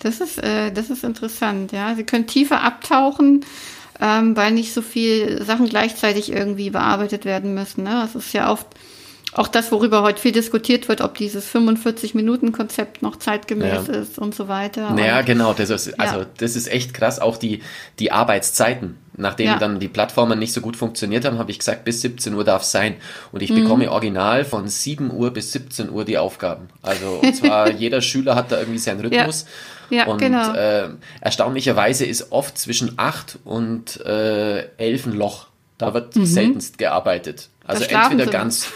Das 0.00 0.20
ist, 0.20 0.42
äh, 0.42 0.72
das 0.72 0.90
ist 0.90 1.04
interessant, 1.04 1.70
ja. 1.70 1.94
Sie 1.94 2.02
können 2.02 2.26
tiefer 2.26 2.62
abtauchen, 2.62 3.44
ähm, 4.04 4.36
weil 4.36 4.52
nicht 4.52 4.74
so 4.74 4.82
viel 4.82 5.42
Sachen 5.44 5.66
gleichzeitig 5.68 6.30
irgendwie 6.30 6.68
bearbeitet 6.70 7.24
werden 7.24 7.54
müssen. 7.54 7.84
Ne? 7.84 8.02
Das 8.02 8.14
ist 8.14 8.34
ja 8.34 8.52
oft 8.52 8.66
auch 9.36 9.48
das, 9.48 9.72
worüber 9.72 10.02
heute 10.02 10.20
viel 10.20 10.30
diskutiert 10.30 10.86
wird, 10.88 11.00
ob 11.00 11.16
dieses 11.16 11.44
45-Minuten-Konzept 12.14 13.02
noch 13.02 13.16
zeitgemäß 13.16 13.88
Ja. 13.88 13.94
ist 13.94 14.18
und 14.18 14.34
so 14.34 14.46
weiter. 14.48 14.90
Naja, 14.92 15.18
und, 15.20 15.26
genau, 15.26 15.52
das 15.54 15.70
ist, 15.70 15.98
also 15.98 16.20
Ja. 16.20 16.26
das 16.38 16.54
ist 16.54 16.68
echt 16.70 16.94
krass. 16.94 17.18
Auch 17.18 17.36
die, 17.36 17.60
die 17.98 18.12
Arbeitszeiten. 18.12 18.98
Nachdem 19.16 19.46
Ja. 19.46 19.58
dann 19.58 19.78
die 19.78 19.88
Plattformen 19.88 20.38
nicht 20.38 20.52
so 20.52 20.60
gut 20.60 20.76
funktioniert 20.76 21.24
haben, 21.24 21.38
habe 21.38 21.50
ich 21.50 21.58
gesagt, 21.60 21.84
bis 21.84 22.00
17 22.00 22.34
Uhr 22.34 22.44
darf 22.44 22.62
es 22.62 22.72
sein. 22.72 22.96
Und 23.32 23.42
ich 23.42 23.50
Mhm. 23.50 23.62
bekomme 23.62 23.90
original 23.90 24.44
von 24.44 24.66
7 24.68 25.10
Uhr 25.10 25.32
bis 25.32 25.52
17 25.52 25.88
Uhr 25.90 26.04
die 26.04 26.18
Aufgaben. 26.18 26.68
Also 26.82 27.20
und 27.22 27.34
zwar 27.36 27.70
jeder 27.70 28.00
Schüler 28.02 28.34
hat 28.34 28.50
da 28.52 28.58
irgendwie 28.58 28.78
seinen 28.78 29.00
Rhythmus. 29.00 29.42
Ja, 29.42 29.48
und 30.06 30.18
genau. 30.18 30.52
äh, 30.54 30.88
erstaunlicherweise 31.20 32.04
ist 32.06 32.32
oft 32.32 32.56
zwischen 32.58 32.94
8 32.96 33.38
und 33.44 34.00
äh, 34.04 34.68
11 34.76 35.06
ein 35.06 35.12
Loch. 35.12 35.46
Da 35.78 35.92
wird 35.94 36.14
seltenst 36.14 36.78
gearbeitet. 36.78 37.48
Also 37.66 37.84
Mhm. 37.84 37.90
entweder 38.12 38.26
ganz, 38.30 38.68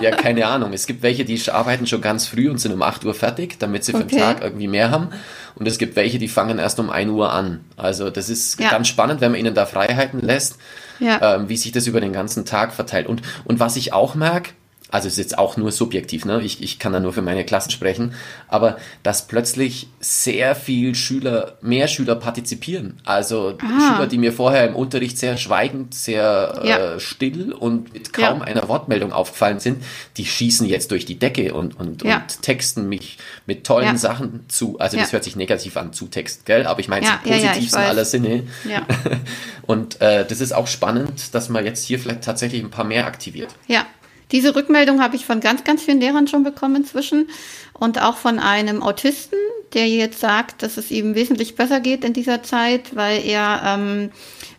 ja, 0.00 0.10
keine 0.12 0.46
Ahnung. 0.46 0.72
Es 0.72 0.86
gibt 0.86 1.02
welche, 1.02 1.24
die 1.24 1.40
arbeiten 1.50 1.86
schon 1.86 2.00
ganz 2.00 2.26
früh 2.26 2.48
und 2.50 2.58
sind 2.58 2.72
um 2.72 2.82
8 2.82 3.04
Uhr 3.04 3.14
fertig, 3.14 3.58
damit 3.58 3.84
sie 3.84 3.92
für 3.92 3.98
den 3.98 4.06
Okay. 4.06 4.18
Tag 4.18 4.42
irgendwie 4.42 4.68
mehr 4.68 4.90
haben. 4.90 5.08
Und 5.56 5.66
es 5.68 5.78
gibt 5.78 5.96
welche, 5.96 6.18
die 6.18 6.28
fangen 6.28 6.58
erst 6.58 6.78
um 6.80 6.88
1 6.90 7.10
Uhr 7.10 7.32
an. 7.32 7.64
Also 7.76 8.10
das 8.10 8.28
ist 8.28 8.58
Ja. 8.60 8.70
ganz 8.70 8.88
spannend, 8.88 9.20
wenn 9.20 9.32
man 9.32 9.40
ihnen 9.40 9.54
da 9.54 9.66
Freiheiten 9.66 10.20
lässt, 10.20 10.56
Ja. 11.00 11.34
ähm, 11.36 11.48
wie 11.48 11.56
sich 11.56 11.72
das 11.72 11.86
über 11.86 12.00
den 12.00 12.12
ganzen 12.12 12.44
Tag 12.44 12.72
verteilt. 12.72 13.06
Und, 13.06 13.22
und 13.44 13.60
was 13.60 13.76
ich 13.76 13.92
auch 13.92 14.14
merke, 14.14 14.50
also 14.90 15.06
es 15.08 15.14
ist 15.14 15.18
jetzt 15.18 15.38
auch 15.38 15.56
nur 15.56 15.70
subjektiv, 15.72 16.24
ne? 16.24 16.40
ich, 16.42 16.62
ich 16.62 16.78
kann 16.78 16.92
da 16.92 17.00
nur 17.00 17.12
für 17.12 17.22
meine 17.22 17.44
Klassen 17.44 17.70
sprechen, 17.70 18.14
aber 18.48 18.78
dass 19.02 19.26
plötzlich 19.26 19.88
sehr 20.00 20.54
viel 20.54 20.94
Schüler, 20.94 21.58
mehr 21.60 21.88
Schüler 21.88 22.14
partizipieren. 22.14 22.98
Also 23.04 23.58
Ah. 23.60 23.94
Schüler, 23.94 24.06
die 24.06 24.18
mir 24.18 24.32
vorher 24.32 24.66
im 24.66 24.74
Unterricht 24.76 25.18
sehr 25.18 25.36
schweigend, 25.36 25.94
sehr 25.94 26.60
Ja. 26.64 26.78
äh, 26.94 27.00
still 27.00 27.52
und 27.52 27.92
mit 27.92 28.12
kaum 28.12 28.38
Ja. 28.40 28.44
einer 28.44 28.68
Wortmeldung 28.68 29.12
aufgefallen 29.12 29.60
sind, 29.60 29.82
die 30.16 30.24
schießen 30.24 30.66
jetzt 30.66 30.90
durch 30.90 31.04
die 31.04 31.18
Decke 31.18 31.52
und, 31.54 31.78
und, 31.78 32.02
Ja. 32.04 32.16
und 32.18 32.42
texten 32.42 32.88
mich 32.88 33.18
mit 33.46 33.66
tollen. 33.66 33.96
Sachen 33.98 34.44
zu. 34.48 34.78
Also 34.78 34.96
das 34.96 35.12
hört 35.12 35.24
sich 35.24 35.34
negativ 35.36 35.76
an, 35.76 35.92
zu 35.92 36.06
Text, 36.06 36.46
gell? 36.46 36.66
Aber 36.66 36.80
ich 36.80 36.88
meine 36.88 37.04
Ja, 37.06 37.20
im 37.24 37.30
positivsten 37.30 37.80
weiß. 37.80 37.88
aller 37.88 38.04
Sinne. 38.04 38.44
Ja. 38.68 38.86
Und 39.66 40.00
äh, 40.00 40.24
das 40.26 40.40
ist 40.40 40.52
auch 40.52 40.66
spannend, 40.66 41.34
dass 41.34 41.48
man 41.48 41.64
jetzt 41.64 41.84
hier 41.84 41.98
vielleicht 41.98 42.22
tatsächlich 42.22 42.62
ein 42.62 42.70
paar 42.70 42.84
mehr 42.84 43.06
aktiviert. 43.06 43.54
Ja, 43.66 43.84
diese 44.32 44.54
Rückmeldung 44.54 45.02
habe 45.02 45.16
ich 45.16 45.24
von 45.24 45.40
ganz, 45.40 45.64
ganz 45.64 45.82
vielen 45.82 46.00
Lehrern 46.00 46.28
schon 46.28 46.44
bekommen 46.44 46.76
inzwischen 46.76 47.28
und 47.72 48.02
auch 48.02 48.16
von 48.16 48.38
einem 48.38 48.82
Autisten, 48.82 49.38
der 49.74 49.88
jetzt 49.88 50.20
sagt, 50.20 50.62
dass 50.62 50.76
es 50.76 50.90
ihm 50.90 51.14
wesentlich 51.14 51.56
besser 51.56 51.80
geht 51.80 52.04
in 52.04 52.12
dieser 52.12 52.42
Zeit, 52.42 52.94
weil 52.94 53.24
er 53.24 53.62
ähm, 53.64 54.10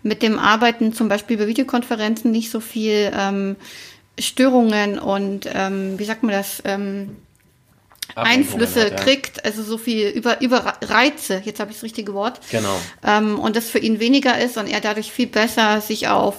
mit 0.03 0.21
dem 0.23 0.39
Arbeiten 0.39 0.93
zum 0.93 1.10
Beispiel 1.10 1.36
über 1.36 1.47
Videokonferenzen 1.47 2.32
nicht 2.32 2.51
so 2.51 2.60
viel 2.60 3.12
ähm, 3.15 3.55
Störungen 4.19 4.99
und 4.99 5.47
ähm, 5.53 5.97
wie 5.97 6.05
sagt 6.05 6.23
man 6.23 6.34
das? 6.34 6.62
Ähm, 6.65 7.17
Einflüsse 8.15 8.86
hat, 8.86 8.91
ja. 8.91 8.97
kriegt, 8.97 9.45
also 9.45 9.62
so 9.62 9.77
viel 9.77 10.10
über, 10.10 10.41
über 10.41 10.73
Reize, 10.82 11.41
jetzt 11.45 11.60
habe 11.60 11.69
ich 11.69 11.77
das 11.77 11.84
richtige 11.84 12.13
Wort, 12.13 12.41
Genau. 12.51 12.75
ähm, 13.05 13.39
und 13.39 13.55
das 13.55 13.69
für 13.69 13.79
ihn 13.79 13.99
weniger 13.99 14.39
ist 14.39 14.58
und 14.58 14.67
er 14.67 14.82
dadurch 14.82 15.12
viel 15.12 15.27
besser 15.27 15.79
sich 15.79 16.08
auf 16.08 16.36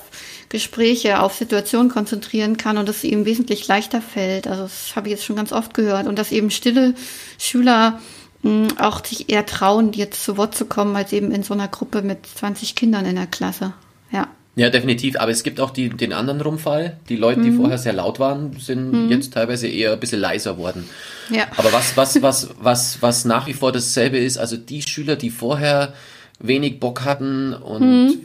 Gespräche, 0.50 1.20
auf 1.22 1.34
Situationen 1.34 1.88
konzentrieren 1.90 2.56
kann 2.58 2.76
und 2.76 2.88
es 2.88 3.02
ihm 3.04 3.24
wesentlich 3.24 3.66
leichter 3.68 4.02
fällt. 4.02 4.46
Also 4.46 4.64
das 4.64 4.94
habe 4.96 5.08
ich 5.08 5.12
jetzt 5.12 5.24
schon 5.24 5.36
ganz 5.36 5.52
oft 5.52 5.72
gehört 5.72 6.06
und 6.06 6.18
dass 6.18 6.32
eben 6.32 6.50
stille 6.50 6.94
Schüler 7.38 8.00
mh, 8.42 8.68
auch 8.78 9.04
sich 9.04 9.30
eher 9.30 9.46
trauen, 9.46 9.92
jetzt 9.92 10.22
zu 10.24 10.36
Wort 10.36 10.54
zu 10.54 10.66
kommen, 10.66 10.94
als 10.96 11.12
eben 11.12 11.30
in 11.32 11.42
so 11.42 11.54
einer 11.54 11.68
Gruppe 11.68 12.02
mit 12.02 12.26
20 12.26 12.74
Kindern 12.74 13.06
in 13.06 13.16
der 13.16 13.26
Klasse. 13.28 13.72
Ja. 14.12 14.28
Ja, 14.56 14.68
definitiv. 14.68 15.16
Aber 15.20 15.30
es 15.30 15.44
gibt 15.44 15.60
auch 15.60 15.70
die, 15.70 15.88
den 15.88 16.12
anderen 16.12 16.40
Rumfall. 16.40 16.98
Die 17.08 17.14
Leute, 17.16 17.38
Mhm. 17.38 17.44
die 17.44 17.52
vorher 17.52 17.78
sehr 17.78 17.92
laut 17.92 18.18
waren, 18.18 18.56
sind 18.58 19.08
jetzt 19.08 19.32
teilweise 19.32 19.68
eher 19.68 19.92
ein 19.92 20.00
bisschen 20.00 20.20
leiser 20.20 20.58
worden. 20.58 20.88
Ja. 21.30 21.44
Aber 21.56 21.72
was, 21.72 21.96
was, 21.96 22.20
was, 22.20 22.48
was, 22.60 23.00
was 23.00 23.24
nach 23.24 23.46
wie 23.46 23.54
vor 23.54 23.70
dasselbe 23.70 24.18
ist, 24.18 24.36
also 24.38 24.56
die 24.56 24.82
Schüler, 24.82 25.14
die 25.14 25.30
vorher 25.30 25.94
wenig 26.40 26.80
Bock 26.80 27.04
hatten 27.04 27.52
und 27.52 27.82
Mhm. 27.82 28.20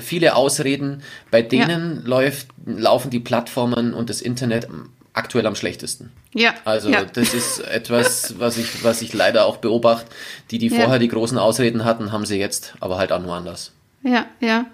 viele 0.00 0.36
Ausreden, 0.36 1.02
bei 1.30 1.42
denen 1.42 2.04
läuft, 2.04 2.48
laufen 2.64 3.10
die 3.10 3.20
Plattformen 3.20 3.94
und 3.94 4.10
das 4.10 4.20
Internet 4.20 4.68
aktuell 5.14 5.46
am 5.46 5.54
schlechtesten. 5.54 6.12
Ja. 6.34 6.54
Also 6.66 6.90
ja. 6.90 7.04
das 7.04 7.32
ist 7.32 7.58
etwas, 7.70 8.34
was 8.38 8.58
ich, 8.58 8.84
was 8.84 9.00
ich 9.00 9.14
leider 9.14 9.46
auch 9.46 9.56
beobachte. 9.56 10.06
Die, 10.50 10.58
die 10.58 10.68
Ja. 10.68 10.76
vorher 10.82 10.98
die 10.98 11.08
großen 11.08 11.38
Ausreden 11.38 11.84
hatten, 11.84 12.12
haben 12.12 12.26
sie 12.26 12.36
jetzt, 12.38 12.74
aber 12.80 12.98
halt 12.98 13.12
auch 13.12 13.22
nur 13.22 13.34
anders. 13.34 13.72
Ja, 14.02 14.26
ja. 14.40 14.66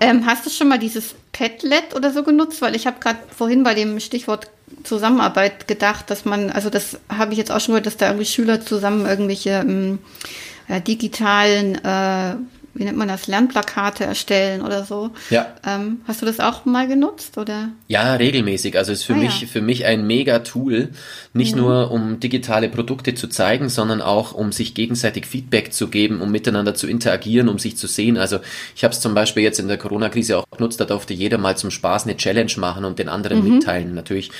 Ähm, 0.00 0.24
hast 0.26 0.46
du 0.46 0.50
schon 0.50 0.68
mal 0.68 0.78
dieses 0.78 1.14
Padlet 1.32 1.94
oder 1.94 2.10
so 2.10 2.22
genutzt? 2.24 2.62
Weil 2.62 2.74
ich 2.74 2.86
habe 2.86 2.98
gerade 2.98 3.18
vorhin 3.36 3.62
bei 3.62 3.74
dem 3.74 4.00
Stichwort 4.00 4.48
Zusammenarbeit 4.82 5.68
gedacht, 5.68 6.10
dass 6.10 6.24
man, 6.24 6.50
also 6.50 6.68
das 6.70 6.98
habe 7.08 7.32
ich 7.32 7.38
jetzt 7.38 7.52
auch 7.52 7.60
schon 7.60 7.72
gehört, 7.74 7.86
dass 7.86 7.98
da 7.98 8.06
irgendwie 8.06 8.24
Schüler 8.24 8.60
zusammen 8.64 9.06
irgendwelche 9.06 9.50
ähm, 9.50 9.98
äh, 9.98 10.51
digitalen 10.86 11.74
äh, 11.84 12.36
wie 12.74 12.84
nennt 12.84 12.96
man 12.96 13.08
das, 13.08 13.26
Lernplakate 13.26 14.04
erstellen 14.04 14.62
oder 14.62 14.84
so. 14.84 15.10
Ja. 15.30 15.46
Ähm, 15.66 16.00
hast 16.08 16.22
du 16.22 16.26
das 16.26 16.40
auch 16.40 16.64
mal 16.64 16.88
genutzt 16.88 17.36
oder? 17.38 17.68
Ja, 17.88 18.14
regelmäßig. 18.14 18.76
Also 18.78 18.92
ist 18.92 19.04
für 19.04 19.12
Ah, 19.12 19.16
mich 19.16 19.42
ja. 19.42 19.46
für 19.46 19.60
mich 19.60 19.84
ein 19.84 20.06
mega 20.06 20.38
Tool, 20.38 20.88
nicht 21.34 21.54
nur 21.54 21.90
um 21.90 22.18
digitale 22.20 22.68
Produkte 22.68 23.14
zu 23.14 23.28
zeigen, 23.28 23.68
sondern 23.68 24.00
auch 24.00 24.32
um 24.32 24.52
sich 24.52 24.74
gegenseitig 24.74 25.26
Feedback 25.26 25.72
zu 25.72 25.88
geben, 25.88 26.20
um 26.20 26.30
miteinander 26.30 26.74
zu 26.74 26.86
interagieren, 26.86 27.48
um 27.48 27.58
sich 27.58 27.76
zu 27.76 27.86
sehen. 27.86 28.16
Also 28.16 28.38
ich 28.74 28.84
habe 28.84 28.94
es 28.94 29.00
zum 29.00 29.14
Beispiel 29.14 29.42
jetzt 29.42 29.60
in 29.60 29.68
der 29.68 29.76
Corona-Krise 29.78 30.38
auch 30.38 30.44
genutzt, 30.56 30.80
da 30.80 30.84
durfte 30.84 31.12
jeder 31.14 31.38
mal 31.38 31.56
zum 31.56 31.70
Spaß 31.70 32.04
eine 32.04 32.16
Challenge 32.16 32.52
machen 32.56 32.84
und 32.84 32.98
den 32.98 33.08
anderen 33.08 33.44
Mhm. 33.44 33.54
mitteilen. 33.56 33.94
Natürlich 33.94 34.30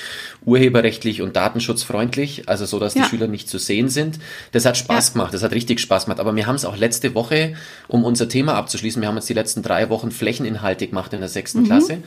urheberrechtlich 0.45 1.21
und 1.21 1.35
datenschutzfreundlich, 1.35 2.49
also 2.49 2.65
so, 2.65 2.79
dass 2.79 2.93
Ja. 2.95 3.03
die 3.03 3.09
Schüler 3.09 3.27
nicht 3.27 3.49
zu 3.49 3.57
sehen 3.57 3.89
sind. 3.89 4.19
Das 4.51 4.65
hat 4.65 4.77
Spaß 4.77 5.09
Ja. 5.09 5.13
gemacht, 5.13 5.33
das 5.33 5.43
hat 5.43 5.51
richtig 5.53 5.79
Spaß 5.79 6.05
gemacht. 6.05 6.19
Aber 6.19 6.35
wir 6.35 6.47
haben 6.47 6.55
es 6.55 6.65
auch 6.65 6.77
letzte 6.77 7.15
Woche, 7.15 7.53
um 7.87 8.03
unser 8.03 8.22
Thema 8.27 8.55
abzuschließen, 8.55 9.01
wir 9.01 9.07
haben 9.09 9.15
jetzt 9.15 9.29
die 9.29 9.33
letzten 9.33 9.61
drei 9.61 9.89
Wochen 9.89 10.11
Flächeninhalte 10.11 10.87
gemacht 10.87 11.13
in 11.13 11.19
der 11.19 11.29
sechsten 11.29 11.61
Mhm. 11.61 11.65
Klasse 11.65 11.97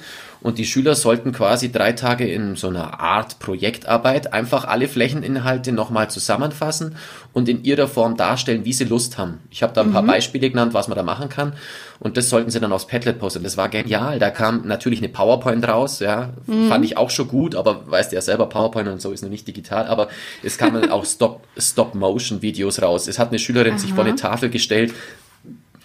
und 0.41 0.59
die 0.59 0.65
Schüler 0.67 0.95
sollten 0.95 1.33
quasi 1.33 1.73
drei 1.73 1.93
Tage 1.93 2.27
in 2.31 2.57
so 2.57 2.69
einer 2.69 3.01
Art 3.01 3.39
Projektarbeit 3.39 4.33
einfach 4.33 4.65
alle 4.67 4.89
Flächeninhalte 4.89 5.73
nochmal 5.73 6.11
zusammenfassen 6.11 6.97
und 7.33 7.49
in 7.49 7.65
ihrer 7.65 7.89
Form 7.89 8.17
darstellen, 8.17 8.65
wie 8.65 8.73
sie 8.73 8.85
Lust 8.85 9.19
haben. 9.19 9.41
Ich 9.51 9.63
habe 9.63 9.73
da 9.73 9.83
ein 9.83 9.93
paar 9.93 10.03
Mhm. 10.03 10.07
Beispiele 10.09 10.51
genannt, 10.51 10.75
was 10.75 10.89
man 10.89 10.97
da 10.97 11.03
machen 11.03 11.29
kann 11.29 11.53
und 11.99 12.17
das 12.17 12.29
sollten 12.29 12.51
sie 12.51 12.61
dann 12.61 12.73
aufs 12.73 12.87
Padlet 12.87 13.19
posten. 13.19 13.43
Das 13.43 13.57
war 13.57 13.69
genial. 13.69 14.19
Da 14.19 14.31
kam 14.31 14.67
natürlich 14.67 14.99
eine 15.01 15.09
PowerPoint 15.09 15.67
raus, 15.67 16.01
ja, 16.01 16.31
Mhm. 16.47 16.69
fand 16.69 16.85
ich 16.85 16.97
auch 16.97 17.11
schon 17.11 17.29
gut, 17.29 17.55
aber 17.55 17.91
weißt 17.91 18.13
ja 18.13 18.21
selber, 18.21 18.47
PowerPoint 18.49 18.89
und 18.89 19.01
so 19.01 19.13
ist 19.13 19.23
noch 19.23 19.31
nicht 19.31 19.47
digital, 19.49 19.87
aber 19.87 20.09
es 20.43 20.59
kamen 20.59 20.91
auch 20.91 21.05
Stop- 21.05 21.43
Stop-Motion-Videos 21.59 22.83
raus. 22.83 23.09
Es 23.09 23.19
hat 23.19 23.29
eine 23.29 23.39
Schülerin 23.39 23.79
sich 23.79 23.93
vor 23.93 24.05
eine 24.05 24.15
Tafel 24.17 24.51
gestellt, 24.51 24.93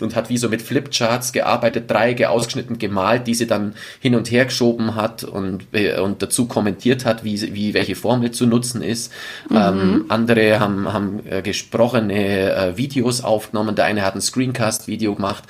und 0.02 0.16
hat 0.16 0.30
wie 0.30 0.38
so 0.38 0.50
mit 0.50 0.62
Flipcharts 0.62 1.32
gearbeitet, 1.32 1.90
Dreiecke 1.90 2.30
ausgeschnitten, 2.30 2.80
gemalt, 2.80 3.28
die 3.28 3.36
sie 3.36 3.48
dann 3.48 3.74
hin 4.00 4.16
und 4.16 4.32
her 4.32 4.46
geschoben 4.46 4.96
hat 4.96 5.24
und, 5.24 5.68
äh, 5.74 6.00
und 6.00 6.22
dazu 6.22 6.48
kommentiert 6.48 7.06
hat, 7.06 7.24
wie, 7.24 7.54
wie 7.54 7.74
welche 7.74 7.96
Formel 7.96 8.32
zu 8.32 8.46
nutzen 8.46 8.82
ist. 8.82 9.12
Ähm, 9.52 10.06
andere 10.10 10.60
haben, 10.60 10.92
haben 10.92 11.22
äh, 11.30 11.42
gesprochene 11.42 12.54
äh, 12.54 12.78
Videos 12.78 13.22
aufgenommen, 13.24 13.76
der 13.76 13.86
eine 13.86 14.04
hat 14.04 14.16
ein 14.16 14.22
Screencast-Video 14.22 15.16
gemacht. 15.16 15.44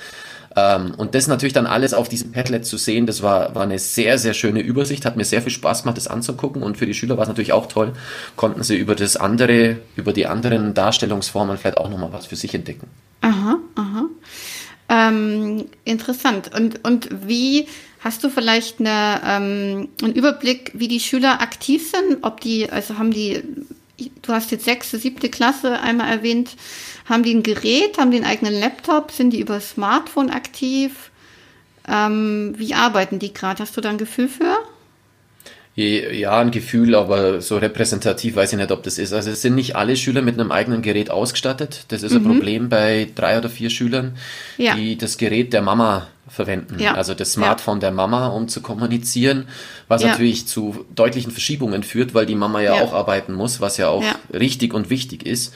Ähm, 0.56 0.94
und 0.96 1.14
das 1.14 1.26
natürlich 1.26 1.52
dann 1.52 1.66
alles 1.66 1.94
auf 1.94 2.08
diesem 2.08 2.32
Padlet 2.32 2.66
zu 2.66 2.76
sehen, 2.76 3.06
das 3.06 3.22
war, 3.22 3.54
war 3.54 3.62
eine 3.62 3.78
sehr, 3.78 4.18
sehr 4.18 4.34
schöne 4.34 4.60
Übersicht, 4.60 5.04
hat 5.04 5.16
mir 5.16 5.24
sehr 5.24 5.42
viel 5.42 5.52
Spaß 5.52 5.82
gemacht, 5.82 5.96
das 5.96 6.08
anzugucken 6.08 6.62
und 6.62 6.76
für 6.76 6.86
die 6.86 6.94
Schüler 6.94 7.16
war 7.16 7.22
es 7.22 7.28
natürlich 7.28 7.52
auch 7.52 7.66
toll, 7.66 7.92
konnten 8.36 8.62
sie 8.62 8.76
über 8.76 8.94
das 8.94 9.16
andere, 9.16 9.78
über 9.96 10.12
die 10.12 10.26
anderen 10.26 10.74
Darstellungsformen 10.74 11.56
vielleicht 11.56 11.78
auch 11.78 11.88
nochmal 11.88 12.12
was 12.12 12.26
für 12.26 12.36
sich 12.36 12.54
entdecken. 12.54 12.88
Aha, 13.22 13.58
aha. 13.76 14.08
Ähm, 14.88 15.64
interessant. 15.84 16.54
Und, 16.54 16.84
und 16.84 17.08
wie 17.26 17.66
hast 18.00 18.22
du 18.24 18.28
vielleicht 18.28 18.80
eine, 18.80 19.20
ähm, 19.24 19.88
einen 20.02 20.14
Überblick, 20.14 20.72
wie 20.74 20.88
die 20.88 21.00
Schüler 21.00 21.40
aktiv 21.40 21.90
sind? 21.90 22.18
Ob 22.22 22.40
die, 22.40 22.68
also 22.68 22.98
haben 22.98 23.12
die, 23.12 23.42
du 24.22 24.32
hast 24.32 24.50
jetzt 24.50 24.64
sechste, 24.64 24.98
siebte 24.98 25.30
Klasse 25.30 25.80
einmal 25.80 26.10
erwähnt, 26.10 26.56
haben 27.08 27.22
die 27.22 27.34
ein 27.34 27.42
Gerät, 27.42 27.96
haben 27.96 28.10
die 28.10 28.18
einen 28.18 28.26
eigenen 28.26 28.58
Laptop, 28.58 29.12
sind 29.12 29.30
die 29.30 29.40
über 29.40 29.60
Smartphone 29.60 30.30
aktiv? 30.30 31.10
Ähm, 31.88 32.54
wie 32.56 32.74
arbeiten 32.74 33.18
die 33.18 33.32
gerade? 33.32 33.62
Hast 33.62 33.76
du 33.76 33.80
da 33.80 33.90
ein 33.90 33.98
Gefühl 33.98 34.28
für? 34.28 34.58
Ja, 35.74 36.38
ein 36.38 36.50
Gefühl, 36.50 36.94
aber 36.94 37.40
so 37.40 37.56
repräsentativ 37.56 38.36
weiß 38.36 38.52
ich 38.52 38.58
nicht, 38.58 38.70
ob 38.70 38.82
das 38.82 38.98
ist. 38.98 39.14
Also 39.14 39.30
es 39.30 39.40
sind 39.40 39.54
nicht 39.54 39.74
alle 39.74 39.96
Schüler 39.96 40.20
mit 40.20 40.38
einem 40.38 40.52
eigenen 40.52 40.82
Gerät 40.82 41.10
ausgestattet. 41.10 41.84
Das 41.88 42.02
ist 42.02 42.12
ein 42.12 42.24
Problem 42.24 42.68
bei 42.68 43.08
drei 43.14 43.38
oder 43.38 43.48
vier 43.48 43.70
Schülern, 43.70 44.12
Mhm. 44.58 44.64
Ja. 44.64 44.74
die 44.74 44.98
das 44.98 45.16
Gerät 45.16 45.54
der 45.54 45.62
Mama 45.62 46.08
verwenden. 46.28 46.78
Ja. 46.78 46.92
Also 46.94 47.14
das 47.14 47.32
Smartphone 47.32 47.80
der 47.80 47.90
Mama, 47.90 48.26
um 48.28 48.48
zu 48.48 48.60
kommunizieren, 48.60 49.46
was 49.88 50.02
Ja. 50.02 50.08
natürlich 50.08 50.46
zu 50.46 50.84
deutlichen 50.94 51.30
Verschiebungen 51.32 51.82
führt, 51.84 52.12
weil 52.12 52.26
die 52.26 52.34
Mama 52.34 52.60
ja, 52.60 52.76
Ja. 52.76 52.82
auch 52.82 52.92
arbeiten 52.92 53.32
muss, 53.32 53.62
was 53.62 53.78
ja 53.78 53.88
auch 53.88 54.02
Ja. 54.02 54.14
richtig 54.34 54.74
und 54.74 54.90
wichtig 54.90 55.24
ist. 55.26 55.54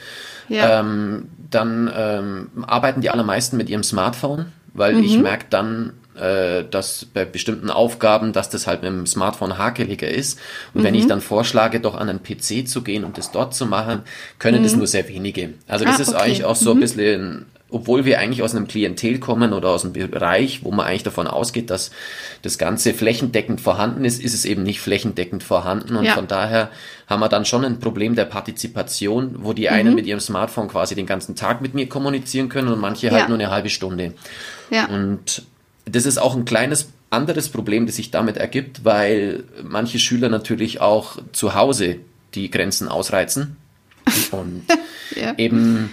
Ja. 0.49 0.79
Ähm, 0.79 1.27
dann 1.51 1.91
ähm, 1.95 2.49
arbeiten 2.65 3.01
die 3.01 3.11
allermeisten 3.11 3.55
mit 3.55 3.69
ihrem 3.69 3.83
Smartphone, 3.83 4.47
weil 4.73 4.95
Mhm. 4.95 5.03
ich 5.03 5.17
merke 5.19 5.45
dann, 5.51 5.93
äh, 6.19 6.63
dass 6.69 7.05
bei 7.05 7.25
bestimmten 7.25 7.69
Aufgaben, 7.69 8.33
dass 8.33 8.49
das 8.49 8.67
halt 8.67 8.81
mit 8.81 8.91
dem 8.91 9.05
Smartphone 9.05 9.57
hakeliger 9.57 10.07
ist. 10.09 10.39
Und 10.73 10.83
wenn 10.83 10.95
ich 10.95 11.05
Mhm. 11.05 11.09
dann 11.09 11.21
vorschlage, 11.21 11.79
doch 11.79 11.95
an 11.95 12.09
einen 12.09 12.21
PC 12.23 12.67
zu 12.67 12.81
gehen 12.81 13.03
und 13.03 13.17
das 13.17 13.31
dort 13.31 13.53
zu 13.53 13.65
machen, 13.65 14.01
können 14.39 14.63
das 14.63 14.75
nur 14.75 14.87
sehr 14.87 15.07
wenige. 15.07 15.53
Also 15.67 15.85
das 15.85 15.95
Mhm. 15.95 15.99
Ah, 15.99 16.01
ist 16.03 16.09
okay. 16.09 16.17
eigentlich 16.23 16.45
auch 16.45 16.55
so 16.55 16.71
ein 16.71 16.79
bisschen, 16.79 17.45
obwohl 17.69 18.05
wir 18.05 18.19
eigentlich 18.19 18.43
aus 18.43 18.55
einem 18.55 18.67
Klientel 18.67 19.19
kommen 19.19 19.51
oder 19.51 19.69
aus 19.69 19.83
einem 19.83 19.91
Bereich, 19.93 20.63
wo 20.63 20.71
man 20.71 20.85
eigentlich 20.85 21.03
davon 21.03 21.27
ausgeht, 21.27 21.69
dass 21.69 21.91
das 22.41 22.57
Ganze 22.57 22.93
flächendeckend 22.93 23.59
vorhanden 23.59 24.05
ist, 24.05 24.23
ist 24.23 24.33
es 24.33 24.45
eben 24.45 24.63
nicht 24.63 24.79
flächendeckend 24.79 25.43
vorhanden. 25.43 25.97
Und 25.97 26.05
Ja. 26.05 26.13
von 26.13 26.27
daher 26.27 26.69
haben 27.07 27.19
wir 27.19 27.27
dann 27.29 27.43
schon 27.43 27.65
ein 27.65 27.79
Problem 27.79 28.15
der 28.15 28.23
Partizipation, 28.25 29.35
wo 29.39 29.51
die 29.53 29.63
Mhm. 29.67 29.73
einen 29.73 29.95
mit 29.95 30.05
ihrem 30.05 30.19
Smartphone 30.21 30.69
quasi 30.69 30.95
den 30.95 31.05
ganzen 31.05 31.35
Tag 31.35 31.61
mit 31.61 31.73
mir 31.73 31.87
kommunizieren 31.89 32.47
können 32.49 32.69
und 32.69 32.79
manche 32.79 33.11
halt 33.11 33.23
Ja. 33.23 33.27
nur 33.27 33.37
eine 33.37 33.49
halbe 33.51 33.69
Stunde. 33.69 34.13
Ja. 34.69 34.85
Und 34.87 35.43
das 35.89 36.05
ist 36.05 36.17
auch 36.17 36.35
ein 36.35 36.45
kleines 36.45 36.89
anderes 37.09 37.49
Problem, 37.49 37.85
das 37.85 37.95
sich 37.95 38.11
damit 38.11 38.37
ergibt, 38.37 38.83
weil 38.83 39.43
manche 39.63 39.99
Schüler 39.99 40.29
natürlich 40.29 40.81
auch 40.81 41.17
zu 41.31 41.53
Hause 41.55 41.97
die 42.35 42.51
Grenzen 42.51 42.87
ausreizen. 42.87 43.57
Und 44.31 44.63
Ja. 45.15 45.33
eben, 45.37 45.89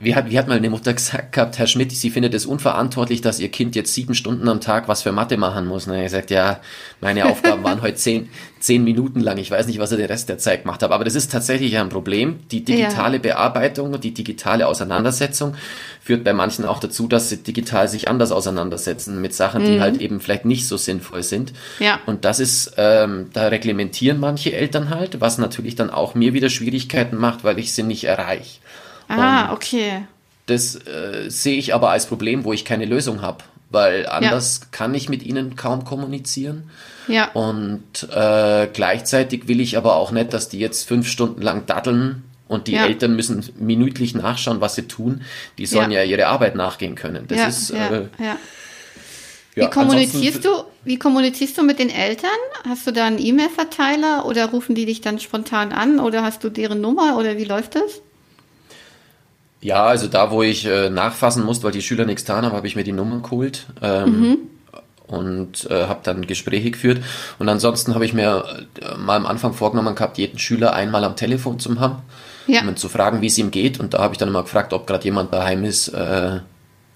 wie 0.00 0.14
hat, 0.14 0.30
wie 0.30 0.38
hat 0.38 0.46
mal 0.46 0.56
eine 0.56 0.70
Mutter 0.70 0.94
gesagt 0.94 1.32
gehabt, 1.32 1.58
Herr 1.58 1.66
Schmidt, 1.66 1.90
sie 1.90 2.10
findet 2.10 2.32
es 2.32 2.46
unverantwortlich, 2.46 3.20
dass 3.20 3.40
ihr 3.40 3.48
Kind 3.48 3.74
jetzt 3.74 3.92
sieben 3.92 4.14
Stunden 4.14 4.48
am 4.48 4.60
Tag 4.60 4.86
was 4.86 5.02
für 5.02 5.10
Mathe 5.10 5.36
machen 5.36 5.66
muss. 5.66 5.88
Und 5.88 5.94
er 5.94 6.04
gesagt, 6.04 6.30
ja, 6.30 6.60
meine 7.00 7.26
Aufgaben 7.26 7.64
waren 7.64 7.82
heute 7.82 7.96
zehn, 7.96 8.28
zehn 8.60 8.84
Minuten 8.84 9.18
lang. 9.18 9.38
Ich 9.38 9.50
weiß 9.50 9.66
nicht, 9.66 9.80
was 9.80 9.90
er 9.90 9.98
den 9.98 10.06
Rest 10.06 10.28
der 10.28 10.38
Zeit 10.38 10.62
gemacht 10.62 10.84
hat. 10.84 10.92
Aber 10.92 11.04
das 11.04 11.16
ist 11.16 11.32
tatsächlich 11.32 11.76
ein 11.76 11.88
Problem. 11.88 12.38
Die 12.52 12.64
digitale 12.64 13.18
Bearbeitung 13.18 13.92
und 13.92 14.04
die 14.04 14.14
digitale 14.14 14.68
Auseinandersetzung 14.68 15.56
führt 16.00 16.22
bei 16.22 16.32
manchen 16.32 16.64
auch 16.64 16.78
dazu, 16.78 17.08
dass 17.08 17.28
sie 17.28 17.38
digital 17.38 17.88
sich 17.88 18.08
anders 18.08 18.30
auseinandersetzen 18.30 19.20
mit 19.20 19.34
Sachen, 19.34 19.64
die 19.64 19.80
halt 19.80 20.00
eben 20.00 20.20
vielleicht 20.20 20.44
nicht 20.44 20.68
so 20.68 20.76
sinnvoll 20.76 21.24
sind. 21.24 21.52
Ja. 21.80 21.98
Und 22.06 22.24
das 22.24 22.38
ist, 22.38 22.74
ähm, 22.76 23.30
da 23.32 23.48
reglementieren 23.48 24.20
manche 24.20 24.52
Eltern 24.52 24.90
halt, 24.90 25.20
was 25.20 25.38
natürlich 25.38 25.74
dann 25.74 25.90
auch 25.90 26.14
mir 26.14 26.34
wieder 26.34 26.50
Schwierigkeiten 26.50 27.16
macht, 27.16 27.42
weil 27.42 27.58
ich 27.58 27.72
sie 27.72 27.82
nicht 27.82 28.04
erreiche. 28.04 28.60
Ah, 29.08 29.52
okay. 29.52 30.04
Das 30.46 30.76
äh, 30.76 31.28
sehe 31.28 31.58
ich 31.58 31.74
aber 31.74 31.90
als 31.90 32.06
Problem, 32.06 32.44
wo 32.44 32.52
ich 32.52 32.64
keine 32.64 32.84
Lösung 32.86 33.20
habe, 33.22 33.44
weil 33.70 34.06
anders 34.06 34.70
kann 34.70 34.94
ich 34.94 35.08
mit 35.08 35.22
ihnen 35.22 35.56
kaum 35.56 35.84
kommunizieren. 35.84 36.70
Ja. 37.06 37.30
Und 37.32 38.08
äh, 38.14 38.68
gleichzeitig 38.72 39.48
will 39.48 39.60
ich 39.60 39.76
aber 39.76 39.96
auch 39.96 40.10
nicht, 40.10 40.32
dass 40.32 40.48
die 40.48 40.58
jetzt 40.58 40.86
fünf 40.88 41.08
Stunden 41.08 41.42
lang 41.42 41.66
daddeln 41.66 42.22
und 42.48 42.66
die 42.66 42.72
Ja. 42.72 42.86
Eltern 42.86 43.14
müssen 43.16 43.44
minütlich 43.58 44.14
nachschauen, 44.14 44.60
was 44.60 44.74
sie 44.74 44.82
tun. 44.88 45.22
Die 45.58 45.66
sollen 45.66 45.90
ja, 45.90 46.02
Ja. 46.02 46.10
ihre 46.16 46.26
Arbeit 46.28 46.54
nachgehen 46.54 46.94
können. 46.94 47.26
Das 47.28 47.38
ja, 47.38 47.46
ist 47.48 47.70
ja, 47.70 47.88
äh, 47.88 48.08
ja. 48.18 48.36
ja, 49.54 49.66
Wie 49.66 49.70
kommunizierst 49.70 50.44
du, 50.44 50.50
wie 50.84 50.98
kommunizierst 50.98 51.58
du 51.58 51.62
mit 51.62 51.78
den 51.78 51.90
Eltern? 51.90 52.30
Hast 52.66 52.86
du 52.86 52.92
da 52.92 53.04
einen 53.06 53.18
E-Mail-Verteiler 53.18 54.24
oder 54.24 54.46
rufen 54.46 54.74
die 54.74 54.86
dich 54.86 55.02
dann 55.02 55.18
spontan 55.18 55.72
an 55.72 55.98
oder 56.00 56.22
hast 56.22 56.42
du 56.42 56.48
deren 56.48 56.80
Nummer 56.80 57.18
oder 57.18 57.36
wie 57.36 57.44
läuft 57.44 57.74
das? 57.74 58.00
Ja, 59.60 59.84
also 59.86 60.06
da, 60.06 60.30
wo 60.30 60.42
ich 60.42 60.64
äh, 60.66 60.88
nachfassen 60.90 61.44
musste, 61.44 61.64
weil 61.64 61.72
die 61.72 61.82
Schüler 61.82 62.04
nichts 62.04 62.22
getan 62.24 62.44
haben, 62.44 62.52
habe 62.54 62.66
ich 62.66 62.76
mir 62.76 62.84
die 62.84 62.92
Nummern 62.92 63.22
geholt 63.22 63.66
ähm, 63.82 64.20
Mhm. 64.20 64.38
und 65.08 65.68
äh, 65.70 65.86
habe 65.86 66.00
dann 66.04 66.26
Gespräche 66.26 66.70
geführt. 66.70 67.02
Und 67.38 67.48
ansonsten 67.48 67.94
habe 67.94 68.04
ich 68.04 68.12
mir 68.12 68.44
äh, 68.80 68.96
mal 68.96 69.16
am 69.16 69.26
Anfang 69.26 69.52
vorgenommen 69.54 69.94
gehabt, 69.96 70.18
jeden 70.18 70.38
Schüler 70.38 70.74
einmal 70.74 71.02
am 71.04 71.16
Telefon 71.16 71.58
zu 71.58 71.78
haben, 71.80 72.02
Ja. 72.46 72.60
um 72.60 72.68
ihn 72.68 72.76
zu 72.76 72.88
fragen, 72.88 73.20
wie 73.20 73.26
es 73.26 73.38
ihm 73.38 73.50
geht. 73.50 73.80
Und 73.80 73.94
da 73.94 73.98
habe 73.98 74.14
ich 74.14 74.18
dann 74.18 74.28
immer 74.28 74.42
gefragt, 74.42 74.72
ob 74.72 74.86
gerade 74.86 75.04
jemand 75.04 75.32
daheim 75.32 75.64
ist, 75.64 75.88
äh, 75.88 76.38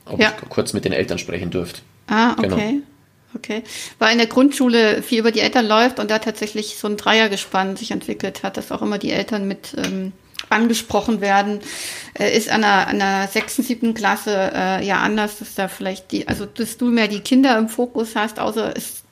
ob 0.06 0.20
Ja. 0.20 0.32
ich 0.40 0.48
kurz 0.48 0.72
mit 0.72 0.84
den 0.84 0.92
Eltern 0.92 1.18
sprechen 1.18 1.50
dürfte. 1.50 1.80
Ah, 2.06 2.34
Genau. 2.40 2.56
okay. 2.56 2.80
Okay. 3.34 3.62
Weil 3.98 4.12
in 4.12 4.18
der 4.18 4.26
Grundschule 4.26 5.02
viel 5.02 5.20
über 5.20 5.32
die 5.32 5.40
Eltern 5.40 5.66
läuft 5.66 5.98
und 5.98 6.10
da 6.10 6.18
tatsächlich 6.18 6.76
so 6.78 6.86
ein 6.86 6.98
Dreiergespann 6.98 7.76
sich 7.76 7.90
entwickelt 7.90 8.42
hat, 8.42 8.58
dass 8.58 8.70
auch 8.70 8.82
immer 8.82 8.98
die 8.98 9.10
Eltern 9.10 9.48
mit 9.48 9.74
ähm, 9.78 10.12
angesprochen 10.51 11.20
werden, 11.20 11.61
äh, 12.18 12.36
ist 12.36 12.51
an 12.51 12.62
der, 12.62 12.88
an 12.88 12.99
der 12.99 13.28
sechsten, 13.28 13.62
siebten 13.62 13.95
Klasse 13.95 14.53
äh, 14.55 14.86
ja 14.86 14.99
anders, 14.99 15.38
dass 15.38 15.55
da 15.55 15.68
vielleicht 15.68 16.12
die, 16.12 16.28
also 16.28 16.47
dass 16.47 16.76
du 16.76 16.86
mehr 16.86 17.09
die 17.09 17.20
Kinder 17.20 17.57
im 17.59 17.68
Fokus 17.68 18.16
hast, 18.16 18.38
außer 18.38 18.76
es 18.76 19.03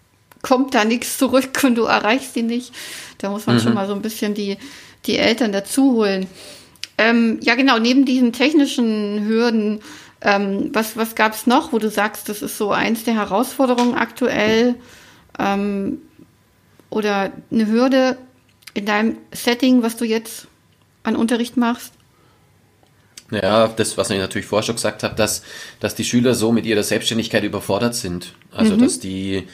kommt 0.42 0.74
da 0.74 0.84
nichts 0.84 1.18
zurück 1.18 1.62
und 1.64 1.74
du 1.74 1.84
erreichst 1.84 2.34
sie 2.34 2.42
nicht. 2.42 2.72
Da 3.18 3.30
muss 3.30 3.46
man 3.46 3.60
schon 3.60 3.74
mal 3.74 3.86
so 3.86 3.94
ein 3.94 4.02
bisschen 4.02 4.34
die, 4.34 4.56
die 5.06 5.18
Eltern 5.18 5.52
dazu 5.52 5.92
holen. 5.92 6.26
Ähm, 6.96 7.38
ja, 7.42 7.54
genau, 7.54 7.78
neben 7.78 8.04
diesen 8.04 8.32
technischen 8.32 9.26
Hürden, 9.26 9.80
ähm, 10.22 10.70
was, 10.72 10.96
was 10.96 11.14
gab 11.14 11.34
es 11.34 11.46
noch, 11.46 11.72
wo 11.72 11.78
du 11.78 11.90
sagst, 11.90 12.28
das 12.28 12.42
ist 12.42 12.58
so 12.58 12.70
eins 12.70 13.04
der 13.04 13.14
Herausforderungen 13.14 13.94
aktuell 13.94 14.74
ähm, 15.38 15.98
oder 16.90 17.32
eine 17.50 17.66
Hürde, 17.66 18.18
in 18.74 18.86
deinem 18.86 19.16
Setting, 19.32 19.82
was 19.82 19.96
du 19.96 20.04
jetzt 20.04 20.46
an 21.02 21.16
Unterricht 21.16 21.56
machst? 21.56 21.92
Ja, 23.30 23.68
das, 23.68 23.96
was 23.96 24.10
ich 24.10 24.18
natürlich 24.18 24.46
vorher 24.46 24.64
schon 24.64 24.74
gesagt 24.74 25.02
habe, 25.02 25.14
dass, 25.14 25.42
dass 25.78 25.94
die 25.94 26.04
Schüler 26.04 26.34
so 26.34 26.52
mit 26.52 26.66
ihrer 26.66 26.82
Selbstständigkeit 26.82 27.44
überfordert 27.44 27.94
sind. 27.94 28.34
Also, 28.50 28.74
mhm. 28.74 28.80
dass 28.82 28.98
die, 28.98 29.46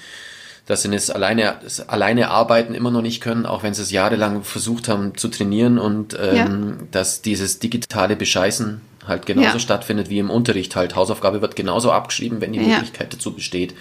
dass 0.66 0.82
sie 0.82 0.90
das 0.90 1.10
alleine, 1.10 1.56
das 1.62 1.86
alleine 1.86 2.30
arbeiten 2.30 2.74
immer 2.74 2.90
noch 2.90 3.02
nicht 3.02 3.20
können, 3.20 3.44
auch 3.44 3.62
wenn 3.62 3.74
sie 3.74 3.82
es 3.82 3.90
jahrelang 3.90 4.44
versucht 4.44 4.88
haben 4.88 5.16
zu 5.16 5.28
trainieren 5.28 5.78
und 5.78 6.16
ähm, 6.18 6.36
ja. 6.36 6.86
dass 6.90 7.20
dieses 7.20 7.58
digitale 7.58 8.16
Bescheißen 8.16 8.80
halt 9.06 9.26
genauso 9.26 9.54
ja. 9.54 9.58
stattfindet 9.58 10.08
wie 10.08 10.18
im 10.18 10.30
Unterricht 10.30 10.74
halt. 10.74 10.96
Hausaufgabe 10.96 11.42
wird 11.42 11.54
genauso 11.54 11.92
abgeschrieben, 11.92 12.40
wenn 12.40 12.52
die 12.52 12.60
ja. 12.60 12.66
Möglichkeit 12.68 13.12
dazu 13.12 13.32
besteht. 13.34 13.74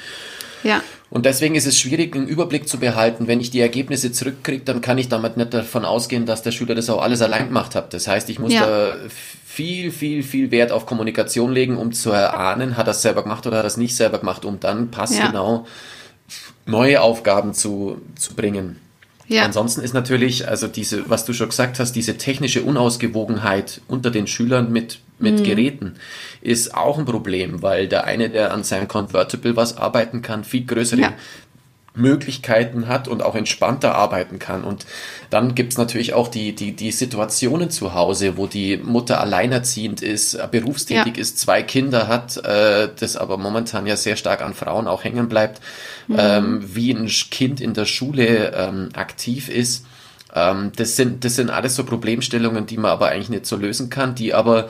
Ja. 0.64 0.84
Und 1.16 1.26
deswegen 1.26 1.56
ist 1.56 1.66
es 1.66 1.80
schwierig, 1.80 2.14
einen 2.14 2.28
Überblick 2.28 2.68
zu 2.68 2.78
behalten. 2.78 3.28
Wenn 3.28 3.40
ich 3.40 3.50
die 3.50 3.62
Ergebnisse 3.62 4.12
zurückkriege, 4.12 4.66
dann 4.66 4.82
kann 4.82 4.98
ich 4.98 5.08
damit 5.08 5.38
nicht 5.38 5.54
davon 5.54 5.86
ausgehen, 5.86 6.26
dass 6.26 6.44
der 6.44 6.52
Schüler 6.52 6.76
das 6.76 6.90
auch 6.90 7.02
alles 7.02 7.22
allein 7.22 7.48
gemacht 7.48 7.74
hat. 7.74 7.94
Das 7.94 8.10
heißt, 8.10 8.30
ich 8.30 8.38
muss 8.38 8.52
ja. 8.52 8.66
da 8.66 8.96
viel, 9.46 9.94
viel, 9.94 10.24
viel 10.24 10.52
Wert 10.52 10.74
auf 10.74 10.86
Kommunikation 10.86 11.54
legen, 11.54 11.78
um 11.78 11.94
zu 11.94 12.12
erahnen, 12.12 12.76
hat 12.76 12.88
er 12.88 12.92
es 12.92 13.02
selber 13.02 13.24
gemacht 13.24 13.48
oder 13.48 13.60
hat 13.60 13.64
er 13.64 13.68
es 13.68 13.78
nicht 13.78 13.96
selber 13.96 14.20
gemacht, 14.20 14.44
um 14.44 14.60
dann 14.60 14.92
passgenau 14.92 15.66
neue 16.66 17.00
Aufgaben 17.00 17.54
zu, 17.54 18.02
zu 18.18 18.36
bringen. 18.36 18.82
Ja. 19.30 19.46
Ansonsten 19.46 19.80
ist 19.84 19.94
natürlich, 19.94 20.50
also 20.50 20.68
diese, 20.68 21.10
was 21.10 21.24
du 21.24 21.32
schon 21.32 21.48
gesagt 21.48 21.80
hast, 21.80 21.94
diese 21.94 22.18
technische 22.18 22.62
Unausgewogenheit 22.64 23.80
unter 23.88 24.12
den 24.12 24.28
Schülern 24.28 24.70
mit, 24.70 25.00
mit 25.18 25.40
mhm. 25.40 25.44
Geräten 25.44 25.96
ist 26.42 26.76
auch 26.76 26.98
ein 26.98 27.06
Problem, 27.06 27.62
weil 27.62 27.88
der 27.88 28.04
eine, 28.06 28.30
der 28.30 28.54
an 28.54 28.64
seinem 28.64 28.88
Convertible 28.88 29.56
was 29.56 29.78
arbeiten 29.78 30.22
kann, 30.22 30.44
viel 30.44 30.66
größere 30.66 31.02
ja. 31.02 31.14
Möglichkeiten 31.96 32.88
hat 32.88 33.08
und 33.08 33.24
auch 33.24 33.36
entspannter 33.36 33.96
arbeiten 33.96 34.40
kann. 34.40 34.64
Und 34.64 34.86
dann 35.30 35.56
gibt's 35.56 35.78
natürlich 35.78 36.14
auch 36.14 36.28
die, 36.28 36.54
die, 36.54 36.74
die 36.74 36.92
Situationen 36.92 37.70
zu 37.70 37.94
Hause, 37.94 38.38
wo 38.38 38.48
die 38.48 38.78
Mutter 38.78 39.22
alleinerziehend 39.22 40.02
ist, 40.02 40.38
berufstätig 40.52 41.16
ja. 41.16 41.22
ist, 41.22 41.40
zwei 41.40 41.64
Kinder 41.64 42.08
hat, 42.08 42.38
äh, 42.38 42.90
das 43.00 43.16
aber 43.16 43.38
momentan 43.38 43.88
ja 43.88 43.96
sehr 43.96 44.18
stark 44.18 44.42
an 44.42 44.54
Frauen 44.54 44.88
auch 44.88 45.04
hängen 45.04 45.30
bleibt, 45.30 45.62
mhm. 46.08 46.16
ähm, 46.20 46.76
wie 46.76 46.92
ein 46.92 47.08
Kind 47.08 47.62
in 47.62 47.74
der 47.74 47.86
Schule 47.86 48.54
ähm, 48.56 48.90
aktiv 48.94 49.50
ist. 49.50 49.86
Ähm, 50.34 50.72
das, 50.76 50.96
sind, 50.96 51.24
das 51.24 51.36
sind 51.36 51.50
alles 51.50 51.76
so 51.76 51.86
Problemstellungen, 51.86 52.66
die 52.66 52.78
man 52.78 52.92
aber 52.92 53.10
eigentlich 53.10 53.30
nicht 53.30 53.46
so 53.46 53.56
lösen 53.56 53.90
kann, 53.90 54.16
die 54.16 54.34
aber 54.34 54.70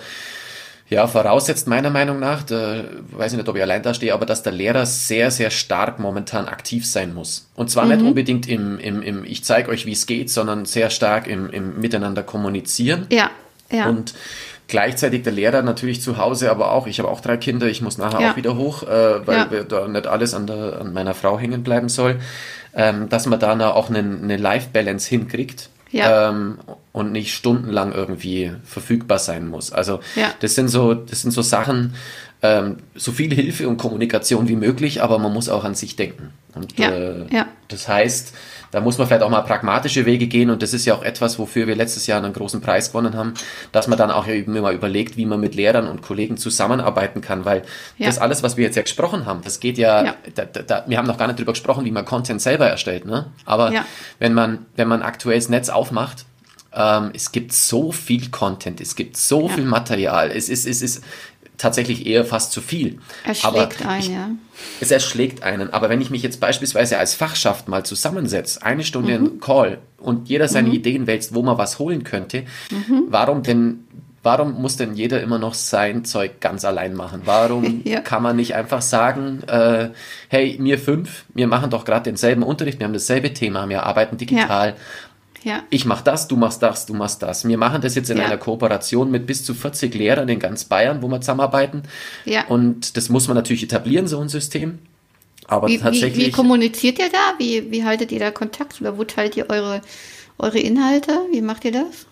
ja, 0.87 1.07
voraussetzt 1.07 1.67
meiner 1.67 1.89
Meinung 1.89 2.19
nach, 2.19 2.43
da 2.43 2.83
weiß 3.11 3.33
ich 3.33 3.37
nicht, 3.37 3.49
ob 3.49 3.55
ich 3.55 3.61
allein 3.61 3.81
da 3.81 3.93
stehe, 3.95 4.13
aber 4.13 4.27
dass 4.27 4.43
der 4.43 4.53
Lehrer 4.53 4.85
sehr, 4.85 5.31
sehr 5.31 5.49
stark 5.49 5.97
momentan 5.99 6.47
aktiv 6.47 6.85
sein 6.85 7.13
muss. 7.13 7.49
Und 7.55 7.71
zwar 7.71 7.85
mhm. 7.85 7.91
nicht 7.91 8.01
unbedingt 8.01 8.47
im, 8.47 8.77
im, 8.77 9.01
im 9.01 9.23
ich 9.23 9.43
zeige 9.43 9.71
euch, 9.71 9.87
wie 9.87 9.93
es 9.93 10.05
geht, 10.05 10.29
sondern 10.29 10.65
sehr 10.65 10.91
stark 10.91 11.27
im, 11.27 11.49
im 11.49 11.79
Miteinander 11.79 12.21
kommunizieren. 12.21 13.07
Ja, 13.09 13.31
ja. 13.71 13.89
Und 13.89 14.13
gleichzeitig 14.67 15.23
der 15.23 15.33
Lehrer 15.33 15.63
natürlich 15.63 16.01
zu 16.01 16.17
Hause, 16.17 16.51
aber 16.51 16.71
auch, 16.71 16.85
ich 16.85 16.99
habe 16.99 17.09
auch 17.09 17.19
drei 17.19 17.37
Kinder, 17.37 17.65
ich 17.65 17.81
muss 17.81 17.97
nachher 17.97 18.21
ja. 18.21 18.31
auch 18.31 18.35
wieder 18.35 18.55
hoch, 18.55 18.83
äh, 18.83 19.25
weil 19.25 19.47
ja. 19.51 19.63
da 19.63 19.87
nicht 19.87 20.05
alles 20.05 20.35
an, 20.35 20.45
der, 20.45 20.81
an 20.81 20.93
meiner 20.93 21.15
Frau 21.15 21.39
hängen 21.39 21.63
bleiben 21.63 21.89
soll, 21.89 22.19
ähm, 22.75 23.09
dass 23.09 23.25
man 23.25 23.39
da 23.39 23.71
auch 23.71 23.89
eine, 23.89 23.99
eine 23.99 24.37
Life-Balance 24.37 25.09
hinkriegt 25.09 25.69
ja. 25.91 26.29
ähm, 26.29 26.57
und 26.91 27.11
nicht 27.11 27.33
stundenlang 27.33 27.93
irgendwie 27.93 28.51
verfügbar 28.63 29.19
sein 29.19 29.47
muss. 29.47 29.71
Also 29.71 29.99
ja. 30.15 30.33
das 30.39 30.55
sind 30.55 30.67
so, 30.67 30.93
das 30.93 31.21
sind 31.21 31.31
so 31.31 31.41
Sachen, 31.41 31.95
ähm, 32.41 32.77
so 32.95 33.11
viel 33.11 33.33
Hilfe 33.33 33.67
und 33.67 33.77
Kommunikation 33.77 34.47
wie 34.47 34.55
möglich, 34.55 35.01
aber 35.01 35.19
man 35.19 35.33
muss 35.33 35.49
auch 35.49 35.63
an 35.63 35.75
sich 35.75 35.95
denken. 35.95 36.31
Und 36.53 36.77
ja. 36.77 36.89
Äh, 36.91 37.45
das 37.67 37.87
heißt, 37.87 38.33
da 38.71 38.81
muss 38.81 38.97
man 38.97 39.07
vielleicht 39.07 39.23
auch 39.23 39.29
mal 39.29 39.41
pragmatische 39.41 40.05
Wege 40.05 40.27
gehen 40.27 40.49
und 40.49 40.61
das 40.61 40.73
ist 40.73 40.85
ja 40.85 40.95
auch 40.95 41.03
etwas, 41.03 41.39
wofür 41.39 41.67
wir 41.67 41.75
letztes 41.75 42.07
Jahr 42.07 42.23
einen 42.23 42.33
großen 42.33 42.61
Preis 42.61 42.89
gewonnen 42.89 43.15
haben, 43.15 43.33
dass 43.71 43.87
man 43.87 43.97
dann 43.97 44.11
auch 44.11 44.27
eben 44.27 44.55
immer 44.55 44.71
überlegt, 44.71 45.17
wie 45.17 45.25
man 45.25 45.39
mit 45.39 45.55
Lehrern 45.55 45.87
und 45.87 46.01
Kollegen 46.01 46.37
zusammenarbeiten 46.37 47.21
kann, 47.21 47.45
weil 47.45 47.63
ja. 47.97 48.07
das 48.07 48.17
alles, 48.17 48.43
was 48.43 48.57
wir 48.57 48.65
jetzt 48.65 48.75
ja 48.75 48.81
gesprochen 48.81 49.25
haben, 49.25 49.41
das 49.43 49.59
geht 49.59 49.77
ja, 49.77 50.03
ja. 50.03 50.15
Da, 50.33 50.45
da, 50.45 50.83
wir 50.87 50.97
haben 50.97 51.07
noch 51.07 51.17
gar 51.17 51.27
nicht 51.27 51.39
drüber 51.39 51.53
gesprochen, 51.53 51.85
wie 51.85 51.91
man 51.91 52.05
Content 52.05 52.41
selber 52.41 52.67
erstellt, 52.67 53.05
ne? 53.05 53.27
Aber 53.45 53.71
ja. 53.71 53.85
wenn 54.19 54.33
man, 54.33 54.65
wenn 54.75 54.87
man 54.87 55.01
aktuell 55.01 55.37
das 55.37 55.49
Netz 55.49 55.69
aufmacht, 55.69 56.25
ähm, 56.75 57.11
es 57.13 57.31
gibt 57.31 57.53
so 57.53 57.91
viel 57.91 58.29
Content, 58.29 58.81
es 58.81 58.95
gibt 58.95 59.17
so 59.17 59.47
viel 59.47 59.65
Material, 59.65 60.29
es 60.31 60.49
ist, 60.49 60.67
es 60.67 60.81
ist, 60.81 61.03
tatsächlich 61.57 62.05
eher 62.05 62.25
fast 62.25 62.51
zu 62.51 62.61
viel. 62.61 62.99
Erschlägt 63.23 63.85
einen, 63.85 64.11
ja. 64.11 64.29
Es 64.79 64.91
erschlägt 64.91 65.43
einen. 65.43 65.71
Aber 65.73 65.89
wenn 65.89 66.01
ich 66.01 66.09
mich 66.09 66.23
jetzt 66.23 66.39
beispielsweise 66.39 66.97
als 66.97 67.13
Fachschaft 67.13 67.67
mal 67.67 67.85
zusammensetze, 67.85 68.61
eine 68.63 68.83
Stunde 68.83 69.19
mhm. 69.19 69.39
Call 69.39 69.79
und 69.97 70.29
jeder 70.29 70.47
seine 70.47 70.69
mhm. 70.69 70.75
Ideen 70.75 71.07
wälzt, 71.07 71.33
wo 71.33 71.41
man 71.41 71.57
was 71.57 71.79
holen 71.79 72.03
könnte, 72.03 72.43
mhm. 72.71 73.05
warum 73.09 73.43
denn 73.43 73.85
warum 74.25 74.59
muss 74.59 74.75
denn 74.75 74.95
jeder 74.95 75.21
immer 75.21 75.37
noch 75.37 75.53
sein 75.53 76.03
Zeug 76.03 76.41
ganz 76.41 76.65
allein 76.65 76.95
machen? 76.95 77.21
Warum 77.25 77.81
ja. 77.85 78.01
kann 78.01 78.23
man 78.23 78.35
nicht 78.35 78.55
einfach 78.55 78.81
sagen, 78.81 79.43
äh, 79.47 79.89
hey, 80.29 80.57
mir 80.59 80.79
fünf, 80.79 81.25
wir 81.33 81.47
machen 81.47 81.69
doch 81.69 81.85
gerade 81.85 82.03
denselben 82.05 82.41
Unterricht, 82.41 82.79
wir 82.79 82.87
haben 82.87 82.93
dasselbe 82.93 83.33
Thema, 83.33 83.69
wir 83.69 83.83
arbeiten 83.83 84.17
digital. 84.17 84.69
Ja. 84.69 84.75
Ja. 85.45 85.63
Ich 85.69 85.85
mache 85.85 86.03
das, 86.03 86.27
du 86.27 86.37
machst 86.37 86.63
das, 86.63 86.87
du 86.87 86.95
machst 86.95 87.21
das. 87.21 87.47
Wir 87.47 87.59
machen 87.59 87.79
das 87.79 87.93
jetzt 87.93 88.09
in 88.09 88.17
ja. 88.17 88.25
einer 88.25 88.37
Kooperation 88.37 89.11
mit 89.11 89.27
bis 89.27 89.45
zu 89.45 89.53
40 89.53 89.93
Lehrern 89.93 90.27
in 90.27 90.39
ganz 90.39 90.65
Bayern, 90.65 91.03
wo 91.03 91.07
wir 91.07 91.21
zusammenarbeiten. 91.21 91.83
Ja. 92.25 92.47
Und 92.47 92.97
das 92.97 93.09
muss 93.09 93.27
man 93.27 93.35
natürlich 93.35 93.61
etablieren, 93.61 94.07
so 94.07 94.19
ein 94.19 94.27
System. 94.27 94.79
Aber 95.45 95.67
wie, 95.67 95.77
tatsächlich. 95.77 96.17
Wie, 96.17 96.25
wie 96.27 96.31
kommuniziert 96.31 96.97
ihr 96.97 97.11
da? 97.11 97.35
Wie, 97.37 97.69
wie 97.69 97.83
haltet 97.83 98.11
ihr 98.11 98.19
da 98.19 98.31
Kontakt? 98.31 98.81
Oder 98.81 98.97
wo 98.97 99.03
teilt 99.03 99.37
ihr 99.37 99.47
eure, 99.51 99.81
eure 100.39 100.57
Inhalte? 100.57 101.11
Wie 101.31 101.41
macht 101.41 101.63
ihr 101.63 101.73
das? 101.73 102.07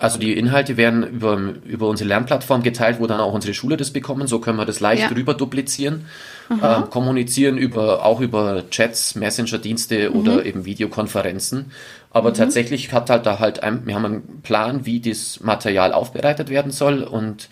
Also 0.00 0.20
die 0.20 0.32
Inhalte 0.38 0.76
werden 0.76 1.02
über, 1.02 1.36
über 1.64 1.88
unsere 1.88 2.08
Lernplattform 2.08 2.62
geteilt, 2.62 3.00
wo 3.00 3.08
dann 3.08 3.18
auch 3.18 3.32
unsere 3.32 3.52
Schule 3.52 3.76
das 3.76 3.90
bekommen. 3.90 4.28
So 4.28 4.38
können 4.38 4.56
wir 4.56 4.64
das 4.64 4.78
leicht 4.78 5.02
ja. 5.02 5.08
rüber 5.08 5.34
duplizieren. 5.34 6.06
Äh, 6.50 6.82
kommunizieren 6.88 7.58
über, 7.58 8.06
auch 8.06 8.20
über 8.20 8.62
Chats, 8.70 9.16
Messenger-Dienste 9.16 10.08
mhm. 10.10 10.16
oder 10.16 10.46
eben 10.46 10.64
Videokonferenzen. 10.64 11.72
Aber 12.10 12.30
mhm. 12.30 12.34
tatsächlich 12.34 12.92
hat 12.92 13.10
halt 13.10 13.26
da 13.26 13.40
halt 13.40 13.62
ein, 13.64 13.86
wir 13.86 13.96
haben 13.96 14.04
einen 14.04 14.42
Plan, 14.42 14.86
wie 14.86 15.00
das 15.00 15.40
Material 15.40 15.92
aufbereitet 15.92 16.48
werden 16.48 16.70
soll 16.70 17.02
und 17.02 17.48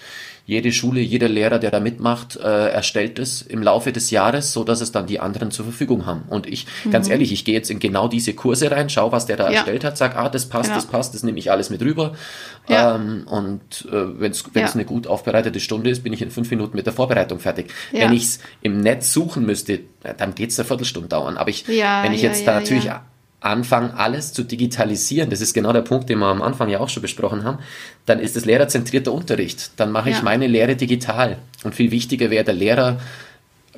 jede 0.47 0.71
Schule, 0.71 1.01
jeder 1.01 1.29
Lehrer, 1.29 1.59
der 1.59 1.73
da 1.73 1.81
mitmacht, 1.81 2.37
äh, 2.37 2.69
erstellt 2.71 3.19
es 3.19 3.43
im 3.43 3.63
Laufe 3.65 3.93
des 3.93 4.13
Jahres, 4.13 4.53
so 4.53 4.63
dass 4.63 4.81
es 4.81 4.93
dann 4.93 5.07
die 5.07 5.19
anderen 5.19 5.51
zur 5.51 5.65
Verfügung 5.65 6.07
haben. 6.07 6.23
Und 6.29 6.47
ich, 6.47 6.67
mhm. 6.85 6.93
ganz 6.93 7.09
ehrlich, 7.09 7.33
ich 7.33 7.45
gehe 7.45 7.55
jetzt 7.55 7.69
in 7.69 7.81
genau 7.81 8.07
diese 8.07 8.33
Kurse 8.33 8.71
rein, 8.71 8.89
schau, 8.89 9.11
was 9.11 9.27
der 9.27 9.37
da 9.37 9.51
ja. 9.51 9.57
erstellt 9.57 9.83
hat, 9.83 9.99
sag, 9.99 10.17
ah, 10.17 10.29
das 10.29 10.47
passt, 10.47 10.71
genau. 10.71 10.77
das 10.77 10.87
passt, 10.87 11.15
das 11.15 11.25
nehme 11.25 11.41
ich 11.41 11.51
alles 11.51 11.69
mit 11.69 11.83
rüber. 11.83 12.13
Ja. 12.69 12.95
Ähm, 12.95 13.27
und 13.27 13.89
äh, 13.91 14.21
wenn 14.21 14.31
es 14.31 14.45
ja. 14.55 14.67
eine 14.67 14.85
gut 14.85 15.09
aufbereitete 15.09 15.59
Stunde 15.59 15.91
ist, 15.91 16.05
bin 16.05 16.13
ich 16.13 16.23
in 16.23 16.31
fünf 16.31 16.49
Minuten 16.51 16.77
mit 16.77 16.87
der 16.87 16.93
Vorbereitung 16.93 17.41
fertig. 17.41 17.73
Wenn 17.91 18.13
ich 18.13 18.23
es 18.23 18.39
im 18.63 18.81
Netz 18.81 19.13
suchen 19.13 19.45
müsste, 19.45 19.81
dann 20.17 20.37
geht 20.37 20.51
es 20.51 20.61
eine 20.61 20.67
Viertelstunde 20.67 21.09
dauern. 21.09 21.37
Aber 21.37 21.51
ich, 21.51 21.67
wenn 21.67 22.13
ich 22.13 22.23
jetzt 22.23 22.47
da 22.47 22.55
natürlich 22.55 22.89
anfangen, 23.41 23.91
alles 23.91 24.32
zu 24.32 24.43
digitalisieren, 24.43 25.30
das 25.30 25.41
ist 25.41 25.55
genau 25.55 25.72
der 25.72 25.82
Punkt, 25.82 26.09
den 26.09 26.18
wir 26.18 26.26
am 26.26 26.43
Anfang 26.43 26.68
ja 26.68 26.80
auch 26.80 26.89
schon 26.89 27.03
besprochen 27.03 27.45
haben, 27.45 27.59
dann 28.07 28.18
ist 28.18 28.37
es 28.37 28.45
lehrerzentrierter 28.45 29.12
Unterricht. 29.12 29.72
Dann 29.76 29.93
mache 29.93 30.11
ich 30.11 30.16
ja. 30.16 30.22
meine 30.22 30.47
Lehre 30.47 30.76
digital. 30.76 31.39
Und 31.62 31.74
viel 31.74 31.91
wichtiger 31.91 32.30
wäre 32.30 32.45
der 32.45 32.55
Lehrer, 32.55 32.99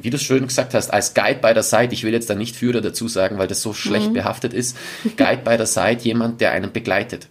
wie 0.00 0.10
du 0.10 0.16
es 0.16 0.22
schön 0.22 0.46
gesagt 0.46 0.74
hast, 0.74 0.90
als 0.90 1.14
Guide 1.14 1.40
bei 1.40 1.52
der 1.54 1.62
Seite, 1.62 1.94
ich 1.94 2.04
will 2.04 2.12
jetzt 2.12 2.30
da 2.30 2.34
nicht 2.34 2.56
Führer 2.56 2.80
dazu 2.80 3.08
sagen, 3.08 3.38
weil 3.38 3.48
das 3.48 3.62
so 3.62 3.74
schlecht 3.74 4.10
mhm. 4.10 4.14
behaftet 4.14 4.54
ist, 4.54 4.76
Guide 5.16 5.42
bei 5.44 5.56
der 5.56 5.66
Seite, 5.66 6.04
jemand, 6.04 6.40
der 6.40 6.52
einen 6.52 6.72
begleitet. 6.72 7.28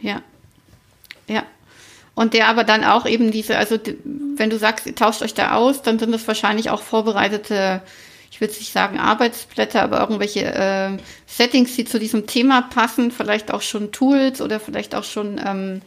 Ja. 0.00 0.22
Ja. 1.28 1.44
Und 2.14 2.32
der 2.32 2.48
aber 2.48 2.64
dann 2.64 2.84
auch 2.84 3.04
eben 3.04 3.30
diese, 3.30 3.58
also 3.58 3.78
wenn 4.36 4.48
du 4.48 4.58
sagst, 4.58 4.86
ihr 4.86 4.94
tauscht 4.94 5.20
euch 5.20 5.34
da 5.34 5.52
aus, 5.52 5.82
dann 5.82 5.98
sind 5.98 6.12
das 6.12 6.26
wahrscheinlich 6.26 6.70
auch 6.70 6.80
vorbereitete 6.80 7.82
ich 8.36 8.40
will 8.42 8.48
nicht 8.48 8.70
sagen 8.70 8.98
Arbeitsblätter, 8.98 9.82
aber 9.82 9.98
irgendwelche 9.98 10.44
äh, 10.44 10.90
Settings, 11.26 11.74
die 11.74 11.86
zu 11.86 11.98
diesem 11.98 12.26
Thema 12.26 12.60
passen, 12.60 13.10
vielleicht 13.10 13.50
auch 13.50 13.62
schon 13.62 13.92
Tools 13.92 14.42
oder 14.42 14.60
vielleicht 14.60 14.94
auch 14.94 15.04
schon 15.04 15.40
ähm, 15.42 15.80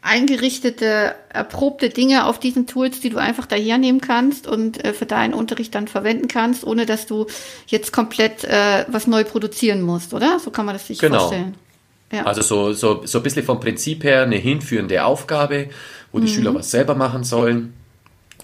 eingerichtete, 0.00 1.14
erprobte 1.28 1.90
Dinge 1.90 2.24
auf 2.24 2.40
diesen 2.40 2.66
Tools, 2.66 3.00
die 3.00 3.10
du 3.10 3.18
einfach 3.18 3.44
daher 3.44 3.76
nehmen 3.76 4.00
kannst 4.00 4.46
und 4.46 4.82
äh, 4.82 4.94
für 4.94 5.04
deinen 5.04 5.34
Unterricht 5.34 5.74
dann 5.74 5.86
verwenden 5.86 6.26
kannst, 6.26 6.64
ohne 6.64 6.86
dass 6.86 7.04
du 7.04 7.26
jetzt 7.66 7.92
komplett 7.92 8.44
äh, 8.44 8.86
was 8.88 9.06
neu 9.06 9.24
produzieren 9.24 9.82
musst, 9.82 10.14
oder? 10.14 10.38
So 10.38 10.50
kann 10.50 10.64
man 10.64 10.76
das 10.76 10.86
sich 10.86 10.98
genau. 10.98 11.18
vorstellen. 11.18 11.54
Ja. 12.10 12.24
Also 12.24 12.40
so, 12.40 12.72
so, 12.72 13.04
so 13.04 13.18
ein 13.18 13.22
bisschen 13.22 13.44
vom 13.44 13.60
Prinzip 13.60 14.04
her 14.04 14.22
eine 14.22 14.36
hinführende 14.36 15.04
Aufgabe, 15.04 15.68
wo 16.12 16.18
die 16.18 16.30
mhm. 16.30 16.34
Schüler 16.34 16.54
was 16.54 16.70
selber 16.70 16.94
machen 16.94 17.24
sollen 17.24 17.74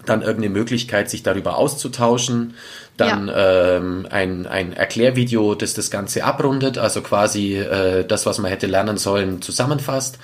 dann 0.07 0.23
irgendeine 0.23 0.53
Möglichkeit, 0.53 1.11
sich 1.11 1.23
darüber 1.23 1.57
auszutauschen, 1.57 2.55
dann 2.97 3.29
ja. 3.29 3.77
ähm, 3.77 4.07
ein, 4.11 4.47
ein 4.47 4.73
Erklärvideo, 4.73 5.55
das 5.55 5.75
das 5.75 5.91
Ganze 5.91 6.25
abrundet, 6.25 6.79
also 6.79 7.01
quasi 7.03 7.57
äh, 7.57 8.05
das, 8.05 8.27
was 8.27 8.39
man 8.39 8.51
hätte 8.51 8.67
lernen 8.67 8.99
sollen, 8.99 9.43
zusammenfasst 9.43 10.19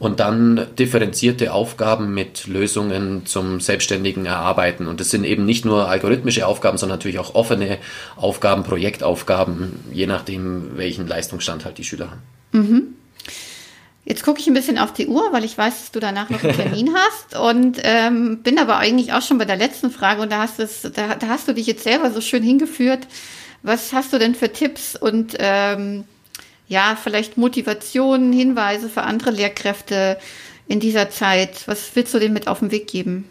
und 0.00 0.18
dann 0.18 0.66
differenzierte 0.78 1.52
Aufgaben 1.52 2.14
mit 2.14 2.46
Lösungen 2.46 3.26
zum 3.26 3.60
selbstständigen 3.60 4.24
Erarbeiten. 4.24 4.86
Und 4.86 4.98
das 4.98 5.10
sind 5.10 5.24
eben 5.24 5.44
nicht 5.44 5.66
nur 5.66 5.88
algorithmische 5.88 6.46
Aufgaben, 6.46 6.78
sondern 6.78 6.98
natürlich 6.98 7.18
auch 7.18 7.34
offene 7.34 7.78
Aufgaben, 8.16 8.64
Projektaufgaben, 8.64 9.78
je 9.92 10.06
nachdem, 10.06 10.76
welchen 10.76 11.06
Leistungsstand 11.06 11.66
halt 11.66 11.76
die 11.76 11.84
Schüler 11.84 12.10
haben. 12.10 12.22
Mhm. 12.52 12.82
Jetzt 14.10 14.24
gucke 14.24 14.40
ich 14.40 14.48
ein 14.48 14.54
bisschen 14.54 14.76
auf 14.76 14.92
die 14.92 15.06
Uhr, 15.06 15.32
weil 15.32 15.44
ich 15.44 15.56
weiß, 15.56 15.82
dass 15.82 15.92
du 15.92 16.00
danach 16.00 16.28
noch 16.30 16.42
einen 16.42 16.56
Termin 16.56 16.92
hast 16.96 17.38
und 17.38 17.78
ähm, 17.84 18.42
bin 18.42 18.58
aber 18.58 18.78
eigentlich 18.78 19.12
auch 19.12 19.22
schon 19.22 19.38
bei 19.38 19.44
der 19.44 19.54
letzten 19.54 19.92
Frage 19.92 20.20
und 20.20 20.32
da 20.32 20.38
hast, 20.38 20.58
es, 20.58 20.82
da, 20.82 21.14
da 21.14 21.28
hast 21.28 21.46
du 21.46 21.54
dich 21.54 21.68
jetzt 21.68 21.84
selber 21.84 22.10
so 22.10 22.20
schön 22.20 22.42
hingeführt. 22.42 23.06
Was 23.62 23.92
hast 23.92 24.12
du 24.12 24.18
denn 24.18 24.34
für 24.34 24.52
Tipps 24.52 24.96
und 24.96 25.36
ähm, 25.38 26.02
ja, 26.66 26.98
vielleicht 27.00 27.36
Motivationen, 27.36 28.32
Hinweise 28.32 28.88
für 28.88 29.02
andere 29.02 29.30
Lehrkräfte 29.30 30.18
in 30.66 30.80
dieser 30.80 31.10
Zeit? 31.10 31.62
Was 31.66 31.94
willst 31.94 32.12
du 32.12 32.18
denen 32.18 32.34
mit 32.34 32.48
auf 32.48 32.58
den 32.58 32.72
Weg 32.72 32.88
geben? 32.88 33.29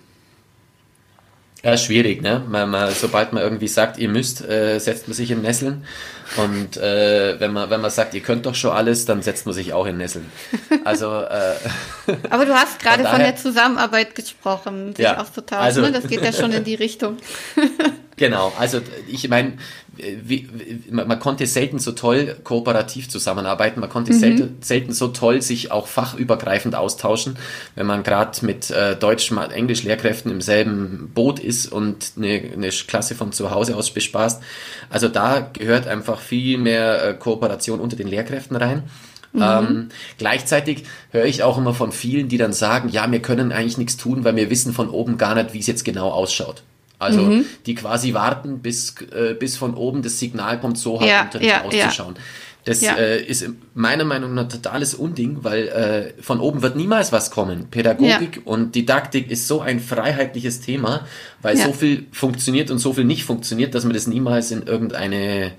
Ja, 1.63 1.75
schwierig, 1.75 2.21
ne? 2.21 2.41
Man, 2.47 2.69
man, 2.69 2.91
sobald 2.93 3.33
man 3.33 3.43
irgendwie 3.43 3.67
sagt, 3.67 3.97
ihr 3.97 4.07
müsst, 4.07 4.47
äh, 4.47 4.79
setzt 4.79 5.09
man 5.09 5.13
sich 5.13 5.29
in 5.29 5.41
Nesseln. 5.41 5.83
Und 6.37 6.77
äh, 6.77 7.37
wenn 7.39 7.51
man 7.51 7.69
wenn 7.69 7.81
man 7.81 7.91
sagt, 7.91 8.13
ihr 8.13 8.21
könnt 8.21 8.45
doch 8.45 8.55
schon 8.55 8.71
alles, 8.71 9.05
dann 9.05 9.21
setzt 9.21 9.45
man 9.45 9.53
sich 9.53 9.73
auch 9.73 9.85
in 9.85 9.97
Nesseln. 9.97 10.31
Also. 10.85 11.21
Äh, 11.21 11.55
Aber 12.29 12.45
du 12.45 12.53
hast 12.53 12.79
gerade 12.79 13.03
von, 13.03 13.11
von, 13.11 13.19
der 13.19 13.35
Zusammenarbeit 13.35 14.15
gesprochen, 14.15 14.95
sich 14.95 15.03
ja, 15.03 15.17
auszutauschen. 15.17 15.65
Also, 15.65 15.81
ne? 15.81 15.91
Das 15.91 16.07
geht 16.07 16.23
ja 16.23 16.31
schon 16.31 16.53
in 16.53 16.63
die 16.63 16.75
Richtung. 16.75 17.17
genau. 18.15 18.53
Also 18.57 18.79
ich 19.07 19.27
meine, 19.27 19.57
wie, 20.23 20.47
man, 20.89 21.07
man, 21.07 21.19
konnte 21.19 21.45
selten 21.45 21.79
so 21.79 21.91
toll 21.91 22.35
kooperativ 22.43 23.09
zusammenarbeiten, 23.09 23.79
man 23.79 23.89
konnte 23.89 24.13
mhm. 24.13 24.19
selten, 24.19 24.57
selten 24.61 24.93
so 24.93 25.09
toll 25.09 25.41
sich 25.41 25.71
auch 25.71 25.87
fachübergreifend 25.87 26.75
austauschen, 26.75 27.37
wenn 27.75 27.85
man 27.85 28.03
gerade 28.03 28.45
mit 28.45 28.69
äh, 28.71 28.95
Deutsch, 28.95 29.31
Englisch 29.31 29.83
Lehrkräften 29.83 30.31
im 30.31 30.41
selben 30.41 31.11
Boot 31.13 31.39
ist 31.39 31.71
und 31.71 32.13
eine, 32.17 32.41
eine 32.53 32.69
Klasse 32.69 33.15
von 33.15 33.31
zu 33.31 33.51
Hause 33.51 33.75
aus 33.75 33.91
bespaßt. 33.91 34.41
Also 34.89 35.07
da 35.07 35.39
gehört 35.53 35.87
einfach 35.87 36.19
viel 36.19 36.57
mehr 36.57 37.03
äh, 37.03 37.13
Kooperation 37.13 37.79
unter 37.79 37.95
den 37.95 38.07
Lehrkräften 38.07 38.55
rein. 38.55 38.83
Mhm. 39.33 39.41
Ähm, 39.41 39.89
gleichzeitig 40.17 40.85
höre 41.11 41.25
ich 41.25 41.43
auch 41.43 41.57
immer 41.57 41.73
von 41.73 41.91
vielen, 41.91 42.29
die 42.29 42.37
dann 42.37 42.53
sagen, 42.53 42.89
ja, 42.89 43.09
wir 43.11 43.21
können 43.21 43.51
eigentlich 43.51 43.77
nichts 43.77 43.97
tun, 43.97 44.23
weil 44.23 44.35
wir 44.35 44.49
wissen 44.49 44.73
von 44.73 44.89
oben 44.89 45.17
gar 45.17 45.35
nicht, 45.35 45.53
wie 45.53 45.59
es 45.59 45.67
jetzt 45.67 45.85
genau 45.85 46.09
ausschaut. 46.09 46.63
Also 46.99 47.21
mhm. 47.21 47.45
die 47.65 47.75
quasi 47.75 48.13
warten, 48.13 48.59
bis, 48.59 48.95
äh, 49.13 49.33
bis 49.33 49.55
von 49.55 49.73
oben 49.73 50.01
das 50.01 50.19
Signal 50.19 50.59
kommt, 50.59 50.77
so 50.77 50.99
hat 50.99 51.07
ja, 51.07 51.23
Unterricht 51.23 51.49
ja, 51.49 51.63
auszuschauen. 51.63 52.15
Ja. 52.15 52.21
Das 52.65 52.81
ja. 52.81 52.95
äh, 52.95 53.23
ist 53.23 53.49
meiner 53.73 54.03
Meinung 54.03 54.33
nach 54.33 54.43
ein 54.43 54.49
totales 54.49 54.93
Unding, 54.93 55.39
weil 55.41 55.67
äh, 55.69 56.21
von 56.21 56.41
oben 56.41 56.61
wird 56.61 56.75
niemals 56.75 57.11
was 57.13 57.31
kommen. 57.31 57.67
Pädagogik 57.71 58.35
ja. 58.35 58.41
und 58.43 58.75
Didaktik 58.75 59.31
ist 59.31 59.47
so 59.47 59.61
ein 59.61 59.79
freiheitliches 59.79 60.59
Thema, 60.59 61.07
weil 61.41 61.57
ja. 61.57 61.65
so 61.65 61.73
viel 61.73 62.05
funktioniert 62.11 62.69
und 62.69 62.79
so 62.79 62.91
viel 62.93 63.05
nicht 63.05 63.23
funktioniert, 63.23 63.73
dass 63.73 63.85
man 63.85 63.93
das 63.93 64.07
niemals 64.07 64.51
in 64.51 64.63
irgendeine 64.63 65.53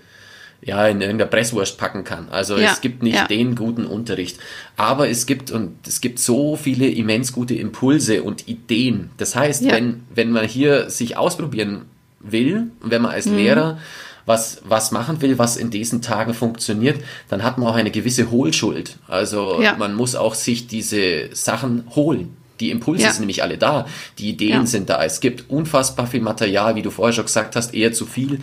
ja, 0.62 0.86
in 0.86 1.00
irgendeiner 1.00 1.30
Presswurst 1.30 1.78
packen 1.78 2.04
kann. 2.04 2.28
Also 2.30 2.58
ja, 2.58 2.70
es 2.70 2.80
gibt 2.80 3.02
nicht 3.02 3.16
ja. 3.16 3.26
den 3.26 3.54
guten 3.54 3.86
Unterricht. 3.86 4.38
Aber 4.76 5.08
es 5.08 5.26
gibt, 5.26 5.50
und 5.50 5.74
es 5.86 6.00
gibt 6.00 6.18
so 6.18 6.56
viele 6.56 6.88
immens 6.88 7.32
gute 7.32 7.54
Impulse 7.54 8.22
und 8.22 8.46
Ideen. 8.48 9.10
Das 9.16 9.34
heißt, 9.34 9.62
ja. 9.62 9.72
wenn, 9.72 10.02
wenn 10.14 10.30
man 10.30 10.46
hier 10.46 10.90
sich 10.90 11.16
ausprobieren 11.16 11.82
will, 12.20 12.70
wenn 12.82 13.02
man 13.02 13.12
als 13.12 13.26
mhm. 13.26 13.36
Lehrer 13.36 13.78
was, 14.26 14.60
was 14.64 14.92
machen 14.92 15.22
will, 15.22 15.38
was 15.38 15.56
in 15.56 15.70
diesen 15.70 16.02
Tagen 16.02 16.34
funktioniert, 16.34 17.02
dann 17.28 17.42
hat 17.42 17.56
man 17.56 17.68
auch 17.68 17.74
eine 17.74 17.90
gewisse 17.90 18.30
Hohlschuld. 18.30 18.98
Also 19.08 19.62
man 19.78 19.94
muss 19.94 20.14
auch 20.14 20.34
sich 20.34 20.66
diese 20.66 21.34
Sachen 21.34 21.84
holen. 21.96 22.36
Die 22.60 22.70
Impulse 22.70 23.04
ja. 23.04 23.10
sind 23.10 23.20
nämlich 23.20 23.42
alle 23.42 23.56
da, 23.56 23.86
die 24.18 24.28
Ideen 24.28 24.66
sind 24.66 24.90
da. 24.90 25.02
Es 25.02 25.20
gibt 25.20 25.48
unfassbar 25.48 26.06
viel 26.06 26.20
Material, 26.20 26.76
wie 26.76 26.82
du 26.82 26.90
vorher 26.90 27.14
schon 27.14 27.24
gesagt 27.24 27.56
hast, 27.56 27.74
eher 27.74 27.92
zu 27.92 28.04
viel 28.04 28.40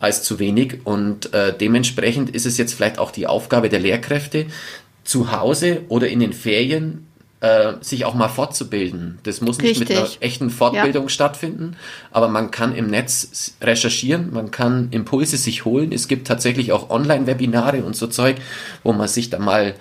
als 0.00 0.22
zu 0.22 0.38
wenig. 0.38 0.78
Und 0.84 1.32
äh, 1.32 1.56
dementsprechend 1.56 2.30
ist 2.30 2.46
es 2.46 2.58
jetzt 2.58 2.74
vielleicht 2.74 2.98
auch 2.98 3.10
die 3.10 3.26
Aufgabe 3.26 3.68
der 3.68 3.80
Lehrkräfte, 3.80 4.46
zu 5.04 5.32
Hause 5.32 5.82
oder 5.88 6.08
in 6.08 6.20
den 6.20 6.32
Ferien 6.32 7.06
äh, 7.40 7.74
sich 7.82 8.06
auch 8.06 8.14
mal 8.14 8.28
fortzubilden. 8.28 9.18
Das 9.24 9.42
muss 9.42 9.58
nicht 9.58 9.80
Richtig. 9.80 9.90
mit 9.90 9.98
einer 9.98 10.08
echten 10.20 10.48
Fortbildung 10.48 11.04
ja. 11.04 11.08
stattfinden, 11.10 11.76
aber 12.10 12.28
man 12.28 12.50
kann 12.50 12.74
im 12.74 12.86
Netz 12.86 13.54
recherchieren, 13.60 14.32
man 14.32 14.50
kann 14.50 14.88
Impulse 14.92 15.36
sich 15.36 15.66
holen. 15.66 15.92
Es 15.92 16.08
gibt 16.08 16.26
tatsächlich 16.26 16.72
auch 16.72 16.88
Online-Webinare 16.88 17.84
und 17.84 17.96
so 17.96 18.06
Zeug, 18.06 18.36
wo 18.82 18.94
man 18.94 19.08
sich 19.08 19.28
da 19.28 19.38
mal 19.38 19.74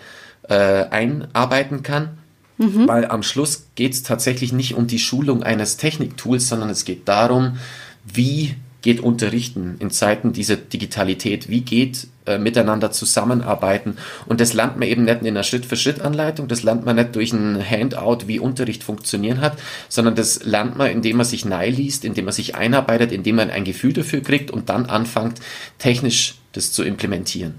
äh, 0.49 0.53
einarbeiten 0.55 1.83
kann. 1.83 2.17
Mhm. 2.57 2.87
Weil 2.87 3.05
am 3.05 3.23
Schluss 3.23 3.67
geht 3.75 3.93
es 3.93 4.03
tatsächlich 4.03 4.51
nicht 4.51 4.75
um 4.75 4.85
die 4.85 4.99
Schulung 4.99 5.41
eines 5.41 5.77
Techniktools, 5.77 6.49
sondern 6.49 6.69
es 6.69 6.85
geht 6.85 7.07
darum, 7.07 7.57
wie 8.03 8.55
geht 8.83 8.99
Unterrichten 8.99 9.77
in 9.79 9.89
Zeiten 9.89 10.33
dieser 10.33 10.57
Digitalität? 10.57 11.49
Wie 11.49 11.61
geht 11.61 12.07
äh, 12.27 12.37
miteinander 12.37 12.91
zusammenarbeiten? 12.91 13.97
Und 14.27 14.39
das 14.39 14.53
lernt 14.53 14.77
man 14.77 14.87
eben 14.87 15.05
nicht 15.05 15.21
in 15.21 15.27
einer 15.27 15.43
Schritt-für-Schritt-Anleitung, 15.43 16.47
das 16.47 16.61
lernt 16.61 16.85
man 16.85 16.97
nicht 16.97 17.15
durch 17.15 17.33
ein 17.33 17.57
Handout, 17.67 18.27
wie 18.27 18.39
Unterricht 18.39 18.83
funktionieren 18.83 19.41
hat, 19.41 19.57
sondern 19.89 20.15
das 20.15 20.43
lernt 20.43 20.77
man, 20.77 20.91
indem 20.91 21.17
man 21.17 21.25
sich 21.25 21.45
liest, 21.45 22.05
indem 22.05 22.25
man 22.25 22.33
sich 22.33 22.53
einarbeitet, 22.53 23.11
indem 23.11 23.37
man 23.37 23.49
ein 23.49 23.63
Gefühl 23.63 23.93
dafür 23.93 24.21
kriegt 24.21 24.51
und 24.51 24.69
dann 24.69 24.85
anfängt, 24.85 25.39
technisch 25.79 26.35
das 26.51 26.71
zu 26.71 26.83
implementieren. 26.83 27.55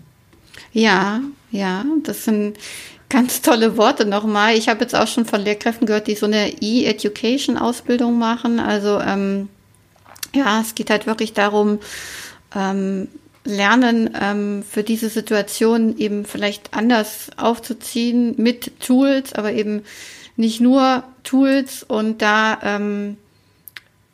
Ja, 0.73 1.21
ja, 1.51 1.85
das 2.05 2.25
sind 2.25 2.59
ganz 3.09 3.43
tolle 3.43 3.77
Worte 3.77 4.05
nochmal. 4.05 4.57
Ich 4.57 4.69
habe 4.69 4.81
jetzt 4.81 4.95
auch 4.95 5.07
schon 5.07 5.25
von 5.25 5.41
Lehrkräften 5.41 5.87
gehört, 5.87 6.07
die 6.07 6.17
so 6.17 6.27
eine 6.27 6.51
E-Education-Ausbildung 6.61 8.19
machen. 8.19 8.59
Also 8.61 9.01
ähm, 9.01 9.49
ja, 10.35 10.61
es 10.61 10.75
geht 10.75 10.91
halt 10.91 11.07
wirklich 11.07 11.33
darum, 11.33 11.79
ähm, 12.55 13.09
lernen, 13.45 14.11
ähm, 14.21 14.63
für 14.69 14.83
diese 14.83 15.09
Situation 15.09 15.99
eben 15.99 16.25
vielleicht 16.25 16.75
anders 16.75 17.29
aufzuziehen 17.37 18.35
mit 18.39 18.81
Tools, 18.81 19.35
aber 19.35 19.53
eben 19.53 19.83
nicht 20.37 20.61
nur 20.61 21.05
Tools 21.23 21.83
und 21.83 22.23
da 22.23 22.59
ähm, 22.63 23.17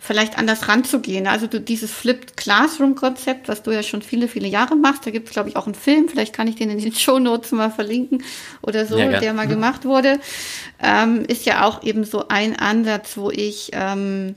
vielleicht 0.00 0.38
anders 0.38 0.66
ranzugehen. 0.68 1.26
Also 1.26 1.46
du, 1.46 1.60
dieses 1.60 1.92
Flipped 1.92 2.36
Classroom 2.36 2.94
Konzept, 2.94 3.48
was 3.48 3.62
du 3.62 3.70
ja 3.70 3.82
schon 3.82 4.02
viele, 4.02 4.28
viele 4.28 4.48
Jahre 4.48 4.74
machst, 4.74 5.06
da 5.06 5.10
gibt 5.10 5.28
es, 5.28 5.34
glaube 5.34 5.50
ich, 5.50 5.56
auch 5.56 5.66
einen 5.66 5.74
Film, 5.74 6.08
vielleicht 6.08 6.34
kann 6.34 6.48
ich 6.48 6.56
den 6.56 6.70
in 6.70 6.78
den 6.78 6.92
Show 6.94 7.18
Notes 7.18 7.52
mal 7.52 7.70
verlinken 7.70 8.24
oder 8.62 8.86
so, 8.86 8.98
ja, 8.98 9.20
der 9.20 9.32
mal 9.32 9.46
mhm. 9.46 9.50
gemacht 9.50 9.84
wurde, 9.84 10.18
ähm, 10.82 11.24
ist 11.26 11.46
ja 11.46 11.64
auch 11.64 11.84
eben 11.84 12.04
so 12.04 12.28
ein 12.28 12.56
Ansatz, 12.56 13.16
wo 13.16 13.30
ich 13.30 13.70
ähm, 13.72 14.34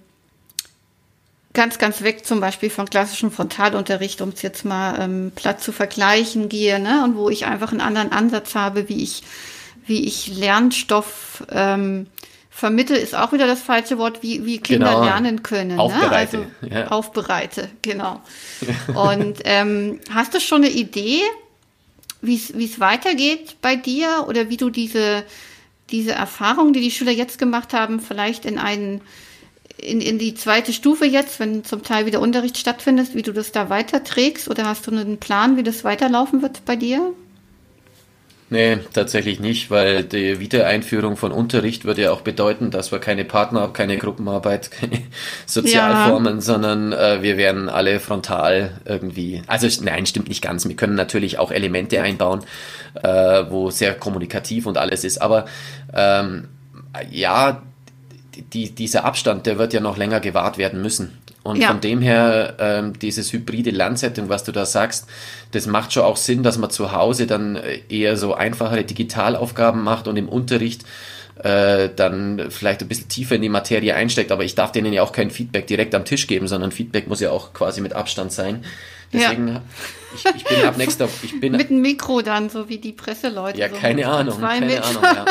ganz, 1.54 1.78
ganz 1.78 2.02
weg 2.02 2.26
zum 2.26 2.40
Beispiel 2.40 2.70
von 2.70 2.90
klassischem 2.90 3.32
Frontalunterricht, 3.32 4.22
um 4.22 4.30
es 4.30 4.42
jetzt 4.42 4.66
mal 4.66 5.00
ähm, 5.00 5.32
platt 5.36 5.62
zu 5.62 5.72
vergleichen, 5.72 6.50
gehe, 6.50 6.80
ne? 6.80 7.04
Und 7.04 7.16
wo 7.16 7.30
ich 7.30 7.46
einfach 7.46 7.72
einen 7.72 7.82
anderen 7.82 8.12
Ansatz 8.12 8.56
habe, 8.56 8.90
wie 8.90 9.04
ich, 9.04 9.24
wie 9.86 10.06
ich 10.06 10.36
Lernstoff 10.36 11.44
ähm, 11.52 12.08
vermittel, 12.50 12.98
ist 12.98 13.16
auch 13.16 13.34
wieder 13.34 13.46
das 13.46 13.62
falsche 13.62 13.98
Wort, 14.00 14.24
wie, 14.24 14.46
wie 14.46 14.58
Kinder 14.60 14.88
genau. 14.88 15.04
lernen 15.04 15.44
können. 15.44 15.80
Aufbereite. 15.80 16.38
Ne? 16.38 16.52
Also, 16.62 16.76
ja. 16.76 16.88
Aufbereite, 16.88 17.70
genau. 17.84 18.22
Und 18.94 19.40
ähm, 19.44 20.00
hast 20.12 20.34
du 20.34 20.40
schon 20.40 20.64
eine 20.64 20.72
Idee, 20.72 21.22
wie 22.22 22.36
es 22.36 22.80
weitergeht 22.80 23.58
bei 23.62 23.76
dir 23.76 24.26
oder 24.28 24.50
wie 24.50 24.58
du 24.58 24.70
diese, 24.70 25.24
diese 25.92 26.14
Erfahrung, 26.14 26.74
die 26.74 26.80
die 26.80 26.92
Schüler 26.92 27.12
jetzt 27.12 27.38
gemacht 27.38 27.74
haben, 27.74 28.00
vielleicht 28.00 28.46
in 28.46 28.58
einen 28.58 29.02
in, 29.78 30.02
in 30.02 30.20
die 30.20 30.36
zweite 30.36 30.74
Stufe 30.74 31.06
jetzt, 31.06 31.40
wenn 31.40 31.64
zum 31.64 31.84
Teil 31.84 32.06
wieder 32.06 32.22
Unterricht 32.22 32.58
stattfindet, 32.58 33.16
wie 33.16 33.22
du 33.22 33.34
das 33.34 33.52
da 33.52 33.70
weiterträgst? 33.70 34.48
Oder 34.48 34.66
hast 34.66 34.88
du 34.88 34.92
einen 34.92 35.18
Plan, 35.18 35.58
wie 35.58 35.64
das 35.64 35.84
weiterlaufen 35.84 36.42
wird 36.42 36.66
bei 36.66 36.76
dir? 36.76 37.14
Nee, 38.54 38.78
tatsächlich 38.94 39.40
nicht, 39.40 39.72
weil 39.72 40.04
die 40.04 40.40
Wiedereinführung 40.40 41.18
von 41.18 41.32
Unterricht 41.32 41.86
würde 41.86 42.04
ja 42.04 42.12
auch 42.12 42.22
bedeuten, 42.22 42.70
dass 42.70 42.92
wir 42.92 43.00
keine 43.00 43.26
Partner, 43.26 43.70
keine 43.74 43.98
Gruppenarbeit, 43.98 44.70
keine 44.70 45.02
Sozialformen, 45.48 46.36
ja. 46.36 46.42
sondern 46.42 46.94
äh, 46.94 47.24
wir 47.24 47.38
werden 47.38 47.68
alle 47.68 48.00
frontal 48.00 48.80
irgendwie. 48.86 49.42
Also 49.48 49.68
nein, 49.84 50.06
stimmt 50.06 50.30
nicht 50.30 50.44
ganz. 50.44 50.68
Wir 50.68 50.76
können 50.76 50.94
natürlich 50.94 51.40
auch 51.40 51.52
Elemente 51.52 52.00
einbauen, 52.04 52.42
äh, 53.02 53.44
wo 53.50 53.72
sehr 53.72 53.96
kommunikativ 53.96 54.68
und 54.68 54.78
alles 54.78 55.04
ist. 55.04 55.20
Aber 55.20 55.46
ähm, 55.92 56.50
ja, 57.10 57.64
die, 58.54 58.72
dieser 58.72 59.06
Abstand, 59.06 59.46
der 59.46 59.58
wird 59.58 59.74
ja 59.74 59.80
noch 59.80 59.98
länger 59.98 60.20
gewahrt 60.20 60.58
werden 60.58 60.82
müssen. 60.82 61.18
Und 61.44 61.58
ja. 61.58 61.68
von 61.68 61.82
dem 61.82 62.02
her, 62.02 62.56
ähm, 62.60 62.98
dieses 62.98 63.34
hybride 63.34 63.72
Lernsetting, 63.72 64.30
was 64.30 64.46
du 64.46 64.52
da 64.52 64.66
sagst, 64.66 65.08
das 65.52 65.68
macht 65.68 65.92
schon 65.92 66.04
auch 66.04 66.16
Sinn, 66.16 66.42
dass 66.42 66.58
man 66.58 66.70
zu 66.70 66.94
Hause 66.94 67.28
dann 67.28 67.58
äh, 67.58 67.80
eher 67.90 68.16
so 68.16 68.34
einfachere 68.34 68.84
Digitalaufgaben 68.84 69.84
macht 69.84 70.08
und 70.08 70.16
im 70.16 70.30
Unterricht 70.30 70.84
äh, 71.44 71.90
dann 71.94 72.50
vielleicht 72.50 72.82
ein 72.82 72.88
bisschen 72.88 73.10
tiefer 73.10 73.36
in 73.36 73.42
die 73.42 73.50
Materie 73.50 73.94
einsteckt. 73.94 74.32
Aber 74.32 74.46
ich 74.46 74.56
darf 74.56 74.72
denen 74.72 74.94
ja 74.94 75.04
auch 75.04 75.12
kein 75.12 75.32
Feedback 75.32 75.68
direkt 75.68 75.94
am 75.96 76.06
Tisch 76.06 76.28
geben, 76.28 76.48
sondern 76.48 76.72
Feedback 76.72 77.08
muss 77.08 77.20
ja 77.20 77.32
auch 77.32 77.54
quasi 77.54 77.82
mit 77.82 77.94
Abstand 77.94 78.32
sein. 78.32 78.64
Deswegen, 79.12 79.48
ja. 79.50 79.62
ich, 80.16 80.26
ich 80.38 80.44
bin 80.46 80.64
ab 80.66 80.78
nächster, 80.78 81.10
ich 81.22 81.40
bin 81.40 81.52
mit 81.54 81.70
einem 81.70 81.82
Mikro 81.82 82.22
dann, 82.22 82.50
so 82.50 82.70
wie 82.70 82.78
die 82.78 82.94
Presseleute. 82.94 83.60
Ja, 83.60 83.70
so 83.70 83.76
keine 83.76 84.08
Ahnung, 84.08 84.40
keine 84.40 84.84
Ahnung, 84.84 85.04
ja. 85.04 85.26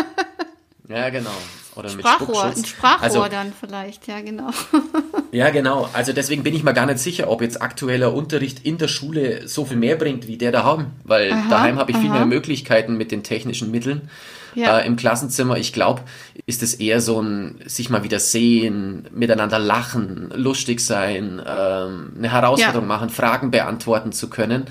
Ja, 0.89 1.09
genau. 1.09 1.31
Oder 1.77 1.89
Sprachrohr, 1.89 2.47
mit. 2.49 2.59
Ein 2.59 2.65
Sprachrohr 2.65 3.03
also, 3.03 3.27
dann 3.29 3.53
vielleicht, 3.59 4.07
ja 4.07 4.21
genau. 4.21 4.51
ja, 5.33 5.51
genau. 5.51 5.89
Also 5.93 6.13
deswegen 6.13 6.43
bin 6.43 6.55
ich 6.55 6.63
mir 6.63 6.75
gar 6.75 6.87
nicht 6.87 6.99
sicher, 6.99 7.29
ob 7.29 7.41
jetzt 7.41 7.63
aktueller 7.63 8.13
Unterricht 8.13 8.65
in 8.65 8.79
der 8.79 8.89
Schule 8.89 9.49
so 9.49 9.65
viel 9.65 9.77
mehr 9.77 9.97
bringt, 9.97 10.27
wie 10.27 10.37
der 10.37 10.53
daheim. 10.53 10.87
Weil 11.05 11.33
aha, 11.33 11.49
daheim 11.49 11.79
habe 11.79 11.91
ich 11.91 11.97
aha. 11.97 12.03
viel 12.03 12.13
mehr 12.13 12.27
Möglichkeiten 12.27 12.97
mit 12.97 13.11
den 13.11 13.23
technischen 13.23 13.71
Mitteln. 13.71 14.11
Ja. 14.55 14.81
Äh, 14.81 14.87
Im 14.87 14.97
Klassenzimmer, 14.97 15.57
ich 15.57 15.73
glaube, 15.73 16.03
ist 16.47 16.63
es 16.63 16.75
eher 16.75 17.01
so 17.01 17.21
ein 17.21 17.61
sich 17.65 17.89
mal 17.89 18.05
wieder 18.05 18.19
sehen, 18.19 19.09
miteinander 19.11 19.59
lachen, 19.59 20.31
lustig 20.35 20.81
sein, 20.81 21.41
ähm, 21.47 22.13
eine 22.19 22.31
Herausforderung 22.31 22.89
ja. 22.89 22.95
machen, 22.95 23.09
Fragen 23.09 23.51
beantworten 23.51 24.13
zu 24.13 24.29
können. 24.29 24.67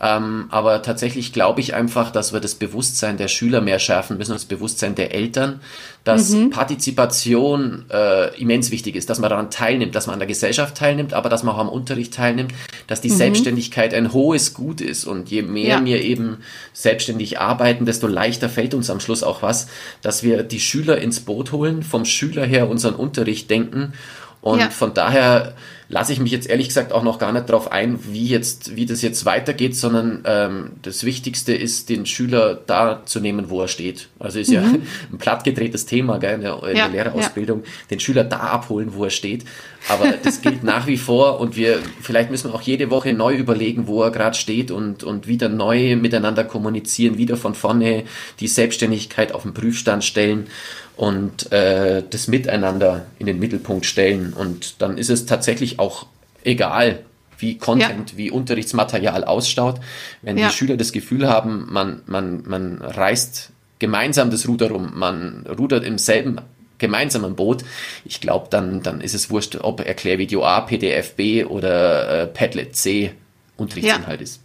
Ähm, 0.00 0.46
aber 0.50 0.82
tatsächlich 0.82 1.32
glaube 1.32 1.60
ich 1.60 1.74
einfach, 1.74 2.10
dass 2.10 2.32
wir 2.32 2.40
das 2.40 2.54
Bewusstsein 2.54 3.16
der 3.16 3.28
Schüler 3.28 3.60
mehr 3.60 3.78
schärfen 3.78 4.18
müssen, 4.18 4.32
das 4.32 4.44
Bewusstsein 4.44 4.94
der 4.94 5.14
Eltern, 5.14 5.60
dass 6.04 6.30
mhm. 6.30 6.50
Partizipation 6.50 7.86
äh, 7.90 8.38
immens 8.40 8.70
wichtig 8.70 8.94
ist, 8.94 9.08
dass 9.08 9.18
man 9.18 9.30
daran 9.30 9.50
teilnimmt, 9.50 9.94
dass 9.94 10.06
man 10.06 10.14
an 10.14 10.20
der 10.20 10.28
Gesellschaft 10.28 10.76
teilnimmt, 10.76 11.14
aber 11.14 11.28
dass 11.28 11.42
man 11.42 11.54
auch 11.54 11.60
am 11.60 11.68
Unterricht 11.68 12.14
teilnimmt, 12.14 12.52
dass 12.86 13.00
die 13.00 13.10
mhm. 13.10 13.16
Selbstständigkeit 13.16 13.94
ein 13.94 14.12
hohes 14.12 14.52
Gut 14.52 14.80
ist 14.80 15.06
und 15.06 15.30
je 15.30 15.42
mehr 15.42 15.78
ja. 15.78 15.84
wir 15.84 16.02
eben 16.02 16.38
selbstständig 16.72 17.40
arbeiten, 17.40 17.86
desto 17.86 18.06
leichter 18.06 18.48
fällt 18.48 18.74
uns 18.74 18.90
am 18.90 19.00
Schluss 19.00 19.22
auch 19.22 19.42
was, 19.42 19.68
dass 20.02 20.22
wir 20.22 20.42
die 20.42 20.60
Schüler 20.60 20.98
ins 20.98 21.20
Boot 21.20 21.52
holen, 21.52 21.82
vom 21.82 22.04
Schüler 22.04 22.44
her 22.44 22.68
unseren 22.68 22.94
Unterricht 22.94 23.50
denken 23.50 23.94
und 24.42 24.60
ja. 24.60 24.70
von 24.70 24.94
daher 24.94 25.54
lasse 25.88 26.12
ich 26.12 26.20
mich 26.20 26.32
jetzt 26.32 26.48
ehrlich 26.48 26.68
gesagt 26.68 26.92
auch 26.92 27.02
noch 27.02 27.18
gar 27.18 27.32
nicht 27.32 27.48
darauf 27.48 27.70
ein, 27.70 27.98
wie 28.10 28.26
jetzt, 28.26 28.74
wie 28.74 28.86
das 28.86 29.02
jetzt 29.02 29.24
weitergeht, 29.24 29.76
sondern 29.76 30.22
ähm, 30.24 30.70
das 30.82 31.04
Wichtigste 31.04 31.54
ist, 31.54 31.88
den 31.88 32.06
Schüler 32.06 32.58
da 32.66 33.02
zu 33.04 33.20
nehmen, 33.20 33.50
wo 33.50 33.60
er 33.60 33.68
steht. 33.68 34.08
Also 34.18 34.40
ist 34.40 34.48
mhm. 34.48 34.54
ja 34.54 34.62
ein 35.12 35.18
plattgedrehtes 35.18 35.86
Thema 35.86 36.18
gell, 36.18 36.34
in, 36.34 36.40
der, 36.40 36.62
in 36.64 36.76
ja, 36.76 36.88
der 36.88 37.04
Lehrerausbildung, 37.04 37.62
ja. 37.62 37.70
den 37.90 38.00
Schüler 38.00 38.24
da 38.24 38.38
abholen, 38.38 38.94
wo 38.94 39.04
er 39.04 39.10
steht. 39.10 39.44
Aber 39.88 40.06
das 40.24 40.40
gilt 40.40 40.64
nach 40.64 40.88
wie 40.88 40.96
vor 40.96 41.38
und 41.38 41.56
wir 41.56 41.78
vielleicht 42.00 42.30
müssen 42.30 42.50
wir 42.50 42.54
auch 42.54 42.62
jede 42.62 42.90
Woche 42.90 43.12
neu 43.12 43.36
überlegen, 43.36 43.86
wo 43.86 44.02
er 44.02 44.10
gerade 44.10 44.36
steht 44.36 44.72
und, 44.72 45.04
und 45.04 45.28
wieder 45.28 45.48
neu 45.48 45.94
miteinander 45.94 46.42
kommunizieren, 46.42 47.16
wieder 47.16 47.36
von 47.36 47.54
vorne 47.54 48.04
die 48.40 48.48
Selbstständigkeit 48.48 49.32
auf 49.32 49.42
den 49.42 49.54
Prüfstand 49.54 50.04
stellen 50.04 50.48
und 50.96 51.52
äh, 51.52 52.02
das 52.08 52.26
Miteinander 52.26 53.06
in 53.18 53.26
den 53.26 53.38
Mittelpunkt 53.38 53.86
stellen. 53.86 54.32
Und 54.32 54.80
dann 54.80 54.98
ist 54.98 55.10
es 55.10 55.26
tatsächlich 55.26 55.78
auch 55.78 56.06
egal, 56.42 57.00
wie 57.38 57.58
Content, 57.58 58.12
ja. 58.12 58.18
wie 58.18 58.30
Unterrichtsmaterial 58.30 59.24
ausschaut. 59.24 59.78
Wenn 60.22 60.38
ja. 60.38 60.48
die 60.48 60.54
Schüler 60.54 60.76
das 60.76 60.92
Gefühl 60.92 61.28
haben, 61.28 61.66
man, 61.70 62.00
man, 62.06 62.42
man 62.46 62.80
reißt 62.80 63.50
gemeinsam 63.78 64.30
das 64.30 64.48
Ruder 64.48 64.70
rum, 64.70 64.92
man 64.94 65.44
rudert 65.46 65.84
im 65.84 65.98
selben 65.98 66.40
gemeinsamen 66.78 67.36
Boot, 67.36 67.64
ich 68.04 68.20
glaube, 68.20 68.48
dann, 68.50 68.82
dann 68.82 69.00
ist 69.00 69.14
es 69.14 69.30
wurscht, 69.30 69.56
ob 69.56 69.80
Erklärvideo 69.80 70.44
A, 70.44 70.60
PDF 70.62 71.14
B 71.14 71.44
oder 71.44 72.22
äh, 72.22 72.26
Padlet 72.26 72.74
C 72.74 73.12
Unterrichtsinhalt 73.56 74.20
ja. 74.20 74.24
ist 74.24 74.40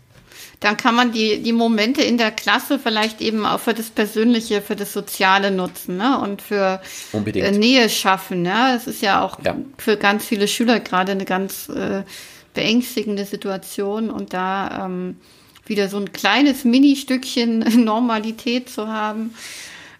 dann 0.62 0.78
kann 0.78 0.94
man 0.94 1.12
die, 1.12 1.42
die 1.42 1.54
Momente 1.54 2.04
in 2.04 2.20
der 2.20 2.30
Klasse 2.30 2.78
vielleicht 2.78 3.20
eben 3.20 3.46
auch 3.48 3.60
für 3.60 3.74
das 3.74 3.90
Persönliche, 3.90 4.62
für 4.62 4.76
das 4.76 4.94
Soziale 4.94 5.50
nutzen 5.50 5.98
ne? 5.98 6.20
und 6.20 6.44
für 6.44 6.80
äh, 7.14 7.52
Nähe 7.52 7.90
schaffen. 7.90 8.44
Ne? 8.44 8.76
Es 8.76 8.86
ist 8.86 9.02
ja 9.02 9.24
auch 9.24 9.44
ja. 9.44 9.58
für 9.80 9.98
ganz 9.98 10.24
viele 10.24 10.48
Schüler 10.48 10.80
gerade 10.80 11.14
eine 11.14 11.26
ganz 11.26 11.68
äh, 11.70 12.04
beängstigende 12.54 13.26
Situation 13.26 14.12
und 14.12 14.34
da 14.34 14.86
ähm, 14.86 15.18
wieder 15.66 15.90
so 15.90 15.98
ein 15.98 16.14
kleines 16.14 16.64
Mini-Stückchen 16.64 17.60
Normalität 17.84 18.70
zu 18.70 18.88
haben. 18.88 19.34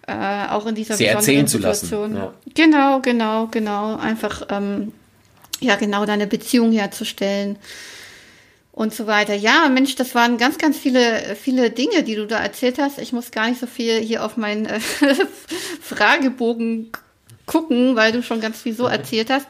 Äh, 0.06 0.48
auch 0.48 0.66
in 0.66 0.76
dieser 0.76 0.94
Sie 0.94 1.06
erzählen 1.06 1.48
Situation. 1.48 2.12
zu 2.12 2.18
lassen. 2.18 2.22
Ja. 2.24 2.34
Genau, 2.54 3.00
genau, 3.00 3.48
genau. 3.48 3.96
Einfach 3.96 4.42
ähm, 4.48 4.92
ja 5.58 5.74
genau 5.74 6.06
deine 6.06 6.28
Beziehung 6.28 6.70
herzustellen 6.70 7.58
und 8.72 8.94
so 8.94 9.06
weiter. 9.06 9.34
Ja, 9.34 9.68
Mensch, 9.68 9.94
das 9.96 10.14
waren 10.14 10.38
ganz, 10.38 10.58
ganz 10.58 10.78
viele, 10.78 11.36
viele 11.36 11.70
Dinge, 11.70 12.02
die 12.02 12.16
du 12.16 12.26
da 12.26 12.38
erzählt 12.38 12.78
hast. 12.78 12.98
Ich 12.98 13.12
muss 13.12 13.30
gar 13.30 13.48
nicht 13.48 13.60
so 13.60 13.66
viel 13.66 14.00
hier 14.00 14.24
auf 14.24 14.36
meinen 14.36 14.64
äh, 14.66 14.80
Fragebogen 15.80 16.90
gucken, 17.46 17.96
weil 17.96 18.12
du 18.12 18.22
schon 18.22 18.40
ganz 18.40 18.62
viel 18.62 18.74
so 18.74 18.86
erzählt 18.86 19.30
hast. 19.30 19.46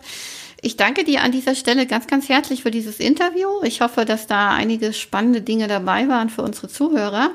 Ich 0.61 0.77
danke 0.77 1.05
dir 1.05 1.23
an 1.23 1.33
dieser 1.33 1.55
Stelle 1.55 1.87
ganz, 1.87 2.07
ganz 2.07 2.29
herzlich 2.29 2.63
für 2.63 2.71
dieses 2.71 2.99
Interview. 2.99 3.49
Ich 3.63 3.81
hoffe, 3.81 4.05
dass 4.05 4.27
da 4.27 4.51
einige 4.51 4.93
spannende 4.93 5.41
Dinge 5.41 5.69
dabei 5.69 6.09
waren 6.09 6.29
für 6.29 6.43
unsere 6.43 6.69
Zuhörer. 6.69 7.31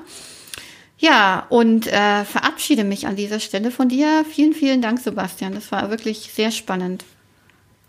Ja, 0.98 1.46
und 1.50 1.88
äh, 1.88 2.26
verabschiede 2.26 2.84
mich 2.84 3.06
an 3.06 3.16
dieser 3.16 3.40
Stelle 3.40 3.72
von 3.72 3.88
dir. 3.88 4.26
Vielen, 4.30 4.54
vielen 4.54 4.82
Dank, 4.82 5.00
Sebastian. 5.00 5.54
Das 5.54 5.72
war 5.72 5.90
wirklich 5.90 6.32
sehr 6.34 6.52
spannend. 6.52 7.06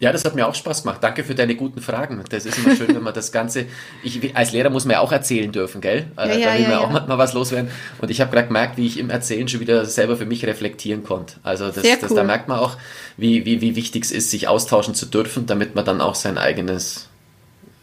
Ja, 0.00 0.12
das 0.12 0.24
hat 0.24 0.36
mir 0.36 0.46
auch 0.46 0.54
Spaß 0.54 0.82
gemacht. 0.82 1.02
Danke 1.02 1.24
für 1.24 1.34
deine 1.34 1.56
guten 1.56 1.80
Fragen. 1.80 2.22
Das 2.30 2.46
ist 2.46 2.56
immer 2.58 2.76
schön, 2.76 2.94
wenn 2.94 3.02
man 3.02 3.14
das 3.14 3.32
Ganze. 3.32 3.66
Ich, 4.04 4.36
als 4.36 4.52
Lehrer 4.52 4.70
muss 4.70 4.84
man 4.84 4.92
ja 4.92 5.00
auch 5.00 5.10
erzählen 5.10 5.50
dürfen, 5.50 5.80
gell? 5.80 6.06
Ja, 6.16 6.24
äh, 6.24 6.28
da 6.28 6.34
will 6.54 6.60
ja, 6.62 6.68
man 6.68 6.70
ja. 6.70 6.80
auch 6.80 7.08
mal 7.08 7.18
was 7.18 7.32
loswerden. 7.32 7.70
Und 8.00 8.08
ich 8.08 8.20
habe 8.20 8.30
gerade 8.30 8.46
gemerkt, 8.46 8.76
wie 8.76 8.86
ich 8.86 8.98
im 8.98 9.10
Erzählen 9.10 9.48
schon 9.48 9.58
wieder 9.58 9.84
selber 9.86 10.16
für 10.16 10.26
mich 10.26 10.44
reflektieren 10.44 11.02
konnte. 11.02 11.34
Also 11.42 11.66
das, 11.66 11.82
cool. 11.82 11.98
das, 12.00 12.14
da 12.14 12.22
merkt 12.22 12.46
man 12.46 12.60
auch, 12.60 12.76
wie, 13.16 13.44
wie, 13.44 13.60
wie 13.60 13.74
wichtig 13.74 14.04
es 14.04 14.12
ist, 14.12 14.30
sich 14.30 14.46
austauschen 14.46 14.94
zu 14.94 15.06
dürfen, 15.06 15.46
damit 15.46 15.74
man 15.74 15.84
dann 15.84 16.00
auch 16.00 16.14
sein 16.14 16.38
eigenes 16.38 17.08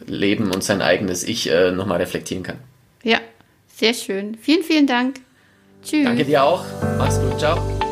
Leben 0.06 0.50
und 0.52 0.64
sein 0.64 0.80
eigenes 0.80 1.22
Ich 1.22 1.50
äh, 1.50 1.70
nochmal 1.70 1.98
reflektieren 1.98 2.42
kann. 2.42 2.56
Ja, 3.02 3.18
sehr 3.74 3.92
schön. 3.92 4.38
Vielen, 4.40 4.62
vielen 4.62 4.86
Dank. 4.86 5.20
Tschüss. 5.84 6.04
Danke 6.04 6.24
dir 6.24 6.42
auch. 6.42 6.64
Mach's 6.96 7.20
gut. 7.20 7.38
Ciao. 7.38 7.85